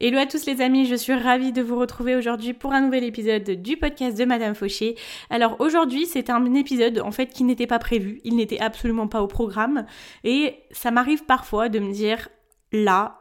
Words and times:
Hello 0.00 0.16
à 0.18 0.26
tous 0.26 0.46
les 0.46 0.60
amis, 0.60 0.86
je 0.86 0.94
suis 0.94 1.12
ravie 1.12 1.50
de 1.50 1.60
vous 1.60 1.76
retrouver 1.76 2.14
aujourd'hui 2.14 2.52
pour 2.52 2.72
un 2.72 2.82
nouvel 2.82 3.02
épisode 3.02 3.50
du 3.50 3.76
podcast 3.76 4.16
de 4.16 4.24
Madame 4.24 4.54
Fauché. 4.54 4.94
Alors 5.28 5.56
aujourd'hui 5.58 6.06
c'est 6.06 6.30
un 6.30 6.54
épisode 6.54 7.00
en 7.00 7.10
fait 7.10 7.26
qui 7.26 7.42
n'était 7.42 7.66
pas 7.66 7.80
prévu, 7.80 8.20
il 8.22 8.36
n'était 8.36 8.60
absolument 8.60 9.08
pas 9.08 9.22
au 9.22 9.26
programme 9.26 9.86
et 10.22 10.54
ça 10.70 10.92
m'arrive 10.92 11.24
parfois 11.24 11.68
de 11.68 11.80
me 11.80 11.92
dire 11.92 12.28
là 12.70 13.18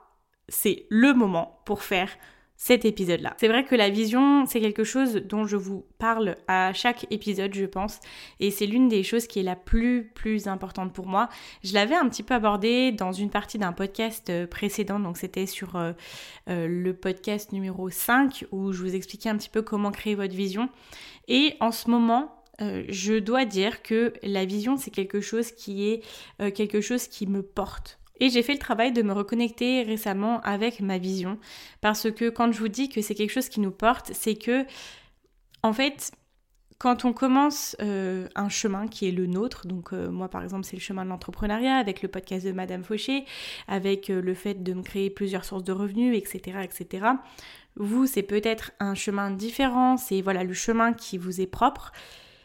c'est 0.49 0.85
le 0.89 1.15
moment 1.15 1.61
pour 1.65 1.81
faire 1.81 2.11
cet 2.57 2.85
épisode-là. 2.85 3.35
C'est 3.39 3.47
vrai 3.47 3.63
que 3.63 3.75
la 3.75 3.89
vision, 3.89 4.47
c'est 4.47 4.59
quelque 4.59 4.83
chose 4.83 5.13
dont 5.13 5.45
je 5.45 5.55
vous 5.55 5.85
parle 5.99 6.35
à 6.47 6.73
chaque 6.73 7.05
épisode, 7.11 7.53
je 7.53 7.65
pense, 7.65 7.99
et 8.39 8.49
c'est 8.49 8.65
l'une 8.65 8.89
des 8.89 9.03
choses 9.03 9.27
qui 9.27 9.39
est 9.39 9.43
la 9.43 9.55
plus, 9.55 10.11
plus 10.15 10.47
importante 10.47 10.91
pour 10.91 11.05
moi. 11.05 11.29
Je 11.63 11.75
l'avais 11.75 11.93
un 11.93 12.09
petit 12.09 12.23
peu 12.23 12.33
abordé 12.33 12.91
dans 12.91 13.11
une 13.11 13.29
partie 13.29 13.59
d'un 13.59 13.73
podcast 13.73 14.31
euh, 14.31 14.47
précédent, 14.47 14.99
donc 14.99 15.17
c'était 15.17 15.45
sur 15.45 15.75
euh, 15.75 15.93
euh, 16.49 16.67
le 16.67 16.95
podcast 16.95 17.51
numéro 17.51 17.91
5, 17.91 18.47
où 18.51 18.71
je 18.71 18.81
vous 18.81 18.95
expliquais 18.95 19.29
un 19.29 19.37
petit 19.37 19.49
peu 19.49 19.61
comment 19.61 19.91
créer 19.91 20.15
votre 20.15 20.35
vision. 20.35 20.67
Et 21.27 21.55
en 21.59 21.71
ce 21.71 21.89
moment, 21.91 22.33
je 22.59 23.19
dois 23.19 23.45
dire 23.45 23.83
que 23.83 24.13
la 24.23 24.45
vision, 24.45 24.77
c'est 24.77 24.89
quelque 24.89 25.21
chose 25.21 25.51
qui 25.51 25.89
est 25.89 26.01
quelque 26.53 26.81
chose 26.81 27.07
qui 27.07 27.27
me 27.27 27.43
porte. 27.43 27.96
Et 28.19 28.29
j'ai 28.29 28.43
fait 28.43 28.53
le 28.53 28.59
travail 28.59 28.91
de 28.91 29.01
me 29.01 29.13
reconnecter 29.13 29.83
récemment 29.83 30.41
avec 30.41 30.79
ma 30.79 30.97
vision. 30.97 31.37
Parce 31.81 32.11
que 32.11 32.29
quand 32.29 32.51
je 32.51 32.59
vous 32.59 32.67
dis 32.67 32.89
que 32.89 33.01
c'est 33.01 33.15
quelque 33.15 33.31
chose 33.31 33.49
qui 33.49 33.59
nous 33.59 33.71
porte, 33.71 34.11
c'est 34.13 34.35
que, 34.35 34.65
en 35.63 35.73
fait, 35.73 36.11
quand 36.77 37.05
on 37.05 37.13
commence 37.13 37.75
euh, 37.81 38.27
un 38.35 38.49
chemin 38.49 38.87
qui 38.87 39.07
est 39.07 39.11
le 39.11 39.25
nôtre, 39.25 39.65
donc 39.65 39.93
euh, 39.93 40.11
moi 40.11 40.29
par 40.29 40.43
exemple 40.43 40.63
c'est 40.63 40.75
le 40.75 40.81
chemin 40.81 41.03
de 41.03 41.09
l'entrepreneuriat 41.09 41.75
avec 41.75 42.01
le 42.01 42.07
podcast 42.07 42.45
de 42.45 42.51
Madame 42.51 42.83
Fauché, 42.83 43.25
avec 43.67 44.09
euh, 44.09 44.21
le 44.21 44.33
fait 44.35 44.61
de 44.63 44.73
me 44.73 44.83
créer 44.83 45.09
plusieurs 45.09 45.43
sources 45.43 45.63
de 45.63 45.71
revenus, 45.71 46.15
etc. 46.15 46.59
etc. 46.63 47.07
Vous 47.75 48.05
c'est 48.05 48.23
peut-être 48.23 48.71
un 48.79 48.93
chemin 48.93 49.31
différent, 49.31 49.97
c'est 49.97 50.21
voilà 50.21 50.43
le 50.43 50.53
chemin 50.53 50.93
qui 50.93 51.17
vous 51.17 51.41
est 51.41 51.47
propre. 51.47 51.91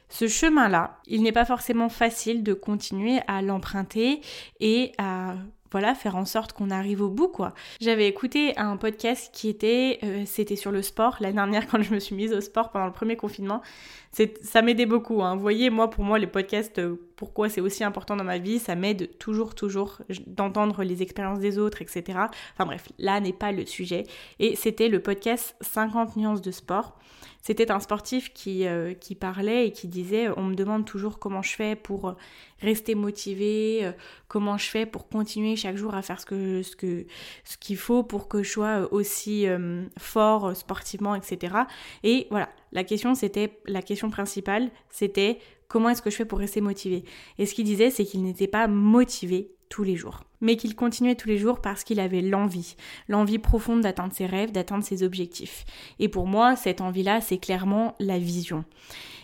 Ce 0.08 0.28
chemin-là, 0.28 0.98
il 1.06 1.22
n'est 1.22 1.32
pas 1.32 1.46
forcément 1.46 1.88
facile 1.88 2.42
de 2.42 2.52
continuer 2.52 3.20
à 3.28 3.40
l'emprunter 3.40 4.20
et 4.60 4.92
à 4.98 5.36
voilà, 5.72 5.94
faire 5.94 6.16
en 6.16 6.24
sorte 6.24 6.52
qu'on 6.52 6.70
arrive 6.70 7.02
au 7.02 7.08
bout, 7.08 7.28
quoi. 7.28 7.54
J'avais 7.80 8.06
écouté 8.06 8.56
un 8.58 8.76
podcast 8.76 9.30
qui 9.32 9.48
était, 9.48 9.98
euh, 10.04 10.22
c'était 10.26 10.56
sur 10.56 10.70
le 10.70 10.82
sport, 10.82 11.16
l'année 11.20 11.34
dernière 11.34 11.66
quand 11.70 11.82
je 11.82 11.92
me 11.92 11.98
suis 11.98 12.14
mise 12.14 12.32
au 12.32 12.40
sport 12.40 12.70
pendant 12.70 12.86
le 12.86 12.92
premier 12.92 13.16
confinement. 13.16 13.62
Ça 14.42 14.62
m'aidait 14.62 14.86
beaucoup, 14.86 15.22
hein. 15.22 15.34
Vous 15.34 15.40
voyez, 15.40 15.70
moi, 15.70 15.88
pour 15.88 16.04
moi, 16.04 16.18
les 16.18 16.26
podcasts, 16.26 16.78
euh, 16.78 17.00
pourquoi 17.16 17.48
c'est 17.48 17.60
aussi 17.60 17.84
important 17.84 18.16
dans 18.16 18.24
ma 18.24 18.38
vie, 18.38 18.58
ça 18.58 18.74
m'aide 18.74 19.18
toujours, 19.18 19.54
toujours 19.54 19.98
d'entendre 20.26 20.82
les 20.84 21.02
expériences 21.02 21.38
des 21.38 21.58
autres, 21.58 21.82
etc. 21.82 22.18
Enfin 22.54 22.66
bref, 22.66 22.88
là 22.98 23.20
n'est 23.20 23.32
pas 23.32 23.52
le 23.52 23.66
sujet. 23.66 24.04
Et 24.38 24.56
c'était 24.56 24.88
le 24.88 25.00
podcast 25.00 25.56
50 25.60 26.16
nuances 26.16 26.42
de 26.42 26.50
sport. 26.50 26.98
C'était 27.42 27.72
un 27.72 27.80
sportif 27.80 28.32
qui, 28.32 28.68
euh, 28.68 28.94
parlait 29.18 29.66
et 29.66 29.72
qui 29.72 29.88
disait 29.88 30.28
on 30.36 30.44
me 30.44 30.54
demande 30.54 30.84
toujours 30.84 31.18
comment 31.18 31.42
je 31.42 31.54
fais 31.54 31.74
pour 31.74 32.14
rester 32.60 32.94
motivé, 32.94 33.80
euh, 33.82 33.92
comment 34.28 34.56
je 34.56 34.66
fais 34.66 34.86
pour 34.86 35.08
continuer 35.08 35.56
chaque 35.56 35.76
jour 35.76 35.94
à 35.94 36.02
faire 36.02 36.20
ce 36.20 36.26
que 36.26 36.62
ce 36.62 36.76
que 36.76 37.04
qu'il 37.60 37.76
faut 37.76 38.04
pour 38.04 38.28
que 38.28 38.44
je 38.44 38.50
sois 38.50 38.92
aussi 38.92 39.48
euh, 39.48 39.84
fort 39.98 40.56
sportivement, 40.56 41.16
etc. 41.16 41.56
Et 42.04 42.28
voilà, 42.30 42.48
la 42.70 42.84
question 42.84 43.16
c'était 43.16 43.58
la 43.66 43.82
question 43.82 44.08
principale, 44.08 44.70
c'était 44.88 45.40
comment 45.72 45.88
est-ce 45.88 46.02
que 46.02 46.10
je 46.10 46.16
fais 46.16 46.26
pour 46.26 46.38
rester 46.38 46.60
motivé. 46.60 47.02
Et 47.38 47.46
ce 47.46 47.54
qu'il 47.54 47.64
disait, 47.64 47.90
c'est 47.90 48.04
qu'il 48.04 48.22
n'était 48.22 48.46
pas 48.46 48.68
motivé 48.68 49.52
tous 49.70 49.84
les 49.84 49.96
jours. 49.96 50.20
Mais 50.42 50.56
qu'il 50.56 50.76
continuait 50.76 51.14
tous 51.14 51.28
les 51.28 51.38
jours 51.38 51.62
parce 51.62 51.82
qu'il 51.82 51.98
avait 51.98 52.20
l'envie, 52.20 52.76
l'envie 53.08 53.38
profonde 53.38 53.80
d'atteindre 53.80 54.12
ses 54.12 54.26
rêves, 54.26 54.52
d'atteindre 54.52 54.84
ses 54.84 55.02
objectifs. 55.02 55.64
Et 55.98 56.10
pour 56.10 56.26
moi, 56.26 56.56
cette 56.56 56.82
envie-là, 56.82 57.22
c'est 57.22 57.38
clairement 57.38 57.94
la 58.00 58.18
vision. 58.18 58.66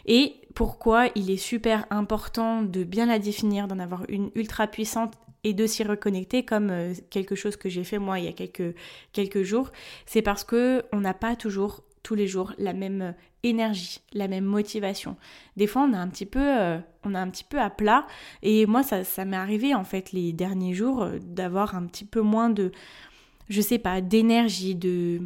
Et 0.07 0.37
pourquoi 0.55 1.09
il 1.17 1.31
est 1.31 1.37
super 1.37 1.85
important 1.91 2.63
de 2.63 2.83
bien 2.83 3.05
la 3.05 3.19
définir, 3.19 3.69
d'en 3.69 3.79
avoir 3.79 4.05
une 4.09 4.31
ultra 4.35 4.67
puissante 4.67 5.13
et 5.45 5.53
de 5.53 5.67
s'y 5.67 5.85
reconnecter 5.85 6.47
comme 6.47 6.71
euh, 6.71 6.95
quelque 7.11 7.35
chose 7.35 7.57
que 7.57 7.69
j'ai 7.69 7.85
fait 7.85 7.99
moi 7.99 8.19
il 8.19 8.25
y 8.25 8.29
a 8.29 8.33
quelques, 8.33 8.75
quelques 9.13 9.43
jours, 9.43 9.71
c'est 10.07 10.23
parce 10.23 10.45
que 10.45 10.83
on 10.93 11.01
n'a 11.01 11.15
pas 11.15 11.37
toujours 11.37 11.83
tous 12.09 12.15
les 12.15 12.27
jours 12.27 12.55
la 12.57 12.73
même 12.73 13.15
énergie, 13.43 14.01
la 14.15 14.29
même 14.29 14.47
motivation. 14.47 15.19
Des 15.59 15.67
fois, 15.67 15.83
on 15.83 15.93
a 15.93 15.99
un 15.99 16.09
petit 16.09 16.25
peu, 16.25 16.41
euh, 16.41 16.79
on 17.05 17.15
a 17.15 17.21
un 17.21 17.29
petit 17.29 17.45
peu 17.45 17.61
à 17.61 17.69
plat. 17.69 18.07
Et 18.43 18.65
moi, 18.65 18.83
ça, 18.83 19.05
ça 19.05 19.27
m'est 19.27 19.37
arrivé 19.37 19.75
en 19.75 19.85
fait 19.85 20.13
les 20.13 20.33
derniers 20.33 20.73
jours 20.73 21.03
euh, 21.03 21.19
d'avoir 21.21 21.75
un 21.75 21.85
petit 21.85 22.07
peu 22.07 22.23
moins 22.23 22.49
de, 22.49 22.73
je 23.51 23.61
sais 23.61 23.77
pas, 23.77 24.01
d'énergie, 24.01 24.75
de 24.75 25.21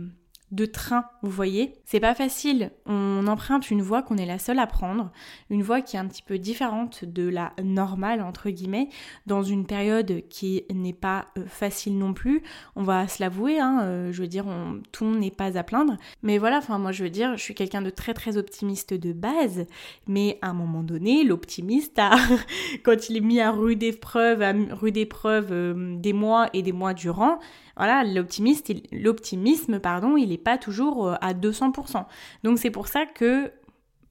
de 0.53 0.67
train, 0.67 1.07
vous 1.23 1.31
voyez. 1.31 1.73
C'est 1.85 1.99
pas 1.99 2.15
facile. 2.15 2.71
On 2.87 3.27
emprunte 3.27 3.71
une 3.71 3.83
voie 3.83 4.03
qu'on 4.03 4.19
est 4.19 4.27
la 4.27 4.39
seule 4.39 4.59
à 4.59 4.67
prendre, 4.67 5.11
une 5.51 5.63
voie 5.63 5.81
qui 5.81 5.97
est 5.97 5.99
un 5.99 6.07
petit 6.07 6.23
peu 6.23 6.39
différente 6.39 7.05
de 7.05 7.27
la 7.27 7.55
normale, 7.63 8.21
entre 8.21 8.51
guillemets, 8.51 8.89
dans 9.27 9.43
une 9.43 9.67
période 9.67 10.23
qui 10.29 10.65
n'est 10.73 10.93
pas 10.93 11.27
euh, 11.39 11.45
facile 11.47 11.99
non 11.99 12.13
plus. 12.13 12.43
On 12.77 12.83
va 12.83 13.09
se 13.09 13.23
l'avouer, 13.23 13.59
hein, 13.59 13.81
euh, 13.83 14.13
je 14.13 14.21
veux 14.21 14.29
dire, 14.29 14.45
tout 14.93 15.07
n'est 15.07 15.31
pas 15.31 15.57
à 15.57 15.63
plaindre. 15.63 15.97
Mais 16.23 16.37
voilà, 16.37 16.59
enfin, 16.59 16.79
moi 16.79 16.93
je 16.93 17.03
veux 17.03 17.11
dire, 17.11 17.37
je 17.37 17.43
suis 17.43 17.55
quelqu'un 17.55 17.83
de 17.83 17.91
très 17.91 18.13
très 18.13 18.37
optimiste 18.37 18.93
de 18.95 19.13
base, 19.13 19.67
mais 20.07 20.39
à 20.43 20.51
un 20.51 20.55
moment 20.55 20.83
donné, 20.83 21.25
l'optimiste, 21.25 21.99
quand 22.83 23.09
il 23.09 23.17
est 23.17 23.21
mis 23.21 23.41
à 23.41 23.51
rude 23.51 23.83
épreuve, 23.83 24.43
à 24.43 24.53
rude 24.53 24.99
épreuve 24.99 25.49
euh, 25.51 25.97
des 25.97 26.13
mois 26.13 26.51
et 26.53 26.63
des 26.63 26.73
mois 26.73 26.93
durant, 26.93 27.39
voilà, 27.83 28.05
l'optimisme, 28.05 29.81
pardon, 29.81 30.17
il 30.17 30.29
n'est 30.29 30.39
pas 30.39 30.57
toujours 30.57 31.09
euh, 31.09 31.15
à 31.21 31.35
200%. 31.35 32.05
Donc 32.45 32.61
c'est 32.61 32.71
pour 32.71 32.87
ça 32.87 33.07
que 33.07 33.51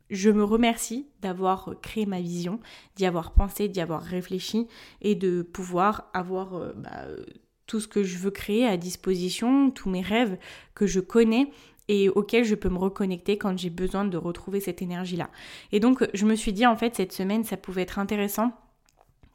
je 0.10 0.30
me 0.30 0.44
remercie 0.44 1.08
d'avoir 1.22 1.76
créé 1.82 2.06
ma 2.06 2.20
vision, 2.20 2.60
d'y 2.98 3.06
avoir 3.06 3.32
pensé, 3.32 3.70
d'y 3.70 3.80
avoir 3.80 4.02
réfléchi 4.02 4.68
et 5.02 5.16
de 5.16 5.42
pouvoir 5.42 6.10
avoir 6.14 6.56
euh, 6.56 6.74
bah, 6.76 7.06
tout 7.66 7.80
ce 7.80 7.88
que 7.88 8.04
je 8.04 8.18
veux 8.18 8.30
créer 8.30 8.68
à 8.68 8.76
disposition, 8.76 9.72
tous 9.72 9.90
mes 9.90 10.02
rêves 10.02 10.38
que 10.76 10.86
je 10.86 11.00
connais 11.00 11.50
et 11.88 12.10
auxquels 12.10 12.44
je 12.44 12.56
peux 12.56 12.68
me 12.68 12.78
reconnecter 12.78 13.38
quand 13.38 13.58
j'ai 13.58 13.70
besoin 13.70 14.04
de 14.04 14.18
retrouver 14.18 14.60
cette 14.60 14.82
énergie-là. 14.82 15.30
Et 15.72 15.80
donc 15.80 16.06
je 16.14 16.26
me 16.26 16.36
suis 16.36 16.52
dit 16.52 16.66
en 16.66 16.76
fait 16.76 16.94
cette 16.94 17.14
semaine 17.14 17.46
ça 17.46 17.56
pouvait 17.56 17.84
être 17.84 18.00
intéressant 18.00 18.52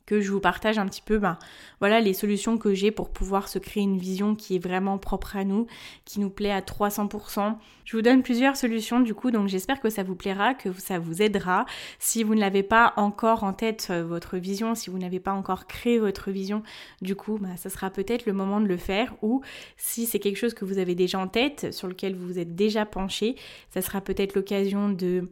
que 0.06 0.21
je 0.21 0.31
vous 0.31 0.41
partage 0.41 0.78
un 0.78 0.87
petit 0.87 1.03
peu 1.03 1.19
ben, 1.19 1.39
voilà 1.81 2.00
les 2.00 2.15
solutions 2.15 2.56
que 2.59 2.75
j'ai 2.75 2.91
pour 2.91 3.10
pouvoir 3.10 3.48
se 3.48 3.59
créer 3.59 3.83
une 3.83 3.98
vision 3.98 4.34
qui 4.34 4.57
est 4.57 4.59
vraiment 4.59 4.98
propre 4.98 5.36
à 5.36 5.45
nous, 5.45 5.66
qui 6.04 6.21
nous 6.21 6.30
plaît 6.30 6.53
à 6.53 6.60
300%. 6.60 7.57
Je 7.84 7.97
vous 7.97 8.03
donne 8.03 8.22
plusieurs 8.22 8.57
solutions 8.57 9.01
du 9.01 9.15
coup, 9.15 9.30
donc 9.30 9.48
j'espère 9.48 9.80
que 9.80 9.91
ça 9.91 10.03
vous 10.03 10.15
plaira, 10.15 10.54
que 10.54 10.72
ça 10.72 10.98
vous 10.98 11.22
aidera. 11.22 11.66
Si 11.98 12.22
vous 12.22 12.34
ne 12.34 12.41
l'avez 12.41 12.63
pas 12.63 12.95
encore 12.97 13.45
en 13.45 13.53
tête 13.53 13.89
euh, 13.91 14.04
votre 14.04 14.36
vision, 14.36 14.75
si 14.75 14.91
vous 14.91 14.98
n'avez 14.98 15.21
pas 15.21 15.33
encore 15.33 15.66
créé 15.66 15.98
votre 15.98 16.30
vision, 16.30 16.63
du 17.03 17.16
coup, 17.16 17.39
ben, 17.39 17.57
ça 17.57 17.69
sera 17.69 17.91
peut-être 17.91 18.27
le 18.27 18.33
moment 18.33 18.60
de 18.60 18.66
le 18.66 18.77
faire 18.77 19.15
ou 19.22 19.42
si 19.77 20.07
c'est 20.07 20.19
quelque 20.19 20.39
chose 20.39 20.54
que 20.54 20.65
vous 20.65 20.78
avez 20.78 20.95
déjà 20.95 21.19
en 21.19 21.28
tête, 21.28 21.72
sur 21.72 21.89
lequel 21.89 22.15
vous 22.15 22.27
vous 22.27 22.39
êtes 22.39 22.54
déjà 22.54 22.86
penché, 22.86 23.36
ça 23.71 23.83
sera 23.83 24.01
peut-être 24.01 24.34
l'occasion 24.34 24.89
de 24.89 25.28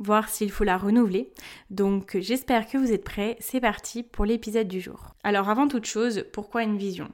voir 0.00 0.28
s'il 0.28 0.50
faut 0.50 0.64
la 0.64 0.76
renouveler. 0.76 1.30
Donc 1.70 2.16
j'espère 2.18 2.66
que 2.66 2.78
vous 2.78 2.90
êtes 2.90 3.04
prêts. 3.04 3.36
C'est 3.38 3.60
parti 3.60 4.02
pour 4.02 4.24
l'épisode 4.24 4.66
du 4.66 4.80
jour. 4.80 5.14
Alors 5.22 5.48
avant 5.48 5.68
toute 5.68 5.84
chose, 5.84 6.24
pourquoi 6.32 6.64
une 6.64 6.78
vision? 6.78 7.12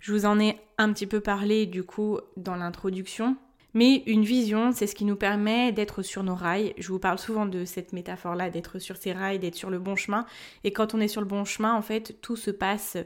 Je 0.00 0.12
vous 0.12 0.24
en 0.24 0.40
ai 0.40 0.58
un 0.78 0.92
petit 0.92 1.06
peu 1.06 1.20
parlé 1.20 1.66
du 1.66 1.82
coup 1.82 2.18
dans 2.36 2.56
l'introduction. 2.56 3.36
Mais 3.74 4.02
une 4.06 4.24
vision, 4.24 4.72
c'est 4.72 4.86
ce 4.86 4.94
qui 4.94 5.04
nous 5.04 5.14
permet 5.14 5.72
d'être 5.72 6.02
sur 6.02 6.22
nos 6.22 6.34
rails. 6.34 6.72
Je 6.78 6.88
vous 6.88 6.98
parle 6.98 7.18
souvent 7.18 7.44
de 7.44 7.66
cette 7.66 7.92
métaphore-là, 7.92 8.48
d'être 8.48 8.78
sur 8.78 8.96
ces 8.96 9.12
rails, 9.12 9.38
d'être 9.38 9.56
sur 9.56 9.68
le 9.68 9.78
bon 9.78 9.94
chemin. 9.94 10.24
Et 10.64 10.72
quand 10.72 10.94
on 10.94 11.00
est 11.00 11.08
sur 11.08 11.20
le 11.20 11.26
bon 11.26 11.44
chemin, 11.44 11.74
en 11.74 11.82
fait, 11.82 12.18
tout 12.22 12.36
se 12.36 12.50
passe 12.50 12.96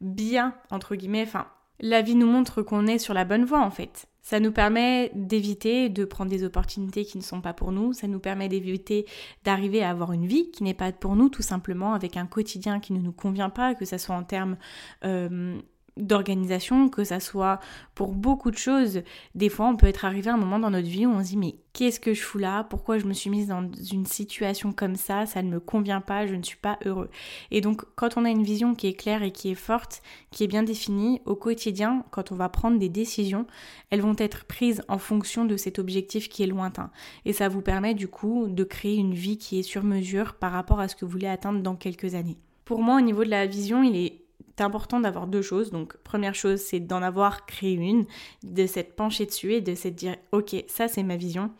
bien, 0.00 0.54
entre 0.70 0.94
guillemets. 0.94 1.24
Enfin, 1.26 1.48
la 1.80 2.02
vie 2.02 2.14
nous 2.14 2.26
montre 2.26 2.62
qu'on 2.62 2.86
est 2.86 2.98
sur 2.98 3.14
la 3.14 3.24
bonne 3.24 3.44
voie, 3.44 3.62
en 3.62 3.70
fait. 3.70 4.06
Ça 4.22 4.40
nous 4.40 4.52
permet 4.52 5.10
d'éviter 5.14 5.90
de 5.90 6.06
prendre 6.06 6.30
des 6.30 6.44
opportunités 6.44 7.04
qui 7.04 7.18
ne 7.18 7.22
sont 7.22 7.42
pas 7.42 7.52
pour 7.52 7.72
nous, 7.72 7.92
ça 7.92 8.06
nous 8.06 8.20
permet 8.20 8.48
d'éviter 8.48 9.04
d'arriver 9.44 9.82
à 9.82 9.90
avoir 9.90 10.12
une 10.12 10.26
vie 10.26 10.50
qui 10.50 10.62
n'est 10.62 10.72
pas 10.72 10.92
pour 10.92 11.14
nous 11.14 11.28
tout 11.28 11.42
simplement, 11.42 11.92
avec 11.92 12.16
un 12.16 12.24
quotidien 12.24 12.80
qui 12.80 12.94
ne 12.94 13.00
nous 13.00 13.12
convient 13.12 13.50
pas, 13.50 13.74
que 13.74 13.84
ce 13.84 13.98
soit 13.98 14.16
en 14.16 14.24
termes 14.24 14.56
euh, 15.04 15.60
d'organisation, 15.96 16.88
que 16.88 17.04
ça 17.04 17.20
soit 17.20 17.60
pour 17.94 18.14
beaucoup 18.14 18.50
de 18.50 18.56
choses. 18.56 19.02
Des 19.34 19.48
fois, 19.48 19.66
on 19.66 19.76
peut 19.76 19.86
être 19.86 20.04
arrivé 20.04 20.30
à 20.30 20.34
un 20.34 20.38
moment 20.38 20.58
dans 20.58 20.70
notre 20.70 20.88
vie 20.88 21.06
où 21.06 21.10
on 21.10 21.22
se 21.22 21.28
dit 21.28 21.36
mais 21.36 21.54
qu'est-ce 21.72 22.00
que 22.00 22.14
je 22.14 22.22
fous 22.22 22.38
là? 22.38 22.64
Pourquoi 22.64 22.98
je 22.98 23.06
me 23.06 23.12
suis 23.12 23.30
mise 23.30 23.48
dans 23.48 23.68
une 23.92 24.06
situation 24.06 24.72
comme 24.72 24.96
ça? 24.96 25.26
Ça 25.26 25.42
ne 25.42 25.50
me 25.50 25.60
convient 25.60 26.00
pas, 26.00 26.26
je 26.26 26.34
ne 26.34 26.42
suis 26.42 26.56
pas 26.56 26.78
heureux. 26.84 27.10
Et 27.50 27.60
donc, 27.60 27.84
quand 27.94 28.16
on 28.16 28.24
a 28.24 28.30
une 28.30 28.42
vision 28.42 28.74
qui 28.74 28.88
est 28.88 28.94
claire 28.94 29.22
et 29.22 29.30
qui 29.30 29.50
est 29.50 29.54
forte, 29.54 30.02
qui 30.30 30.42
est 30.42 30.48
bien 30.48 30.64
définie, 30.64 31.20
au 31.26 31.36
quotidien, 31.36 32.04
quand 32.10 32.32
on 32.32 32.36
va 32.36 32.48
prendre 32.48 32.78
des 32.78 32.88
décisions, 32.88 33.46
elles 33.90 34.02
vont 34.02 34.16
être 34.18 34.44
prises 34.44 34.82
en 34.88 34.98
fonction 34.98 35.44
de 35.44 35.56
cet 35.56 35.78
objectif 35.78 36.28
qui 36.28 36.42
est 36.42 36.48
lointain. 36.48 36.90
Et 37.24 37.32
ça 37.32 37.48
vous 37.48 37.62
permet 37.62 37.94
du 37.94 38.08
coup 38.08 38.48
de 38.48 38.64
créer 38.64 38.96
une 38.96 39.14
vie 39.14 39.38
qui 39.38 39.60
est 39.60 39.62
sur 39.62 39.84
mesure 39.84 40.34
par 40.34 40.52
rapport 40.52 40.80
à 40.80 40.88
ce 40.88 40.96
que 40.96 41.04
vous 41.04 41.12
voulez 41.12 41.28
atteindre 41.28 41.60
dans 41.60 41.76
quelques 41.76 42.14
années. 42.14 42.38
Pour 42.64 42.80
moi, 42.80 42.96
au 42.96 43.02
niveau 43.02 43.24
de 43.24 43.30
la 43.30 43.46
vision, 43.46 43.82
il 43.82 43.94
est 43.94 44.23
important 44.60 45.00
d'avoir 45.00 45.26
deux 45.26 45.42
choses. 45.42 45.70
Donc, 45.70 45.96
première 45.98 46.34
chose, 46.34 46.60
c'est 46.60 46.80
d'en 46.80 47.02
avoir 47.02 47.46
créé 47.46 47.74
une, 47.74 48.06
de 48.42 48.66
s'être 48.66 48.94
penché 48.94 49.26
dessus 49.26 49.54
et 49.54 49.60
de 49.60 49.74
s'être 49.74 49.94
dire, 49.94 50.16
ok, 50.32 50.64
ça 50.68 50.88
c'est 50.88 51.02
ma 51.02 51.16
vision. 51.16 51.50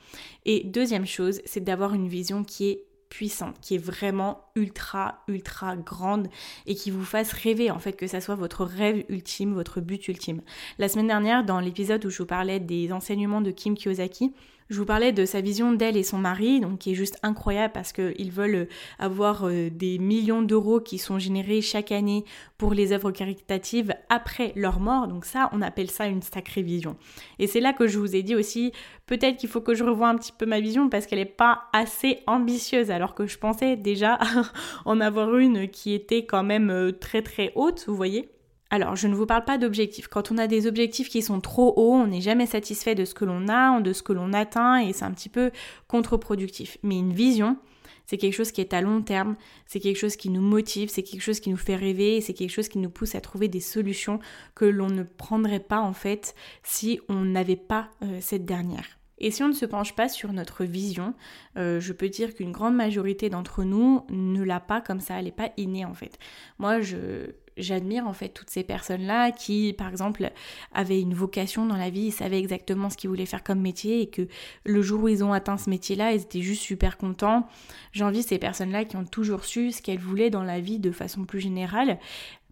Et 0.45 0.65
deuxième 0.65 1.07
chose, 1.07 1.41
c'est 1.45 1.63
d'avoir 1.63 1.95
une 1.95 2.09
vision 2.09 2.45
qui 2.45 2.71
est 2.71 2.85
puissante, 3.09 3.61
qui 3.61 3.77
est 3.77 3.79
vraiment 3.79 4.41
ultra, 4.57 5.23
ultra 5.29 5.77
grande 5.77 6.27
et 6.67 6.75
qui 6.75 6.91
vous 6.91 7.05
fasse 7.05 7.33
rêver, 7.33 7.71
en 7.71 7.79
fait, 7.79 7.93
que 7.93 8.09
ça 8.09 8.21
soit 8.21 8.35
votre 8.35 8.65
rêve 8.65 9.05
ultime, 9.09 9.55
votre 9.55 9.81
but 9.81 10.09
ultime. 10.09 10.43
La 10.79 10.89
semaine 10.89 11.07
dernière, 11.07 11.45
dans 11.45 11.61
l'épisode 11.61 12.05
où 12.05 12.11
je 12.11 12.19
vous 12.19 12.27
parlais 12.27 12.59
des 12.59 12.93
enseignements 12.93 13.41
de 13.41 13.53
Kim 13.53 13.77
Kiyosaki, 13.77 14.33
je 14.71 14.79
vous 14.79 14.87
parlais 14.87 15.13
de 15.13 15.25
sa 15.27 15.41
vision 15.41 15.73
d'elle 15.73 15.97
et 15.97 16.03
son 16.03 16.19
mari, 16.19 16.61
donc 16.61 16.79
qui 16.79 16.93
est 16.93 16.95
juste 16.95 17.19
incroyable 17.23 17.73
parce 17.73 17.93
qu'ils 17.93 18.31
veulent 18.31 18.69
avoir 18.99 19.47
euh, 19.47 19.69
des 19.71 19.99
millions 19.99 20.43
d'euros 20.43 20.81
qui 20.81 20.99
sont 20.99 21.19
générés 21.19 21.61
chaque 21.61 21.93
année 21.93 22.25
pour 22.57 22.73
les 22.73 22.93
œuvres 22.93 23.11
caritatives 23.11 23.95
après 24.09 24.53
leur 24.57 24.81
mort. 24.81 25.07
Donc 25.07 25.27
ça, 25.27 25.51
on 25.53 25.61
appelle 25.61 25.91
ça 25.91 26.07
une 26.07 26.23
sacrée 26.23 26.63
vision. 26.63 26.97
Et 27.39 27.47
c'est 27.47 27.61
là 27.61 27.73
que 27.73 27.87
je 27.87 27.99
vous 27.99 28.17
ai 28.17 28.23
dit 28.23 28.35
aussi, 28.35 28.73
peut-être 29.07 29.37
qu'il 29.37 29.49
faut 29.49 29.61
que 29.61 29.75
je 29.75 29.85
revoie 29.85 30.09
un 30.09 30.17
petit 30.17 30.33
peu 30.33 30.47
ma 30.47 30.61
vision 30.61 30.89
parce 30.89 31.07
qu'elle 31.07 31.19
n'est 31.19 31.25
pas 31.27 31.65
assez 31.73 32.21
ambitieuse, 32.27 32.91
alors 32.91 33.15
que 33.15 33.27
je 33.27 33.39
pensais 33.39 33.77
déjà 33.77 34.19
en 34.87 35.01
avoir 35.01 35.37
une 35.37 35.69
qui 35.69 35.93
était 35.93 36.25
quand 36.25 36.43
même 36.43 36.71
euh, 36.71 36.93
très 36.93 37.23
très 37.23 37.53
haute, 37.55 37.85
vous 37.87 37.97
voyez. 37.97 38.34
Alors, 38.75 38.97
je 38.97 39.07
ne 39.07 39.15
vous 39.15 39.25
parle 39.25 39.45
pas 39.45 39.57
d'objectifs. 39.57 40.09
Quand 40.09 40.33
on 40.33 40.37
a 40.37 40.49
des 40.49 40.67
objectifs 40.67 41.09
qui 41.09 41.23
sont 41.23 41.41
trop 41.41 41.73
hauts, 41.77 41.95
on 41.95 42.09
n'est 42.09 42.21
jamais 42.21 42.45
satisfait 42.45 42.97
de 42.97 43.05
ce 43.05 43.15
que 43.15 43.25
l'on 43.25 43.47
a, 43.47 43.81
de 43.81 43.93
ce 43.93 44.03
que 44.03 44.13
l'on 44.13 44.33
atteint, 44.33 44.79
et 44.79 44.93
c'est 44.93 45.05
un 45.05 45.13
petit 45.13 45.29
peu 45.29 45.53
contre-productif. 45.87 46.77
Mais 46.83 46.99
une 46.99 47.13
vision, 47.13 47.57
c'est 48.05 48.19
quelque 48.19 48.35
chose 48.35 48.51
qui 48.51 48.61
est 48.61 48.75
à 48.75 48.81
long 48.81 49.01
terme, 49.01 49.37
c'est 49.67 49.79
quelque 49.79 49.99
chose 49.99 50.17
qui 50.17 50.29
nous 50.29 50.41
motive, 50.41 50.89
c'est 50.89 51.05
quelque 51.05 51.23
chose 51.23 51.39
qui 51.39 51.51
nous 51.51 51.57
fait 51.57 51.77
rêver, 51.77 52.21
c'est 52.21 52.35
quelque 52.35 52.51
chose 52.51 52.67
qui 52.67 52.79
nous 52.79 52.91
pousse 52.91 53.15
à 53.15 53.21
trouver 53.21 53.47
des 53.47 53.61
solutions 53.61 54.19
que 54.57 54.65
l'on 54.65 54.89
ne 54.89 55.05
prendrait 55.05 55.61
pas 55.61 55.79
en 55.79 55.93
fait 55.93 56.35
si 56.65 56.99
on 57.09 57.25
n'avait 57.25 57.55
pas 57.55 57.91
euh, 58.03 58.19
cette 58.21 58.45
dernière. 58.45 58.99
Et 59.19 59.31
si 59.31 59.45
on 59.45 59.49
ne 59.49 59.55
se 59.55 59.67
penche 59.67 59.95
pas 59.95 60.09
sur 60.09 60.33
notre 60.33 60.65
vision, 60.65 61.15
euh, 61.57 61.79
je 61.79 61.93
peux 61.93 62.09
dire 62.09 62.35
qu'une 62.35 62.51
grande 62.51 62.75
majorité 62.75 63.31
d'entre 63.31 63.63
nous 63.63 64.05
ne 64.11 64.43
l'a 64.43 64.59
pas 64.59 64.81
comme 64.81 64.99
ça, 64.99 65.21
elle 65.21 65.27
n'est 65.27 65.31
pas 65.31 65.53
innée 65.57 65.85
en 65.85 65.95
fait. 65.95 66.19
Moi, 66.59 66.81
je, 66.81 67.31
j'admire 67.57 68.07
en 68.07 68.13
fait 68.13 68.29
toutes 68.29 68.51
ces 68.51 68.65
personnes-là 68.65 69.31
qui, 69.33 69.73
par 69.73 69.89
exemple, 69.89 70.31
avaient 70.73 71.01
une 71.01 71.15
vocation 71.15 71.67
dans 71.67 71.77
la 71.77 71.91
vie, 71.91 72.07
ils 72.07 72.13
savaient 72.13 72.39
exactement 72.39 72.91
ce 72.91 72.97
qu'ils 72.97 73.11
voulaient 73.11 73.27
faire 73.27 73.43
comme 73.43 73.61
métier 73.61 74.01
et 74.01 74.09
que 74.09 74.27
le 74.65 74.83
jour 74.83 75.05
où 75.05 75.09
ils 75.09 75.25
ont 75.25 75.33
atteint 75.33 75.59
ce 75.59 75.71
métier-là, 75.71 76.13
ils 76.13 76.23
étaient 76.23 76.43
juste 76.43 76.63
super 76.63 76.97
contents. 76.97 77.49
J'envie 77.93 78.23
ces 78.23 78.39
personnes-là 78.39 78.85
qui 78.85 78.97
ont 78.97 79.05
toujours 79.05 79.45
su 79.45 79.73
ce 79.73 79.83
qu'elles 79.83 79.99
voulaient 79.99 80.31
dans 80.31 80.45
la 80.45 80.61
vie 80.61 80.79
de 80.79 80.91
façon 80.91 81.25
plus 81.25 81.41
générale. 81.41 81.99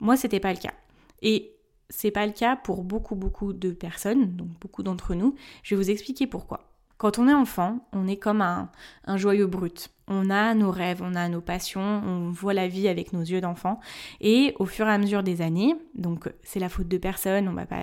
Moi, 0.01 0.17
c'était 0.17 0.41
pas 0.41 0.53
le 0.53 0.59
cas. 0.59 0.75
Et 1.21 1.53
c'est 1.89 2.11
pas 2.11 2.27
le 2.27 2.33
cas 2.33 2.57
pour 2.57 2.85
beaucoup 2.85 3.15
beaucoup 3.15 3.53
de 3.53 3.71
personnes, 3.71 4.35
donc 4.37 4.49
beaucoup 4.61 4.83
d'entre 4.83 5.15
nous. 5.15 5.35
Je 5.63 5.75
vais 5.75 5.83
vous 5.83 5.91
expliquer 5.91 6.27
pourquoi. 6.27 6.72
Quand 7.03 7.19
on 7.19 7.27
est 7.27 7.35
enfant, 7.35 7.81
on 7.93 8.07
est 8.07 8.17
comme 8.17 8.43
un, 8.43 8.71
joyau 9.17 9.49
brut. 9.49 9.91
On 10.07 10.31
a 10.31 10.55
nos 10.55 10.71
rêves, 10.71 11.03
on 11.03 11.17
a 11.17 11.29
nos 11.29 11.41
passions, 11.41 11.81
on 11.81 12.31
voit 12.31 12.55
la 12.55 12.69
vie 12.69 12.87
avec 12.87 13.13
nos 13.13 13.23
yeux 13.23 13.41
d'enfant. 13.41 13.81
Et 14.21 14.55
au 14.61 14.67
fur 14.67 14.87
et 14.87 14.93
à 14.93 14.99
mesure 14.99 15.25
des 15.25 15.43
années, 15.43 15.75
donc 15.97 16.33
c'est 16.45 16.61
la 16.61 16.69
faute 16.69 16.87
de 16.87 16.99
personne, 16.99 17.49
on 17.49 17.55
va 17.55 17.67
pas, 17.67 17.83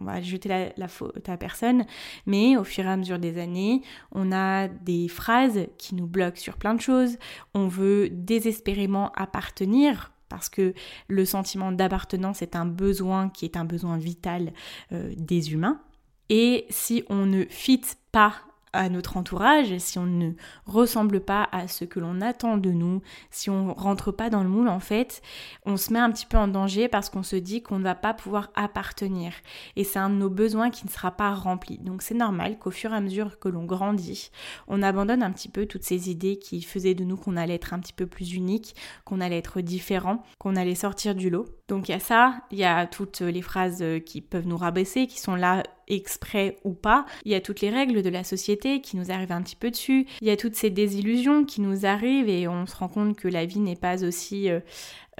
on 0.00 0.04
va 0.06 0.22
jeter 0.22 0.48
la, 0.48 0.68
la, 0.78 0.88
faute 0.88 1.28
à 1.28 1.36
personne, 1.36 1.84
mais 2.24 2.56
au 2.56 2.64
fur 2.64 2.86
et 2.86 2.88
à 2.88 2.96
mesure 2.96 3.18
des 3.18 3.38
années, 3.38 3.82
on 4.12 4.32
a 4.32 4.68
des 4.68 5.08
phrases 5.08 5.66
qui 5.76 5.94
nous 5.94 6.06
bloquent 6.06 6.40
sur 6.40 6.56
plein 6.56 6.72
de 6.72 6.80
choses. 6.80 7.18
On 7.52 7.68
veut 7.68 8.08
désespérément 8.08 9.12
appartenir 9.14 10.12
parce 10.30 10.48
que 10.48 10.72
le 11.08 11.26
sentiment 11.26 11.70
d'appartenance 11.70 12.40
est 12.40 12.56
un 12.56 12.64
besoin 12.64 13.28
qui 13.28 13.44
est 13.44 13.58
un 13.58 13.66
besoin 13.66 13.98
vital 13.98 14.54
euh, 14.92 15.12
des 15.18 15.52
humains. 15.52 15.82
Et 16.30 16.64
si 16.70 17.04
on 17.10 17.26
ne 17.26 17.44
fit 17.44 17.82
pas 18.10 18.32
à 18.74 18.88
notre 18.88 19.16
entourage, 19.16 19.78
si 19.78 19.98
on 19.98 20.06
ne 20.06 20.32
ressemble 20.66 21.20
pas 21.20 21.48
à 21.52 21.68
ce 21.68 21.84
que 21.84 22.00
l'on 22.00 22.20
attend 22.20 22.56
de 22.56 22.70
nous, 22.70 23.00
si 23.30 23.48
on 23.48 23.72
rentre 23.72 24.12
pas 24.12 24.30
dans 24.30 24.42
le 24.42 24.48
moule 24.48 24.68
en 24.68 24.80
fait, 24.80 25.22
on 25.64 25.76
se 25.76 25.92
met 25.92 25.98
un 25.98 26.10
petit 26.10 26.26
peu 26.26 26.36
en 26.36 26.48
danger 26.48 26.88
parce 26.88 27.08
qu'on 27.08 27.22
se 27.22 27.36
dit 27.36 27.62
qu'on 27.62 27.78
ne 27.78 27.84
va 27.84 27.94
pas 27.94 28.12
pouvoir 28.12 28.50
appartenir 28.54 29.32
et 29.76 29.84
c'est 29.84 29.98
un 29.98 30.10
de 30.10 30.16
nos 30.16 30.28
besoins 30.28 30.70
qui 30.70 30.84
ne 30.84 30.90
sera 30.90 31.12
pas 31.12 31.32
rempli. 31.32 31.78
Donc 31.78 32.02
c'est 32.02 32.14
normal 32.14 32.58
qu'au 32.58 32.70
fur 32.70 32.92
et 32.92 32.96
à 32.96 33.00
mesure 33.00 33.38
que 33.38 33.48
l'on 33.48 33.64
grandit, 33.64 34.30
on 34.66 34.82
abandonne 34.82 35.22
un 35.22 35.30
petit 35.30 35.48
peu 35.48 35.66
toutes 35.66 35.84
ces 35.84 36.10
idées 36.10 36.38
qui 36.38 36.60
faisaient 36.60 36.94
de 36.94 37.04
nous 37.04 37.16
qu'on 37.16 37.36
allait 37.36 37.54
être 37.54 37.72
un 37.74 37.78
petit 37.78 37.92
peu 37.92 38.06
plus 38.06 38.34
unique, 38.34 38.74
qu'on 39.04 39.20
allait 39.20 39.38
être 39.38 39.60
différent, 39.60 40.22
qu'on 40.38 40.56
allait 40.56 40.74
sortir 40.74 41.14
du 41.14 41.30
lot. 41.30 41.46
Donc 41.68 41.88
il 41.88 41.92
y 41.92 41.94
a 41.94 42.00
ça, 42.00 42.42
il 42.50 42.58
y 42.58 42.64
a 42.64 42.86
toutes 42.86 43.20
les 43.20 43.40
phrases 43.40 43.82
qui 44.04 44.20
peuvent 44.20 44.46
nous 44.46 44.58
rabaisser, 44.58 45.06
qui 45.06 45.18
sont 45.18 45.36
là 45.36 45.62
exprès 45.88 46.58
ou 46.64 46.72
pas. 46.72 47.06
Il 47.24 47.32
y 47.32 47.34
a 47.34 47.40
toutes 47.40 47.60
les 47.60 47.70
règles 47.70 48.02
de 48.02 48.10
la 48.10 48.24
société 48.24 48.80
qui 48.80 48.96
nous 48.96 49.10
arrivent 49.10 49.32
un 49.32 49.42
petit 49.42 49.56
peu 49.56 49.70
dessus. 49.70 50.06
Il 50.20 50.28
y 50.28 50.30
a 50.30 50.36
toutes 50.36 50.54
ces 50.54 50.70
désillusions 50.70 51.44
qui 51.44 51.60
nous 51.60 51.86
arrivent 51.86 52.28
et 52.28 52.48
on 52.48 52.66
se 52.66 52.76
rend 52.76 52.88
compte 52.88 53.16
que 53.16 53.28
la 53.28 53.44
vie 53.44 53.60
n'est 53.60 53.76
pas 53.76 54.04
aussi 54.04 54.50
euh, 54.50 54.60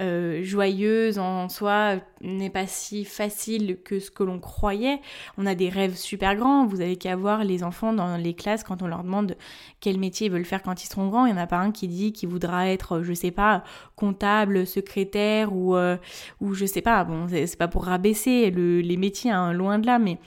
euh, 0.01 0.43
joyeuse 0.43 1.19
en 1.19 1.47
soi, 1.47 1.95
n'est 2.19 2.49
pas 2.49 2.67
si 2.67 3.05
facile 3.05 3.77
que 3.81 3.99
ce 3.99 4.11
que 4.11 4.23
l'on 4.23 4.39
croyait. 4.39 4.99
On 5.37 5.45
a 5.45 5.55
des 5.55 5.69
rêves 5.69 5.95
super 5.95 6.35
grands. 6.35 6.65
Vous 6.65 6.81
avez 6.81 6.97
qu'à 6.97 7.15
voir 7.15 7.45
les 7.45 7.63
enfants 7.63 7.93
dans 7.93 8.17
les 8.17 8.33
classes 8.33 8.63
quand 8.63 8.81
on 8.81 8.87
leur 8.87 9.03
demande 9.03 9.37
quel 9.79 9.97
métier 9.97 10.27
ils 10.27 10.33
veulent 10.33 10.43
faire 10.43 10.63
quand 10.63 10.83
ils 10.83 10.87
seront 10.87 11.07
grands. 11.07 11.25
Il 11.25 11.33
n'y 11.33 11.39
en 11.39 11.43
a 11.43 11.47
pas 11.47 11.59
un 11.59 11.71
qui 11.71 11.87
dit 11.87 12.11
qu'il 12.11 12.27
voudra 12.27 12.69
être, 12.69 13.03
je 13.03 13.13
sais 13.13 13.31
pas, 13.31 13.63
comptable, 13.95 14.67
secrétaire 14.67 15.55
ou, 15.55 15.77
euh, 15.77 15.95
ou 16.41 16.53
je 16.55 16.65
sais 16.65 16.81
pas. 16.81 17.05
Bon, 17.05 17.27
c'est 17.29 17.57
pas 17.57 17.69
pour 17.69 17.85
rabaisser 17.85 18.51
les 18.51 18.97
métiers, 18.97 19.31
hein, 19.31 19.53
loin 19.53 19.79
de 19.79 19.85
là, 19.85 19.97
mais 19.97 20.17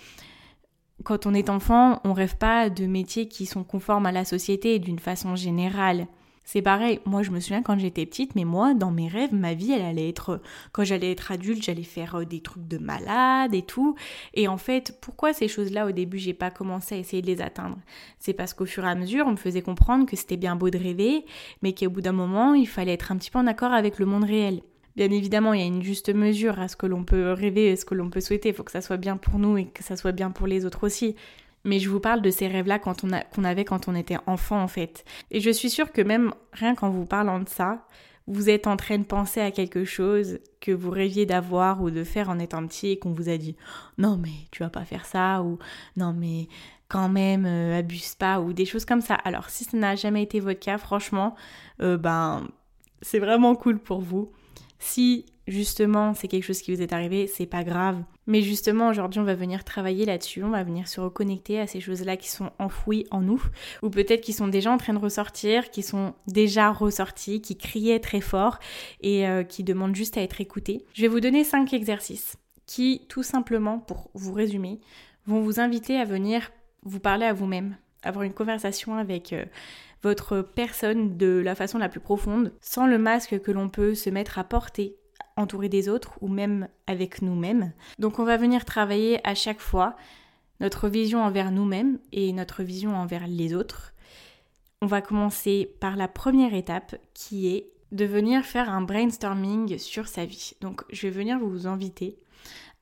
quand 1.04 1.26
on 1.26 1.34
est 1.34 1.50
enfant, 1.50 2.00
on 2.04 2.12
rêve 2.12 2.36
pas 2.36 2.70
de 2.70 2.86
métiers 2.86 3.28
qui 3.28 3.46
sont 3.46 3.64
conformes 3.64 4.06
à 4.06 4.12
la 4.12 4.24
société 4.24 4.78
d'une 4.78 4.98
façon 4.98 5.36
générale. 5.36 6.06
C'est 6.50 6.62
pareil, 6.62 6.98
moi 7.04 7.22
je 7.22 7.30
me 7.30 7.40
souviens 7.40 7.62
quand 7.62 7.78
j'étais 7.78 8.06
petite, 8.06 8.34
mais 8.34 8.46
moi 8.46 8.72
dans 8.72 8.90
mes 8.90 9.06
rêves, 9.06 9.34
ma 9.34 9.52
vie 9.52 9.72
elle 9.72 9.84
allait 9.84 10.08
être, 10.08 10.40
quand 10.72 10.82
j'allais 10.82 11.12
être 11.12 11.30
adulte, 11.30 11.62
j'allais 11.62 11.82
faire 11.82 12.14
euh, 12.14 12.24
des 12.24 12.40
trucs 12.40 12.66
de 12.66 12.78
malade 12.78 13.54
et 13.54 13.60
tout. 13.60 13.96
Et 14.32 14.48
en 14.48 14.56
fait, 14.56 14.96
pourquoi 15.02 15.34
ces 15.34 15.46
choses-là 15.46 15.86
au 15.86 15.92
début 15.92 16.16
j'ai 16.16 16.32
pas 16.32 16.50
commencé 16.50 16.94
à 16.94 16.98
essayer 16.98 17.20
de 17.20 17.26
les 17.26 17.42
atteindre? 17.42 17.76
C'est 18.18 18.32
parce 18.32 18.54
qu'au 18.54 18.64
fur 18.64 18.86
et 18.86 18.88
à 18.88 18.94
mesure 18.94 19.26
on 19.26 19.32
me 19.32 19.36
faisait 19.36 19.60
comprendre 19.60 20.06
que 20.06 20.16
c'était 20.16 20.38
bien 20.38 20.56
beau 20.56 20.70
de 20.70 20.78
rêver, 20.78 21.26
mais 21.60 21.74
qu'au 21.74 21.90
bout 21.90 22.00
d'un 22.00 22.12
moment 22.12 22.54
il 22.54 22.66
fallait 22.66 22.94
être 22.94 23.12
un 23.12 23.18
petit 23.18 23.30
peu 23.30 23.38
en 23.38 23.46
accord 23.46 23.74
avec 23.74 23.98
le 23.98 24.06
monde 24.06 24.24
réel. 24.24 24.62
Bien 24.98 25.12
évidemment, 25.12 25.52
il 25.52 25.60
y 25.60 25.62
a 25.62 25.66
une 25.66 25.84
juste 25.84 26.12
mesure 26.12 26.58
à 26.58 26.66
ce 26.66 26.74
que 26.74 26.84
l'on 26.84 27.04
peut 27.04 27.30
rêver 27.30 27.68
et 27.68 27.76
ce 27.76 27.84
que 27.84 27.94
l'on 27.94 28.10
peut 28.10 28.20
souhaiter. 28.20 28.48
Il 28.48 28.54
faut 28.56 28.64
que 28.64 28.72
ça 28.72 28.80
soit 28.80 28.96
bien 28.96 29.16
pour 29.16 29.38
nous 29.38 29.56
et 29.56 29.66
que 29.66 29.84
ça 29.84 29.96
soit 29.96 30.10
bien 30.10 30.32
pour 30.32 30.48
les 30.48 30.66
autres 30.66 30.84
aussi. 30.84 31.14
Mais 31.62 31.78
je 31.78 31.88
vous 31.88 32.00
parle 32.00 32.20
de 32.20 32.32
ces 32.32 32.48
rêves-là 32.48 32.80
qu'on 32.80 33.44
avait 33.44 33.64
quand 33.64 33.86
on 33.86 33.94
était 33.94 34.16
enfant 34.26 34.60
en 34.60 34.66
fait. 34.66 35.04
Et 35.30 35.38
je 35.38 35.50
suis 35.50 35.70
sûre 35.70 35.92
que 35.92 36.02
même 36.02 36.34
rien 36.52 36.74
qu'en 36.74 36.90
vous 36.90 37.06
parlant 37.06 37.38
de 37.38 37.48
ça, 37.48 37.86
vous 38.26 38.50
êtes 38.50 38.66
en 38.66 38.76
train 38.76 38.98
de 38.98 39.04
penser 39.04 39.40
à 39.40 39.52
quelque 39.52 39.84
chose 39.84 40.40
que 40.60 40.72
vous 40.72 40.90
rêviez 40.90 41.26
d'avoir 41.26 41.80
ou 41.80 41.92
de 41.92 42.02
faire 42.02 42.28
en 42.28 42.40
étant 42.40 42.66
petit 42.66 42.88
et 42.88 42.98
qu'on 42.98 43.12
vous 43.12 43.28
a 43.28 43.36
dit 43.36 43.54
non 43.98 44.16
mais 44.20 44.48
tu 44.50 44.64
vas 44.64 44.68
pas 44.68 44.84
faire 44.84 45.06
ça 45.06 45.44
ou 45.44 45.60
non 45.96 46.12
mais 46.12 46.48
quand 46.88 47.08
même 47.08 47.46
euh, 47.46 47.78
abuse 47.78 48.16
pas 48.16 48.40
ou 48.40 48.52
des 48.52 48.66
choses 48.66 48.84
comme 48.84 49.00
ça. 49.00 49.14
Alors 49.14 49.48
si 49.48 49.62
ça 49.62 49.76
n'a 49.76 49.94
jamais 49.94 50.24
été 50.24 50.40
votre 50.40 50.58
cas, 50.58 50.76
franchement, 50.76 51.36
euh, 51.82 51.96
ben 51.96 52.48
c'est 53.00 53.20
vraiment 53.20 53.54
cool 53.54 53.78
pour 53.78 54.00
vous. 54.00 54.32
Si 54.78 55.26
justement 55.46 56.14
c'est 56.14 56.28
quelque 56.28 56.44
chose 56.44 56.60
qui 56.60 56.74
vous 56.74 56.82
est 56.82 56.92
arrivé, 56.92 57.26
c'est 57.26 57.46
pas 57.46 57.64
grave. 57.64 58.02
Mais 58.26 58.42
justement 58.42 58.88
aujourd'hui 58.88 59.20
on 59.20 59.24
va 59.24 59.34
venir 59.34 59.64
travailler 59.64 60.04
là-dessus, 60.04 60.44
on 60.44 60.50
va 60.50 60.62
venir 60.62 60.86
se 60.88 61.00
reconnecter 61.00 61.58
à 61.58 61.66
ces 61.66 61.80
choses-là 61.80 62.16
qui 62.16 62.28
sont 62.28 62.50
enfouies 62.58 63.06
en 63.10 63.20
nous, 63.20 63.42
ou 63.82 63.90
peut-être 63.90 64.20
qui 64.20 64.32
sont 64.32 64.48
déjà 64.48 64.70
en 64.70 64.78
train 64.78 64.92
de 64.94 64.98
ressortir, 64.98 65.70
qui 65.70 65.82
sont 65.82 66.14
déjà 66.26 66.70
ressorties, 66.70 67.40
qui 67.40 67.56
criaient 67.56 68.00
très 68.00 68.20
fort 68.20 68.58
et 69.00 69.26
euh, 69.26 69.42
qui 69.42 69.64
demandent 69.64 69.96
juste 69.96 70.16
à 70.16 70.22
être 70.22 70.40
écoutées. 70.40 70.84
Je 70.94 71.02
vais 71.02 71.08
vous 71.08 71.20
donner 71.20 71.44
cinq 71.44 71.72
exercices 71.72 72.36
qui, 72.66 73.06
tout 73.08 73.22
simplement, 73.22 73.78
pour 73.78 74.10
vous 74.14 74.34
résumer, 74.34 74.78
vont 75.26 75.40
vous 75.40 75.58
inviter 75.58 75.96
à 75.96 76.04
venir 76.04 76.50
vous 76.84 77.00
parler 77.00 77.26
à 77.26 77.32
vous-même, 77.32 77.76
avoir 78.02 78.24
une 78.24 78.34
conversation 78.34 78.94
avec... 78.96 79.32
Euh, 79.32 79.44
votre 80.02 80.42
personne 80.42 81.16
de 81.16 81.40
la 81.44 81.54
façon 81.54 81.78
la 81.78 81.88
plus 81.88 82.00
profonde, 82.00 82.52
sans 82.60 82.86
le 82.86 82.98
masque 82.98 83.40
que 83.40 83.50
l'on 83.50 83.68
peut 83.68 83.94
se 83.94 84.10
mettre 84.10 84.38
à 84.38 84.44
porter 84.44 84.96
entouré 85.36 85.68
des 85.68 85.88
autres 85.88 86.18
ou 86.20 86.28
même 86.28 86.68
avec 86.86 87.22
nous-mêmes. 87.22 87.72
Donc 87.98 88.18
on 88.18 88.24
va 88.24 88.36
venir 88.36 88.64
travailler 88.64 89.26
à 89.26 89.34
chaque 89.34 89.60
fois 89.60 89.96
notre 90.60 90.88
vision 90.88 91.22
envers 91.22 91.52
nous-mêmes 91.52 91.98
et 92.12 92.32
notre 92.32 92.62
vision 92.62 92.96
envers 92.96 93.26
les 93.26 93.54
autres. 93.54 93.94
On 94.82 94.86
va 94.86 95.00
commencer 95.00 95.76
par 95.80 95.96
la 95.96 96.08
première 96.08 96.54
étape 96.54 96.96
qui 97.14 97.48
est 97.48 97.70
de 97.92 98.04
venir 98.04 98.44
faire 98.44 98.68
un 98.68 98.82
brainstorming 98.82 99.78
sur 99.78 100.08
sa 100.08 100.24
vie. 100.24 100.52
Donc 100.60 100.82
je 100.90 101.06
vais 101.06 101.12
venir 101.12 101.38
vous 101.38 101.66
inviter 101.66 102.18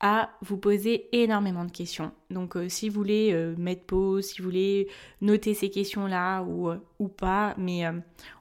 à 0.01 0.31
vous 0.43 0.59
poser 0.59 1.09
énormément 1.13 1.65
de 1.65 1.71
questions. 1.71 2.13
Donc 2.31 2.57
euh, 2.57 2.69
si 2.69 2.89
vous 2.89 2.97
voulez 2.97 3.33
euh, 3.33 3.55
mettre 3.57 3.85
pause, 3.85 4.27
si 4.27 4.43
vous 4.43 4.49
voulez 4.49 4.89
noter 5.21 5.55
ces 5.55 5.71
questions-là 5.71 6.43
ou, 6.43 6.69
euh, 6.69 6.79
ou 6.99 7.09
pas, 7.09 7.55
mais 7.57 7.85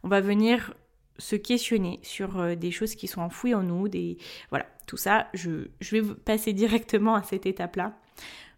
on 0.04 0.10
va 0.10 0.20
venir 0.20 0.74
se 1.18 1.38
questionner 1.38 2.00
sur 2.04 2.58
des 2.58 2.72
choses 2.72 2.96
qui 2.96 3.08
sont 3.08 3.22
enfouies 3.22 3.56
en 3.56 3.64
nous, 3.64 3.88
des 3.88 4.18
voilà, 4.50 4.66
tout 4.86 4.98
ça, 4.98 5.28
je, 5.34 5.68
je 5.80 5.98
vais 5.98 6.14
passer 6.14 6.52
directement 6.54 7.16
à 7.16 7.24
cette 7.24 7.46
étape-là. 7.46 7.98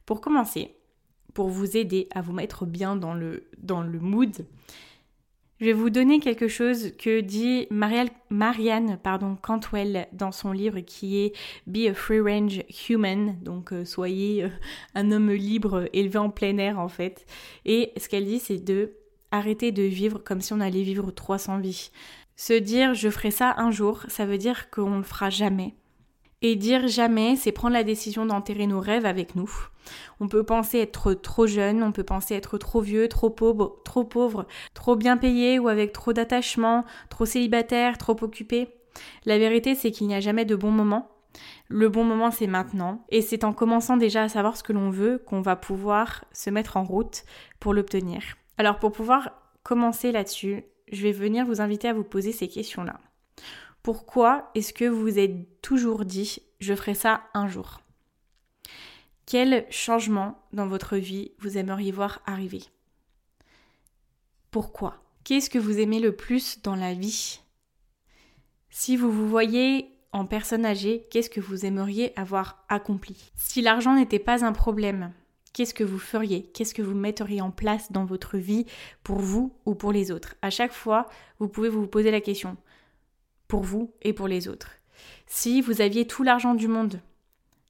Pour 0.07 0.21
commencer, 0.21 0.75
pour 1.33 1.49
vous 1.49 1.77
aider 1.77 2.07
à 2.15 2.21
vous 2.21 2.33
mettre 2.33 2.65
bien 2.65 2.95
dans 2.95 3.13
le, 3.13 3.47
dans 3.59 3.81
le 3.81 3.99
mood, 3.99 4.47
je 5.59 5.65
vais 5.65 5.73
vous 5.73 5.89
donner 5.89 6.19
quelque 6.19 6.47
chose 6.47 6.91
que 6.97 7.19
dit 7.21 7.67
Marianne 7.71 8.99
pardon, 9.01 9.35
Cantwell 9.41 10.07
dans 10.11 10.31
son 10.31 10.51
livre 10.51 10.79
qui 10.81 11.19
est 11.19 11.33
Be 11.65 11.87
a 11.89 11.93
Free 11.93 12.19
Range 12.19 12.63
Human, 12.89 13.37
donc 13.41 13.73
euh, 13.73 13.83
soyez 13.83 14.43
euh, 14.43 14.49
un 14.93 15.11
homme 15.11 15.31
libre 15.31 15.89
élevé 15.93 16.19
en 16.19 16.29
plein 16.29 16.57
air 16.57 16.77
en 16.79 16.89
fait. 16.89 17.25
Et 17.65 17.91
ce 17.97 18.07
qu'elle 18.07 18.25
dit 18.25 18.39
c'est 18.39 18.63
de 18.63 18.93
arrêter 19.31 19.71
de 19.71 19.83
vivre 19.83 20.19
comme 20.19 20.41
si 20.41 20.53
on 20.53 20.59
allait 20.59 20.83
vivre 20.83 21.09
300 21.09 21.59
vies. 21.59 21.89
Se 22.35 22.53
dire 22.53 22.93
je 22.93 23.09
ferai 23.09 23.31
ça 23.31 23.55
un 23.57 23.71
jour, 23.71 24.03
ça 24.09 24.25
veut 24.25 24.37
dire 24.37 24.69
qu'on 24.69 24.97
le 24.97 25.03
fera 25.03 25.31
jamais. 25.31 25.73
Et 26.41 26.55
dire 26.55 26.87
jamais, 26.87 27.35
c'est 27.35 27.51
prendre 27.51 27.73
la 27.73 27.83
décision 27.83 28.25
d'enterrer 28.25 28.67
nos 28.67 28.79
rêves 28.79 29.05
avec 29.05 29.35
nous. 29.35 29.51
On 30.19 30.27
peut 30.27 30.43
penser 30.43 30.79
être 30.79 31.13
trop 31.13 31.47
jeune, 31.47 31.81
on 31.81 31.91
peut 31.91 32.03
penser 32.03 32.35
être 32.35 32.57
trop 32.57 32.81
vieux, 32.81 33.07
trop 33.07 33.29
pauvre, 33.29 33.81
trop 33.83 34.03
pauvre, 34.03 34.45
trop 34.73 34.95
bien 34.95 35.17
payé 35.17 35.57
ou 35.57 35.67
avec 35.67 35.93
trop 35.93 36.13
d'attachement, 36.13 36.85
trop 37.09 37.25
célibataire, 37.25 37.97
trop 37.97 38.15
occupé. 38.21 38.69
La 39.25 39.37
vérité, 39.37 39.73
c'est 39.73 39.91
qu'il 39.91 40.07
n'y 40.07 40.15
a 40.15 40.19
jamais 40.19 40.45
de 40.45 40.55
bon 40.55 40.71
moment. 40.71 41.09
Le 41.69 41.89
bon 41.89 42.03
moment, 42.03 42.31
c'est 42.31 42.47
maintenant. 42.47 43.05
Et 43.09 43.21
c'est 43.21 43.43
en 43.43 43.53
commençant 43.53 43.97
déjà 43.97 44.23
à 44.23 44.29
savoir 44.29 44.57
ce 44.57 44.63
que 44.63 44.73
l'on 44.73 44.89
veut 44.89 45.19
qu'on 45.25 45.41
va 45.41 45.55
pouvoir 45.55 46.25
se 46.33 46.49
mettre 46.49 46.77
en 46.77 46.83
route 46.83 47.23
pour 47.59 47.73
l'obtenir. 47.73 48.21
Alors 48.57 48.79
pour 48.79 48.91
pouvoir 48.91 49.31
commencer 49.63 50.11
là-dessus, 50.11 50.63
je 50.91 51.03
vais 51.03 51.11
venir 51.11 51.45
vous 51.45 51.61
inviter 51.61 51.89
à 51.89 51.93
vous 51.93 52.03
poser 52.03 52.31
ces 52.31 52.47
questions-là. 52.47 52.99
Pourquoi 53.83 54.51
est-ce 54.55 54.73
que 54.73 54.85
vous 54.85 55.01
vous 55.01 55.19
êtes 55.19 55.61
toujours 55.61 56.05
dit 56.05 56.41
je 56.59 56.75
ferai 56.75 56.93
ça 56.93 57.23
un 57.33 57.47
jour? 57.47 57.81
Quel 59.25 59.65
changement 59.69 60.41
dans 60.53 60.67
votre 60.67 60.97
vie 60.97 61.31
vous 61.39 61.57
aimeriez 61.57 61.91
voir 61.91 62.21
arriver? 62.25 62.63
Pourquoi? 64.51 65.03
Qu'est-ce 65.23 65.49
que 65.49 65.59
vous 65.59 65.79
aimez 65.79 65.99
le 65.99 66.15
plus 66.15 66.61
dans 66.61 66.75
la 66.75 66.93
vie? 66.93 67.41
Si 68.69 68.95
vous 68.95 69.11
vous 69.11 69.27
voyez 69.27 69.91
en 70.13 70.25
personne 70.25 70.65
âgée, 70.65 71.07
qu'est-ce 71.11 71.29
que 71.29 71.41
vous 71.41 71.65
aimeriez 71.65 72.17
avoir 72.17 72.63
accompli? 72.69 73.31
Si 73.35 73.61
l'argent 73.61 73.95
n'était 73.95 74.19
pas 74.19 74.45
un 74.45 74.53
problème, 74.53 75.11
qu'est-ce 75.51 75.73
que 75.73 75.83
vous 75.83 75.99
feriez? 75.99 76.43
Qu'est-ce 76.53 76.73
que 76.73 76.81
vous 76.81 76.95
metteriez 76.95 77.41
en 77.41 77.51
place 77.51 77.91
dans 77.91 78.05
votre 78.05 78.37
vie 78.37 78.65
pour 79.03 79.19
vous 79.19 79.53
ou 79.65 79.75
pour 79.75 79.91
les 79.91 80.11
autres? 80.11 80.35
À 80.41 80.49
chaque 80.49 80.73
fois, 80.73 81.07
vous 81.39 81.49
pouvez 81.49 81.69
vous 81.69 81.87
poser 81.87 82.11
la 82.11 82.21
question 82.21 82.55
pour 83.47 83.63
vous 83.63 83.93
et 84.01 84.13
pour 84.13 84.27
les 84.27 84.47
autres. 84.47 84.71
Si 85.25 85.61
vous 85.61 85.81
aviez 85.81 86.07
tout 86.07 86.23
l'argent 86.23 86.55
du 86.55 86.67
monde, 86.67 87.01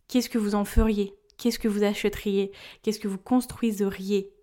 qu'est-ce 0.08 0.30
que 0.30 0.38
vous 0.38 0.56
en 0.56 0.66
feriez? 0.66 1.14
Qu'est-ce 1.38 1.60
que 1.60 1.68
vous 1.68 1.84
achèteriez? 1.84 2.52
Qu'est-ce 2.82 3.00
que 3.00 3.08
vous 3.08 3.18
construiseriez? 3.18 4.34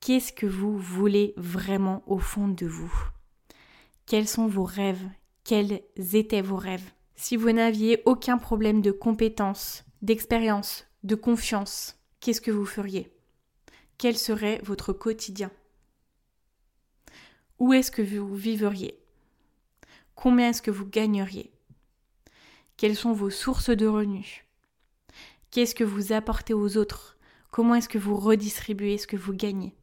Qu'est-ce 0.00 0.32
que 0.32 0.46
vous 0.46 0.76
voulez 0.76 1.32
vraiment 1.36 2.02
au 2.06 2.18
fond 2.18 2.48
de 2.48 2.66
vous? 2.66 2.92
Quels 4.06 4.26
sont 4.26 4.48
vos 4.48 4.64
rêves? 4.64 5.08
Quels 5.44 5.82
étaient 5.96 6.42
vos 6.42 6.56
rêves? 6.56 6.90
Si 7.14 7.36
vous 7.36 7.52
n'aviez 7.52 8.02
aucun 8.04 8.36
problème 8.36 8.82
de 8.82 8.90
compétence, 8.90 9.84
d'expérience, 10.02 10.86
de 11.04 11.14
confiance, 11.14 12.00
qu'est-ce 12.20 12.40
que 12.40 12.50
vous 12.50 12.66
feriez? 12.66 13.12
Quel 13.98 14.18
serait 14.18 14.60
votre 14.64 14.92
quotidien? 14.92 15.52
Où 17.60 17.72
est-ce 17.72 17.92
que 17.92 18.02
vous 18.02 18.34
viveriez 18.34 18.98
Combien 20.14 20.50
est-ce 20.50 20.62
que 20.62 20.70
vous 20.70 20.86
gagneriez? 20.86 21.52
Quelles 22.76 22.96
sont 22.96 23.12
vos 23.12 23.30
sources 23.30 23.70
de 23.70 23.86
revenus? 23.86 24.44
Qu'est-ce 25.50 25.74
que 25.74 25.84
vous 25.84 26.12
apportez 26.12 26.54
aux 26.54 26.76
autres? 26.76 27.16
Comment 27.50 27.74
est-ce 27.74 27.88
que 27.88 27.98
vous 27.98 28.16
redistribuez 28.16 28.98
ce 28.98 29.06
que 29.06 29.16
vous 29.16 29.34
gagnez? 29.34 29.74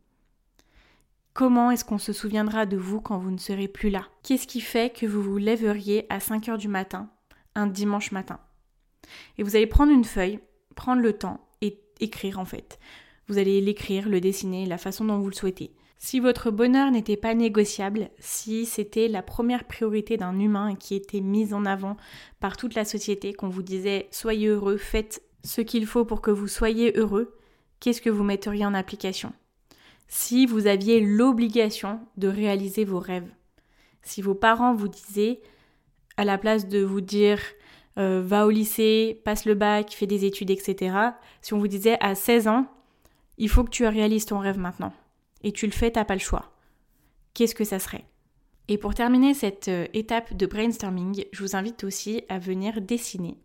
Comment 1.33 1.71
est-ce 1.71 1.85
qu'on 1.85 1.99
se 1.99 2.11
souviendra 2.11 2.65
de 2.65 2.75
vous 2.75 2.99
quand 2.99 3.19
vous 3.19 3.31
ne 3.31 3.37
serez 3.37 3.67
plus 3.67 3.89
là? 3.89 4.07
Qu'est-ce 4.23 4.47
qui 4.47 4.61
fait 4.61 4.91
que 4.91 5.05
vous 5.05 5.21
vous 5.21 5.37
lèveriez 5.37 6.05
à 6.09 6.19
5 6.19 6.49
heures 6.49 6.57
du 6.57 6.67
matin, 6.67 7.09
un 7.55 7.67
dimanche 7.67 8.11
matin? 8.11 8.39
Et 9.37 9.43
vous 9.43 9.55
allez 9.55 9.67
prendre 9.67 9.91
une 9.91 10.03
feuille, 10.03 10.39
prendre 10.75 11.01
le 11.01 11.13
temps 11.13 11.47
et 11.61 11.79
écrire 11.99 12.39
en 12.39 12.45
fait. 12.45 12.79
Vous 13.27 13.37
allez 13.37 13.61
l'écrire, 13.61 14.09
le 14.09 14.19
dessiner, 14.19 14.65
la 14.65 14.77
façon 14.77 15.05
dont 15.05 15.19
vous 15.19 15.29
le 15.29 15.35
souhaitez. 15.35 15.71
Si 16.01 16.21
votre 16.21 16.49
bonheur 16.49 16.91
n'était 16.91 17.17
pas 17.17 17.33
négociable, 17.33 18.09
si 18.19 18.65
c'était 18.65 19.09
la 19.09 19.21
première 19.21 19.65
priorité 19.65 20.15
d'un 20.15 20.39
humain 20.39 20.75
qui 20.75 20.95
était 20.95 21.19
mise 21.19 21.53
en 21.53 21.65
avant 21.65 21.97
par 22.39 22.55
toute 22.55 22.73
la 22.73 22.85
société, 22.85 23.33
qu'on 23.33 23.49
vous 23.49 23.63
disait 23.63 24.07
soyez 24.09 24.47
heureux, 24.47 24.77
faites 24.77 25.21
ce 25.43 25.59
qu'il 25.59 25.85
faut 25.85 26.05
pour 26.05 26.21
que 26.21 26.31
vous 26.31 26.47
soyez 26.47 26.97
heureux, 26.97 27.35
qu'est-ce 27.81 28.01
que 28.01 28.09
vous 28.09 28.23
metteriez 28.23 28.65
en 28.65 28.73
application? 28.73 29.33
Si 30.07 30.45
vous 30.45 30.67
aviez 30.67 31.01
l'obligation 31.01 31.99
de 32.15 32.29
réaliser 32.29 32.85
vos 32.85 32.99
rêves, 32.99 33.29
si 34.01 34.21
vos 34.21 34.35
parents 34.35 34.73
vous 34.73 34.87
disaient, 34.87 35.41
à 36.15 36.23
la 36.23 36.37
place 36.37 36.69
de 36.69 36.81
vous 36.81 37.01
dire 37.01 37.41
euh, 37.97 38.21
va 38.25 38.47
au 38.47 38.49
lycée, 38.49 39.21
passe 39.25 39.43
le 39.43 39.53
bac, 39.53 39.91
fais 39.91 40.07
des 40.07 40.23
études, 40.23 40.49
etc., 40.49 40.95
si 41.41 41.53
on 41.53 41.59
vous 41.59 41.67
disait 41.67 41.97
à 41.99 42.15
16 42.15 42.47
ans, 42.47 42.67
il 43.37 43.49
faut 43.49 43.65
que 43.65 43.69
tu 43.69 43.85
réalises 43.85 44.25
ton 44.25 44.39
rêve 44.39 44.57
maintenant 44.57 44.93
et 45.41 45.51
tu 45.51 45.65
le 45.65 45.71
fais, 45.71 45.91
t'as 45.91 46.05
pas 46.05 46.15
le 46.15 46.19
choix. 46.19 46.53
Qu'est-ce 47.33 47.55
que 47.55 47.63
ça 47.63 47.79
serait? 47.79 48.05
Et 48.67 48.77
pour 48.77 48.93
terminer 48.93 49.33
cette 49.33 49.67
euh, 49.67 49.87
étape 49.93 50.35
de 50.35 50.45
brainstorming, 50.45 51.25
je 51.31 51.43
vous 51.43 51.55
invite 51.55 51.83
aussi 51.83 52.23
à 52.29 52.37
venir 52.37 52.81
dessiner. 52.81 53.37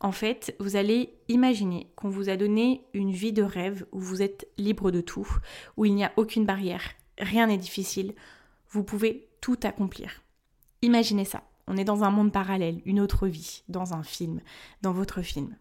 En 0.00 0.12
fait, 0.12 0.54
vous 0.58 0.76
allez 0.76 1.14
imaginer 1.28 1.92
qu'on 1.96 2.10
vous 2.10 2.28
a 2.28 2.36
donné 2.36 2.84
une 2.92 3.12
vie 3.12 3.32
de 3.32 3.42
rêve 3.42 3.86
où 3.92 4.00
vous 4.00 4.22
êtes 4.22 4.48
libre 4.58 4.90
de 4.90 5.00
tout, 5.00 5.28
où 5.76 5.84
il 5.84 5.94
n'y 5.94 6.04
a 6.04 6.12
aucune 6.16 6.44
barrière, 6.44 6.82
rien 7.18 7.46
n'est 7.46 7.58
difficile, 7.58 8.14
vous 8.70 8.82
pouvez 8.82 9.28
tout 9.40 9.58
accomplir. 9.62 10.22
Imaginez 10.82 11.24
ça, 11.24 11.44
on 11.68 11.76
est 11.76 11.84
dans 11.84 12.02
un 12.02 12.10
monde 12.10 12.32
parallèle, 12.32 12.82
une 12.84 13.00
autre 13.00 13.28
vie, 13.28 13.62
dans 13.68 13.94
un 13.94 14.02
film, 14.02 14.40
dans 14.82 14.92
votre 14.92 15.22
film. 15.22 15.56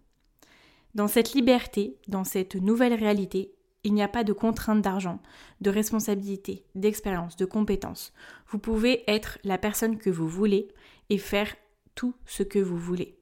Dans 0.95 1.07
cette 1.07 1.33
liberté, 1.33 1.97
dans 2.07 2.23
cette 2.23 2.55
nouvelle 2.55 2.93
réalité, 2.93 3.53
il 3.83 3.93
n'y 3.93 4.03
a 4.03 4.07
pas 4.07 4.23
de 4.23 4.33
contrainte 4.33 4.81
d'argent, 4.81 5.19
de 5.59 5.69
responsabilité, 5.69 6.65
d'expérience, 6.75 7.35
de 7.35 7.45
compétences. 7.45 8.13
Vous 8.47 8.59
pouvez 8.59 9.03
être 9.09 9.39
la 9.43 9.57
personne 9.57 9.97
que 9.97 10.09
vous 10.09 10.27
voulez 10.27 10.67
et 11.09 11.17
faire 11.17 11.55
tout 11.95 12.13
ce 12.25 12.43
que 12.43 12.59
vous 12.59 12.77
voulez. 12.77 13.17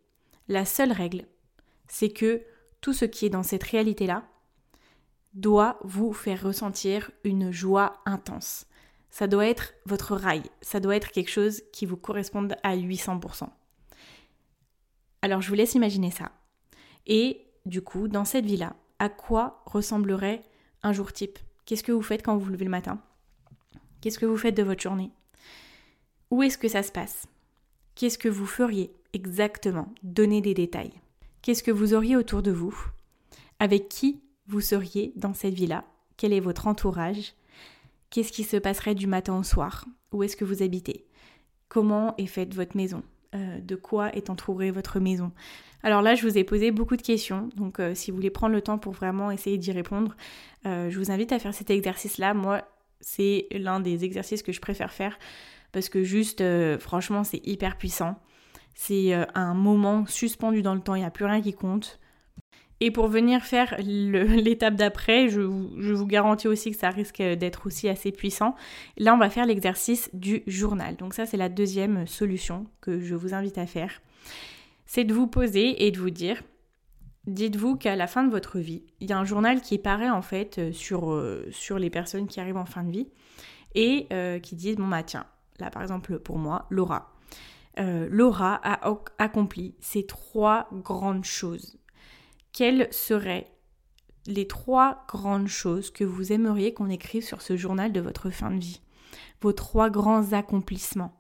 La 0.48 0.66
seule 0.66 0.92
règle, 0.92 1.26
c'est 1.88 2.10
que 2.10 2.42
tout 2.82 2.94
ce 2.94 3.06
qui 3.06 3.26
est 3.26 3.30
dans 3.30 3.44
cette 3.44 3.64
réalité-là 3.64 4.28
doit 5.34 5.80
vous 5.84 6.12
faire 6.14 6.44
ressentir 6.44 7.12
une 7.24 7.52
joie 7.52 8.02
intense. 8.06 8.66
Ça 9.12 9.28
doit 9.28 9.48
être 9.48 9.74
votre 9.86 10.16
rail, 10.16 10.44
ça 10.62 10.80
doit 10.80 10.96
être 10.96 11.12
quelque 11.12 11.32
chose 11.32 11.62
qui 11.72 11.86
vous 11.86 11.98
corresponde 11.98 12.56
à 12.64 12.76
800%. 12.76 13.50
Alors 15.22 15.42
je 15.42 15.50
vous 15.50 15.56
laisse 15.56 15.76
imaginer 15.76 16.12
ça. 16.12 16.32
Et 17.06 17.48
du 17.66 17.82
coup, 17.82 18.08
dans 18.08 18.26
cette 18.26 18.46
vie-là, 18.46 18.76
à 19.00 19.10
quoi 19.10 19.64
ressemblerait 19.66 20.44
un 20.84 20.94
jour 20.94 21.12
type? 21.14 21.40
Qu'est-ce 21.66 21.84
que 21.84 21.92
vous 21.92 22.02
faites 22.02 22.24
quand 22.24 22.36
vous 22.36 22.46
vous 22.46 22.52
levez 22.52 22.66
le 22.66 22.72
matin? 22.72 23.02
Qu'est-ce 24.02 24.20
que 24.20 24.26
vous 24.26 24.38
faites 24.38 24.56
de 24.56 24.64
votre 24.64 24.82
journée? 24.82 25.12
Où 26.32 26.44
est-ce 26.44 26.58
que 26.58 26.68
ça 26.68 26.84
se 26.84 26.92
passe? 26.92 27.28
Qu'est-ce 27.96 28.18
que 28.18 28.30
vous 28.30 28.46
feriez 28.46 28.94
exactement? 29.14 29.94
Donnez 30.04 30.42
des 30.42 30.54
détails. 30.54 30.94
Qu'est-ce 31.42 31.64
que 31.64 31.72
vous 31.72 31.94
auriez 31.94 32.16
autour 32.16 32.42
de 32.42 32.52
vous? 32.52 32.76
Avec 33.60 33.90
qui 33.90 34.22
vous 34.48 34.62
seriez 34.62 35.14
dans 35.16 35.34
cette 35.34 35.54
vie-là? 35.54 35.86
Quel 36.18 36.34
est 36.34 36.40
votre 36.40 36.68
entourage? 36.68 37.34
Qu'est-ce 38.10 38.32
qui 38.32 38.44
se 38.44 38.58
passerait 38.58 38.96
du 38.96 39.08
matin 39.08 39.38
au 39.38 39.44
soir? 39.44 39.86
Où 40.12 40.24
est-ce 40.24 40.36
que 40.36 40.46
vous 40.46 40.64
habitez? 40.64 41.06
Comment 41.68 42.16
est 42.18 42.26
faite 42.26 42.56
votre 42.56 42.76
maison? 42.76 43.04
Euh, 43.36 43.60
De 43.60 43.76
quoi 43.76 44.14
est 44.16 44.30
entourée 44.30 44.72
votre 44.72 45.00
maison 45.00 45.32
alors 45.82 46.02
là, 46.02 46.14
je 46.14 46.28
vous 46.28 46.38
ai 46.38 46.44
posé 46.44 46.72
beaucoup 46.72 46.98
de 46.98 47.02
questions, 47.02 47.48
donc 47.56 47.80
euh, 47.80 47.96
si 47.96 48.12
vous 48.12 48.18
voulez 48.18 48.30
prendre 48.30 48.54
le 48.54 48.62
temps 48.62 48.78
pour 48.78 48.92
vraiment 48.92 49.32
essayer 49.32 49.58
d'y 49.58 49.72
répondre, 49.72 50.14
euh, 50.66 50.90
je 50.90 51.00
vous 51.00 51.10
invite 51.10 51.32
à 51.32 51.40
faire 51.40 51.54
cet 51.54 51.70
exercice-là. 51.70 52.34
Moi, 52.34 52.64
c'est 53.00 53.48
l'un 53.52 53.80
des 53.80 54.04
exercices 54.04 54.44
que 54.44 54.52
je 54.52 54.60
préfère 54.60 54.92
faire 54.92 55.18
parce 55.72 55.88
que 55.88 56.04
juste, 56.04 56.44
franchement, 56.80 57.24
c'est 57.24 57.40
hyper 57.48 57.78
puissant. 57.78 58.18
c'est 58.76 59.14
un 59.36 59.54
moment 59.54 60.06
suspendu 60.06 60.62
dans 60.62 60.76
le 60.76 60.82
temps, 60.82 60.96
il 60.96 61.00
n'y 61.00 61.06
a 61.06 61.12
plus 61.12 61.24
rien 61.24 61.40
qui 61.40 61.54
compte. 61.54 61.98
Et 62.82 62.92
pour 62.92 63.08
venir 63.08 63.44
faire 63.44 63.76
l'étape 63.80 64.76
d'après, 64.76 65.30
je, 65.30 65.42
vous 65.42 66.06
garantis 66.06 66.48
aussi 66.48 66.72
que 66.72 66.78
ça 66.78 66.90
risque 66.90 67.22
d'être 67.22 67.68
aussi 67.68 67.90
assez 67.90 68.12
puissant. 68.12 68.56
Là, 68.98 69.14
on 69.14 69.18
va 69.18 69.30
faire 69.30 69.46
l'exercice 69.46 70.10
du 70.14 70.44
journal. 70.48 70.96
Donc 70.96 71.14
ça, 71.14 71.26
c'est 71.26 71.38
la 71.38 71.50
deuxième 71.50 72.08
solution 72.08 72.68
que 72.82 73.00
je 73.00 73.16
vous 73.16 73.34
invite 73.34 73.58
à 73.58 73.66
faire. 73.66 74.02
C'est 74.86 75.04
de 75.04 75.14
vous 75.14 75.28
poser 75.28 75.86
et 75.86 75.92
de 75.92 76.00
vous 76.00 76.10
dire, 76.10 76.42
dites-vous 77.28 77.76
qu'à 77.76 77.96
la 77.96 78.08
fin 78.08 78.24
de 78.24 78.32
votre 78.32 78.60
vie, 78.60 78.84
il 79.00 79.10
y 79.10 79.14
a 79.14 79.20
un 79.20 79.26
journal 79.26 79.62
qui 79.62 79.78
paraît 79.78 80.10
en 80.10 80.22
fait 80.22 80.58
euh, 80.58 80.72
sur, 80.72 81.12
euh, 81.12 81.46
sur 81.52 81.80
les 81.80 81.90
personnes 81.90 82.28
qui 82.28 82.40
arrivent 82.40 82.58
en 82.58 82.66
fin 82.66 82.84
de 82.84 82.92
vie 82.92 83.08
et 83.76 84.08
euh, 84.12 84.40
qui 84.40 84.56
disent, 84.56 84.78
bon 84.78 84.88
bah 84.88 85.04
tiens, 85.04 85.26
là 85.60 85.70
par 85.70 85.82
exemple 85.82 86.20
pour 86.20 86.38
moi, 86.38 86.66
Laura. 86.70 87.14
Laura 87.78 88.60
a 88.62 88.94
accompli 89.20 89.74
ces 89.80 90.06
trois 90.06 90.68
grandes 90.74 91.24
choses 91.24 91.80
quelles 92.54 92.88
seraient 92.92 93.48
les 94.26 94.48
trois 94.48 95.06
grandes 95.08 95.48
choses 95.48 95.92
que 95.92 96.04
vous 96.04 96.32
aimeriez 96.32 96.74
qu'on 96.74 96.90
écrive 96.90 97.24
sur 97.24 97.42
ce 97.42 97.58
journal 97.58 97.92
de 97.92 98.02
votre 98.02 98.30
fin 98.30 98.52
de 98.52 98.60
vie? 98.60 98.82
Vos 99.42 99.54
trois 99.54 99.90
grands 99.90 100.34
accomplissements. 100.34 101.16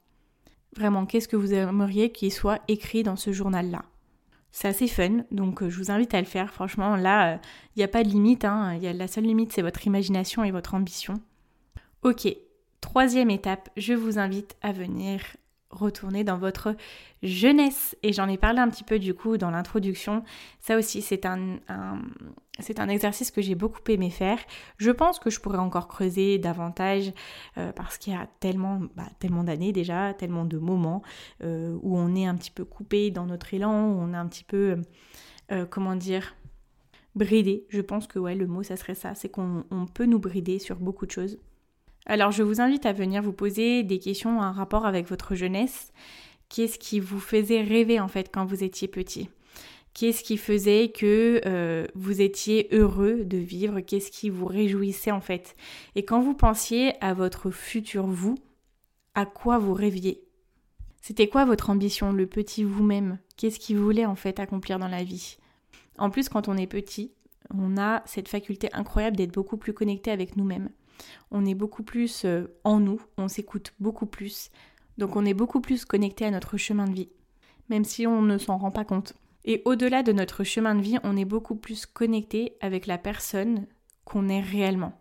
Vraiment, 0.75 1.05
qu'est-ce 1.05 1.27
que 1.27 1.35
vous 1.35 1.53
aimeriez 1.53 2.11
qu'il 2.11 2.31
soit 2.31 2.61
écrit 2.67 3.03
dans 3.03 3.15
ce 3.15 3.31
journal-là? 3.31 3.83
C'est 4.51 4.67
assez 4.67 4.87
fun, 4.87 5.23
donc 5.31 5.61
euh, 5.61 5.69
je 5.69 5.77
vous 5.77 5.91
invite 5.91 6.13
à 6.13 6.19
le 6.19 6.25
faire. 6.25 6.53
Franchement, 6.53 6.95
là, 6.95 7.33
il 7.33 7.35
euh, 7.35 7.39
n'y 7.77 7.83
a 7.83 7.87
pas 7.87 8.03
de 8.03 8.09
limite. 8.09 8.45
Hein. 8.45 8.75
Y 8.75 8.97
la 8.97 9.07
seule 9.07 9.25
limite, 9.25 9.53
c'est 9.53 9.61
votre 9.61 9.85
imagination 9.85 10.43
et 10.43 10.51
votre 10.51 10.73
ambition. 10.73 11.21
Ok, 12.01 12.27
troisième 12.81 13.29
étape, 13.29 13.69
je 13.77 13.93
vous 13.93 14.17
invite 14.17 14.55
à 14.61 14.71
venir 14.71 15.21
retourner 15.69 16.23
dans 16.23 16.37
votre 16.37 16.75
jeunesse. 17.23 17.95
Et 18.03 18.13
j'en 18.13 18.27
ai 18.27 18.37
parlé 18.37 18.59
un 18.59 18.69
petit 18.69 18.83
peu 18.83 18.99
du 18.99 19.13
coup 19.13 19.37
dans 19.37 19.51
l'introduction. 19.51 20.23
Ça 20.59 20.77
aussi, 20.77 21.01
c'est 21.01 21.25
un, 21.25 21.59
c'est 22.59 22.79
un 22.79 22.89
exercice 22.89 23.31
que 23.31 23.41
j'ai 23.41 23.55
beaucoup 23.55 23.79
aimé 23.89 24.09
faire. 24.09 24.39
Je 24.77 24.91
pense 24.91 25.19
que 25.19 25.29
je 25.29 25.39
pourrais 25.39 25.57
encore 25.57 25.87
creuser 25.87 26.37
davantage 26.37 27.11
euh, 27.57 27.71
parce 27.71 27.97
qu'il 27.97 28.13
y 28.13 28.15
a 28.15 28.27
tellement, 28.39 28.81
bah, 28.95 29.07
tellement 29.19 29.43
d'années 29.43 29.71
déjà, 29.71 30.13
tellement 30.13 30.45
de 30.45 30.57
moments 30.57 31.01
euh, 31.43 31.77
où 31.81 31.97
on 31.97 32.15
est 32.15 32.25
un 32.25 32.35
petit 32.35 32.51
peu 32.51 32.65
coupé 32.65 33.11
dans 33.11 33.25
notre 33.25 33.53
élan, 33.53 33.91
où 33.91 33.99
on 33.99 34.13
est 34.13 34.17
un 34.17 34.27
petit 34.27 34.43
peu, 34.43 34.77
euh, 35.51 35.65
comment 35.65 35.95
dire, 35.95 36.35
bridé. 37.15 37.65
Je 37.69 37.81
pense 37.81 38.07
que 38.07 38.19
ouais, 38.19 38.35
le 38.35 38.47
mot, 38.47 38.63
ça 38.63 38.75
serait 38.75 38.95
ça. 38.95 39.15
C'est 39.15 39.29
qu'on 39.29 39.63
peut 39.93 40.05
nous 40.05 40.19
brider 40.19 40.59
sur 40.59 40.77
beaucoup 40.77 41.05
de 41.05 41.11
choses. 41.11 41.39
Alors 42.05 42.31
je 42.31 42.43
vous 42.43 42.61
invite 42.61 42.85
à 42.85 42.93
venir 42.93 43.21
vous 43.21 43.33
poser 43.33 43.83
des 43.83 43.99
questions 43.99 44.39
en 44.39 44.51
rapport 44.51 44.85
avec 44.85 45.07
votre 45.07 45.35
jeunesse. 45.35 45.91
Qu'est-ce 46.49 46.79
qui 46.79 46.99
vous 46.99 47.19
faisait 47.19 47.61
rêver 47.61 47.99
en 47.99 48.07
fait 48.07 48.29
quand 48.33 48.45
vous 48.45 48.63
étiez 48.63 48.87
petit? 48.87 49.29
Qu'est-ce 49.93 50.23
qui 50.23 50.37
faisait 50.37 50.89
que 50.89 51.41
euh, 51.45 51.85
vous 51.93 52.21
étiez 52.21 52.69
heureux 52.71 53.25
de 53.25 53.37
vivre? 53.37 53.81
Qu'est-ce 53.81 54.11
qui 54.11 54.29
vous 54.29 54.45
réjouissait 54.45 55.11
en 55.11 55.21
fait? 55.21 55.55
Et 55.95 56.05
quand 56.05 56.21
vous 56.21 56.33
pensiez 56.33 56.93
à 57.03 57.13
votre 57.13 57.51
futur 57.51 58.07
vous, 58.07 58.35
à 59.13 59.25
quoi 59.25 59.57
vous 59.57 59.73
rêviez? 59.73 60.23
C'était 61.01 61.27
quoi 61.27 61.45
votre 61.45 61.69
ambition, 61.69 62.11
le 62.11 62.27
petit 62.27 62.63
vous-même? 62.63 63.19
Qu'est-ce 63.37 63.59
qui 63.59 63.73
voulait 63.73 64.05
en 64.05 64.15
fait 64.15 64.39
accomplir 64.39 64.79
dans 64.79 64.87
la 64.87 65.03
vie? 65.03 65.37
En 65.97 66.09
plus, 66.09 66.29
quand 66.29 66.47
on 66.47 66.57
est 66.57 66.67
petit, 66.67 67.11
on 67.53 67.77
a 67.77 68.03
cette 68.05 68.27
faculté 68.27 68.69
incroyable 68.73 69.17
d'être 69.17 69.33
beaucoup 69.33 69.57
plus 69.57 69.73
connecté 69.73 70.11
avec 70.11 70.37
nous-mêmes 70.37 70.69
on 71.31 71.45
est 71.45 71.55
beaucoup 71.55 71.83
plus 71.83 72.25
euh, 72.25 72.47
en 72.63 72.79
nous, 72.79 73.01
on 73.17 73.27
s'écoute 73.27 73.73
beaucoup 73.79 74.05
plus, 74.05 74.51
donc 74.97 75.15
on 75.15 75.25
est 75.25 75.33
beaucoup 75.33 75.61
plus 75.61 75.85
connecté 75.85 76.25
à 76.25 76.31
notre 76.31 76.57
chemin 76.57 76.85
de 76.85 76.93
vie, 76.93 77.09
même 77.69 77.85
si 77.85 78.07
on 78.07 78.21
ne 78.21 78.37
s'en 78.37 78.57
rend 78.57 78.71
pas 78.71 78.85
compte. 78.85 79.13
Et 79.45 79.61
au-delà 79.65 80.03
de 80.03 80.11
notre 80.11 80.43
chemin 80.43 80.75
de 80.75 80.81
vie, 80.81 80.97
on 81.03 81.17
est 81.17 81.25
beaucoup 81.25 81.55
plus 81.55 81.85
connecté 81.85 82.57
avec 82.61 82.87
la 82.87 82.97
personne 82.97 83.65
qu'on 84.03 84.27
est 84.29 84.41
réellement. 84.41 84.93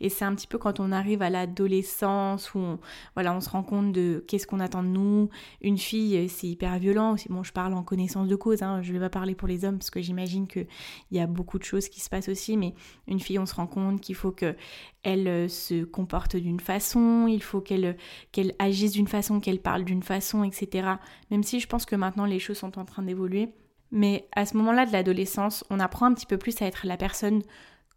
Et 0.00 0.08
c'est 0.08 0.24
un 0.24 0.34
petit 0.34 0.46
peu 0.46 0.58
quand 0.58 0.80
on 0.80 0.92
arrive 0.92 1.22
à 1.22 1.30
l'adolescence 1.30 2.54
où 2.54 2.58
on, 2.58 2.78
voilà, 3.14 3.34
on 3.34 3.40
se 3.40 3.50
rend 3.50 3.62
compte 3.62 3.92
de 3.92 4.24
qu'est-ce 4.26 4.46
qu'on 4.46 4.60
attend 4.60 4.82
de 4.82 4.88
nous. 4.88 5.28
Une 5.60 5.78
fille, 5.78 6.16
euh, 6.16 6.26
c'est 6.28 6.46
hyper 6.46 6.78
violent. 6.78 7.16
Bon, 7.28 7.42
je 7.42 7.52
parle 7.52 7.74
en 7.74 7.82
connaissance 7.82 8.28
de 8.28 8.36
cause, 8.36 8.62
hein, 8.62 8.82
je 8.82 8.92
ne 8.92 8.98
vais 8.98 9.04
pas 9.04 9.10
parler 9.10 9.34
pour 9.34 9.48
les 9.48 9.64
hommes 9.64 9.78
parce 9.78 9.90
que 9.90 10.00
j'imagine 10.00 10.46
qu'il 10.46 10.66
y 11.12 11.20
a 11.20 11.26
beaucoup 11.26 11.58
de 11.58 11.64
choses 11.64 11.88
qui 11.88 12.00
se 12.00 12.08
passent 12.08 12.28
aussi. 12.28 12.56
Mais 12.56 12.74
une 13.08 13.20
fille, 13.20 13.38
on 13.38 13.46
se 13.46 13.54
rend 13.54 13.66
compte 13.66 14.00
qu'il 14.00 14.14
faut 14.14 14.32
qu'elle 14.32 14.56
euh, 15.04 15.48
se 15.48 15.84
comporte 15.84 16.36
d'une 16.36 16.60
façon, 16.60 17.26
il 17.28 17.42
faut 17.42 17.60
qu'elle 17.60 17.96
qu'elle 18.32 18.54
agisse 18.58 18.92
d'une 18.92 19.08
façon, 19.08 19.40
qu'elle 19.40 19.60
parle 19.60 19.84
d'une 19.84 20.02
façon, 20.02 20.44
etc. 20.44 20.88
Même 21.30 21.42
si 21.42 21.60
je 21.60 21.66
pense 21.66 21.86
que 21.86 21.96
maintenant 21.96 22.24
les 22.24 22.38
choses 22.38 22.58
sont 22.58 22.78
en 22.78 22.84
train 22.84 23.02
d'évoluer. 23.02 23.50
Mais 23.90 24.28
à 24.34 24.44
ce 24.44 24.56
moment-là 24.56 24.86
de 24.86 24.92
l'adolescence, 24.92 25.64
on 25.70 25.78
apprend 25.78 26.06
un 26.06 26.14
petit 26.14 26.26
peu 26.26 26.36
plus 26.36 26.60
à 26.60 26.66
être 26.66 26.84
la 26.84 26.96
personne 26.96 27.42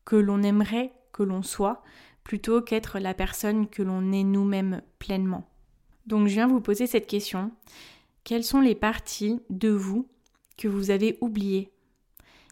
que 0.06 0.16
l'on 0.16 0.44
aimerait 0.44 0.94
que 1.18 1.24
l'on 1.24 1.42
soit, 1.42 1.82
plutôt 2.24 2.62
qu'être 2.62 3.00
la 3.00 3.16
personne 3.16 3.68
que 3.68 3.82
l'on 3.82 4.12
est 4.12 4.24
nous-mêmes 4.24 4.82
pleinement. 5.00 5.50
Donc 6.06 6.28
je 6.28 6.34
viens 6.34 6.48
vous 6.48 6.62
poser 6.62 6.86
cette 6.86 7.08
question. 7.08 7.52
Quelles 8.24 8.44
sont 8.44 8.62
les 8.62 8.76
parties 8.76 9.40
de 9.50 9.70
vous 9.70 10.08
que 10.58 10.68
vous 10.68 10.92
avez 10.92 11.18
oubliées? 11.22 11.72